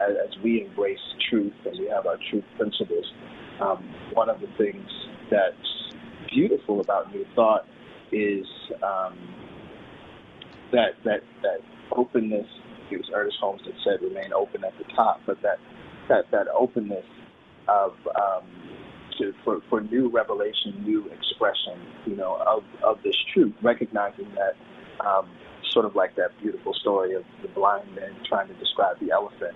as, 0.00 0.16
as 0.28 0.42
we 0.42 0.64
embrace 0.64 0.98
truth 1.28 1.52
and 1.64 1.78
we 1.78 1.86
have 1.86 2.06
our 2.06 2.16
truth 2.30 2.44
principles, 2.56 3.04
um, 3.60 3.84
one 4.12 4.28
of 4.28 4.40
the 4.40 4.48
things 4.58 4.88
that's 5.30 5.94
beautiful 6.32 6.80
about 6.80 7.12
New 7.14 7.24
Thought 7.34 7.66
is 8.12 8.46
um, 8.82 9.16
that 10.72 10.92
that 11.04 11.20
that 11.42 11.60
openness. 11.92 12.46
It 12.90 12.96
was 12.96 13.10
Ernest 13.14 13.36
Holmes 13.40 13.62
that 13.66 13.74
said, 13.84 14.02
"Remain 14.02 14.32
open 14.32 14.64
at 14.64 14.76
the 14.78 14.84
top," 14.94 15.20
but 15.26 15.40
that 15.42 15.58
that 16.08 16.30
that 16.32 16.48
openness 16.48 17.06
of 17.68 17.92
um, 18.16 18.46
to 19.18 19.32
for, 19.44 19.60
for 19.68 19.80
new 19.80 20.08
revelation, 20.08 20.82
new 20.84 21.06
expression, 21.08 21.78
you 22.06 22.16
know, 22.16 22.42
of 22.46 22.64
of 22.82 23.02
this 23.02 23.16
truth, 23.32 23.54
recognizing 23.62 24.28
that. 24.34 24.56
Um, 25.06 25.28
Sort 25.72 25.86
of 25.86 25.94
like 25.94 26.16
that 26.16 26.36
beautiful 26.42 26.74
story 26.74 27.14
of 27.14 27.22
the 27.42 27.48
blind 27.48 27.94
man 27.94 28.16
trying 28.28 28.48
to 28.48 28.54
describe 28.54 28.98
the 28.98 29.12
elephant. 29.12 29.54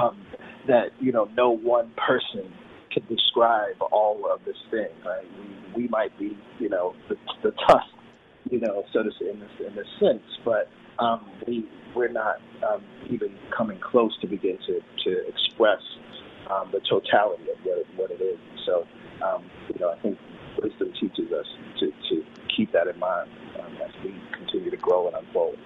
Um, 0.00 0.24
that 0.68 0.90
you 1.00 1.12
know, 1.12 1.28
no 1.36 1.50
one 1.50 1.92
person 1.96 2.52
can 2.92 3.04
describe 3.08 3.76
all 3.90 4.30
of 4.32 4.44
this 4.44 4.56
thing. 4.70 4.88
Right? 5.04 5.26
We 5.74 5.82
we 5.82 5.88
might 5.88 6.16
be, 6.18 6.36
you 6.58 6.68
know, 6.68 6.94
the, 7.08 7.16
the 7.42 7.50
tusk, 7.66 7.86
you 8.50 8.60
know, 8.60 8.84
so 8.92 9.02
to 9.02 9.10
say, 9.18 9.30
in 9.30 9.40
this 9.40 9.50
in 9.66 9.74
this 9.74 9.86
sense, 9.98 10.22
but 10.44 10.68
um, 10.98 11.28
we 11.46 11.68
we're 11.94 12.08
not 12.08 12.36
um, 12.68 12.82
even 13.10 13.36
coming 13.56 13.78
close 13.80 14.16
to 14.20 14.26
begin 14.26 14.58
to 14.66 14.80
to 15.04 15.28
express 15.28 15.80
um, 16.50 16.70
the 16.72 16.80
totality 16.88 17.44
of 17.50 17.58
what 17.64 17.78
it, 17.78 17.86
what 17.96 18.10
it 18.10 18.20
is. 18.20 18.38
So, 18.66 18.86
um, 19.24 19.44
you 19.72 19.80
know, 19.80 19.90
I 19.90 20.00
think 20.00 20.18
wisdom 20.62 20.92
teaches 21.00 21.32
us 21.32 21.46
to 21.80 21.86
to 21.86 22.24
keep 22.56 22.72
that 22.72 22.86
in 22.86 22.98
mind 22.98 23.30
um, 23.60 23.76
as 23.84 23.90
we 24.04 24.14
continue 24.36 24.70
to 24.70 24.76
grow 24.76 25.08
and 25.08 25.16
unfold. 25.16 25.56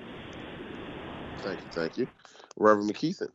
Thank 1.39 1.61
you. 1.61 1.67
Thank 1.73 1.99
you. 1.99 2.09
Reverend 2.57 2.91
McKeithen. 2.91 3.31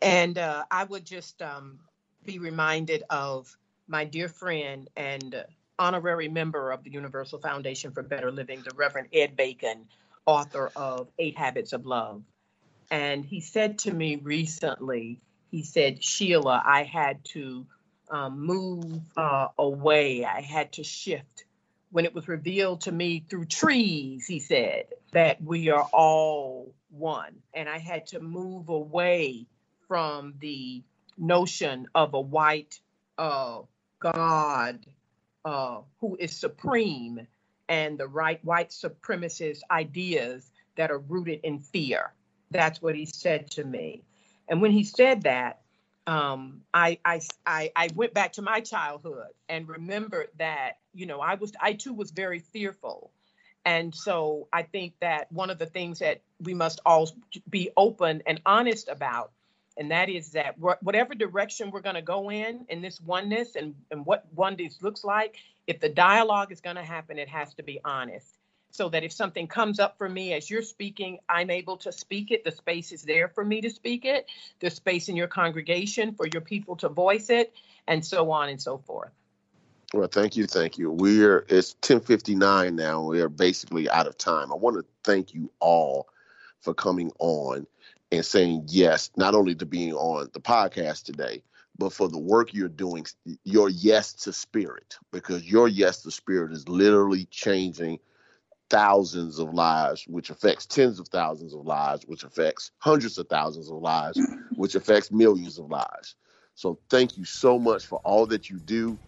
And 0.00 0.38
uh, 0.38 0.64
I 0.70 0.84
would 0.84 1.04
just 1.04 1.42
um, 1.42 1.80
be 2.24 2.38
reminded 2.38 3.02
of 3.10 3.56
my 3.88 4.04
dear 4.04 4.28
friend 4.28 4.88
and 4.96 5.44
honorary 5.78 6.28
member 6.28 6.70
of 6.70 6.84
the 6.84 6.90
Universal 6.90 7.40
Foundation 7.40 7.92
for 7.92 8.02
Better 8.02 8.30
Living, 8.30 8.62
the 8.62 8.74
Reverend 8.74 9.08
Ed 9.12 9.36
Bacon, 9.36 9.86
author 10.26 10.70
of 10.76 11.08
Eight 11.18 11.36
Habits 11.36 11.72
of 11.72 11.86
Love. 11.86 12.22
And 12.90 13.24
he 13.24 13.40
said 13.40 13.78
to 13.80 13.92
me 13.92 14.16
recently, 14.16 15.20
he 15.50 15.62
said, 15.62 16.02
Sheila, 16.02 16.62
I 16.64 16.84
had 16.84 17.24
to 17.26 17.66
um, 18.10 18.40
move 18.44 19.00
uh, 19.16 19.48
away, 19.58 20.24
I 20.24 20.40
had 20.40 20.72
to 20.72 20.84
shift. 20.84 21.44
When 21.90 22.04
it 22.04 22.14
was 22.14 22.28
revealed 22.28 22.82
to 22.82 22.92
me 22.92 23.24
through 23.28 23.46
trees, 23.46 24.26
he 24.26 24.40
said, 24.40 24.86
that 25.12 25.42
we 25.42 25.70
are 25.70 25.88
all 25.92 26.74
one. 26.90 27.36
And 27.54 27.68
I 27.68 27.78
had 27.78 28.08
to 28.08 28.20
move 28.20 28.68
away 28.68 29.46
from 29.88 30.34
the 30.38 30.82
notion 31.16 31.88
of 31.94 32.14
a 32.14 32.20
white 32.20 32.78
uh, 33.16 33.60
God 34.00 34.86
uh, 35.44 35.80
who 36.00 36.16
is 36.20 36.36
supreme 36.36 37.26
and 37.68 37.98
the 37.98 38.06
right 38.06 38.42
white 38.44 38.70
supremacist 38.70 39.60
ideas 39.70 40.50
that 40.76 40.90
are 40.90 40.98
rooted 40.98 41.40
in 41.42 41.58
fear. 41.58 42.12
That's 42.50 42.80
what 42.80 42.94
he 42.94 43.06
said 43.06 43.50
to 43.52 43.64
me. 43.64 44.02
And 44.48 44.62
when 44.62 44.70
he 44.70 44.84
said 44.84 45.22
that, 45.22 45.60
um, 46.06 46.62
I, 46.72 46.98
I, 47.04 47.20
I, 47.44 47.70
I 47.76 47.88
went 47.94 48.14
back 48.14 48.32
to 48.34 48.42
my 48.42 48.60
childhood 48.60 49.28
and 49.48 49.68
remembered 49.68 50.28
that, 50.38 50.78
you 50.94 51.04
know, 51.04 51.20
I 51.20 51.34
was, 51.34 51.52
I 51.60 51.74
too 51.74 51.92
was 51.92 52.10
very 52.10 52.38
fearful. 52.38 53.10
And 53.66 53.94
so 53.94 54.48
I 54.50 54.62
think 54.62 54.94
that 55.00 55.30
one 55.30 55.50
of 55.50 55.58
the 55.58 55.66
things 55.66 55.98
that 55.98 56.22
we 56.40 56.54
must 56.54 56.80
all 56.86 57.10
be 57.50 57.70
open 57.76 58.22
and 58.26 58.40
honest 58.46 58.88
about, 58.88 59.32
and 59.78 59.92
that 59.92 60.08
is 60.08 60.30
that 60.32 60.56
whatever 60.58 61.14
direction 61.14 61.70
we're 61.70 61.80
going 61.80 61.94
to 61.94 62.02
go 62.02 62.30
in, 62.30 62.66
in 62.68 62.82
this 62.82 63.00
oneness 63.00 63.54
and, 63.54 63.74
and 63.90 64.04
what 64.04 64.26
oneness 64.34 64.82
looks 64.82 65.04
like, 65.04 65.36
if 65.68 65.78
the 65.78 65.88
dialogue 65.88 66.50
is 66.50 66.60
going 66.60 66.76
to 66.76 66.82
happen, 66.82 67.18
it 67.18 67.28
has 67.28 67.54
to 67.54 67.62
be 67.62 67.80
honest. 67.84 68.34
So 68.70 68.90
that 68.90 69.02
if 69.02 69.12
something 69.12 69.46
comes 69.46 69.80
up 69.80 69.96
for 69.96 70.08
me 70.08 70.34
as 70.34 70.50
you're 70.50 70.62
speaking, 70.62 71.18
I'm 71.28 71.48
able 71.48 71.78
to 71.78 71.92
speak 71.92 72.32
it. 72.32 72.44
The 72.44 72.50
space 72.50 72.92
is 72.92 73.02
there 73.02 73.28
for 73.28 73.44
me 73.44 73.62
to 73.62 73.70
speak 73.70 74.04
it. 74.04 74.26
There's 74.60 74.74
space 74.74 75.08
in 75.08 75.16
your 75.16 75.28
congregation 75.28 76.12
for 76.12 76.26
your 76.26 76.42
people 76.42 76.76
to 76.76 76.88
voice 76.88 77.30
it, 77.30 77.54
and 77.86 78.04
so 78.04 78.30
on 78.30 78.50
and 78.50 78.60
so 78.60 78.78
forth. 78.78 79.12
Well, 79.94 80.08
thank 80.08 80.36
you, 80.36 80.46
thank 80.46 80.76
you. 80.76 80.90
We're 80.90 81.46
it's 81.48 81.76
ten 81.80 82.00
fifty 82.00 82.34
nine 82.34 82.76
now. 82.76 83.02
We 83.02 83.22
are 83.22 83.30
basically 83.30 83.88
out 83.88 84.06
of 84.06 84.18
time. 84.18 84.52
I 84.52 84.56
want 84.56 84.76
to 84.76 84.84
thank 85.02 85.32
you 85.32 85.50
all 85.60 86.08
for 86.60 86.74
coming 86.74 87.10
on 87.18 87.66
and 88.12 88.24
saying 88.24 88.64
yes, 88.68 89.10
not 89.16 89.34
only 89.34 89.54
to 89.56 89.66
being 89.66 89.92
on 89.94 90.28
the 90.32 90.40
podcast 90.40 91.04
today, 91.04 91.42
but 91.78 91.92
for 91.92 92.08
the 92.08 92.18
work 92.18 92.54
you're 92.54 92.68
doing. 92.68 93.06
Your 93.44 93.68
yes 93.68 94.12
to 94.14 94.32
spirit, 94.32 94.96
because 95.12 95.50
your 95.50 95.68
yes 95.68 96.02
to 96.02 96.10
spirit 96.10 96.52
is 96.52 96.68
literally 96.68 97.26
changing 97.26 97.98
thousands 98.70 99.38
of 99.38 99.54
lives, 99.54 100.04
which 100.08 100.30
affects 100.30 100.66
tens 100.66 100.98
of 101.00 101.08
thousands 101.08 101.54
of 101.54 101.64
lives, 101.64 102.04
which 102.06 102.24
affects 102.24 102.72
hundreds 102.78 103.18
of 103.18 103.28
thousands 103.28 103.70
of 103.70 103.76
lives, 103.78 104.18
which 104.56 104.74
affects 104.74 105.12
millions 105.12 105.58
of 105.58 105.70
lives. 105.70 106.16
So 106.54 106.78
thank 106.90 107.16
you 107.16 107.24
so 107.24 107.58
much 107.58 107.86
for 107.86 107.98
all 108.00 108.26
that 108.26 108.50
you 108.50 108.58
do. 108.58 108.98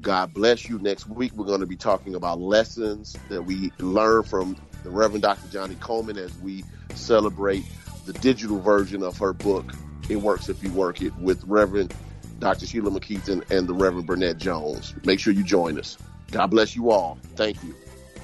God 0.00 0.32
bless 0.34 0.68
you. 0.68 0.78
Next 0.78 1.06
week, 1.06 1.32
we're 1.34 1.46
going 1.46 1.60
to 1.60 1.66
be 1.66 1.76
talking 1.76 2.14
about 2.14 2.40
lessons 2.40 3.20
that 3.28 3.42
we 3.42 3.74
learn 3.80 4.22
from 4.24 4.56
the 4.84 4.90
Reverend 4.90 5.22
Dr. 5.22 5.48
Johnnie 5.48 5.76
Colemon 5.76 6.18
as 6.18 6.38
we 6.38 6.66
celebrate 6.92 7.66
the 8.12 8.18
digital 8.18 8.58
version 8.60 9.04
of 9.04 9.16
her 9.18 9.32
book, 9.32 9.72
It 10.08 10.16
Works 10.16 10.48
If 10.48 10.64
You 10.64 10.70
Work 10.70 11.00
It, 11.00 11.14
with 11.18 11.44
Reverend 11.44 11.94
Dr. 12.40 12.66
Sheila 12.66 12.90
McKeithen 12.90 13.48
and 13.50 13.68
the 13.68 13.74
Reverend 13.74 14.06
Burnett 14.06 14.38
Jones. 14.38 14.94
Make 15.04 15.20
sure 15.20 15.32
you 15.32 15.44
join 15.44 15.78
us. 15.78 15.96
God 16.32 16.48
bless 16.48 16.74
you 16.74 16.90
all. 16.90 17.18
Thank 17.36 17.62
you. 17.62 17.74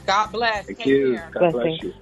God 0.04 0.32
bless. 0.32 0.66
Thank 0.66 0.78
Take 0.78 0.86
you. 0.86 1.14
care. 1.14 1.30
God 1.32 1.52
bless 1.52 1.52
Blessings. 1.52 1.82
you. 1.84 1.94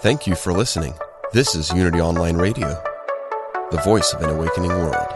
Thank 0.00 0.28
you 0.28 0.36
for 0.36 0.52
listening. 0.52 0.94
This 1.32 1.56
is 1.56 1.72
Unity 1.72 2.00
Online 2.00 2.36
Radio, 2.36 2.80
the 3.72 3.78
voice 3.78 4.12
of 4.12 4.22
an 4.22 4.30
awakening 4.30 4.70
world. 4.70 5.15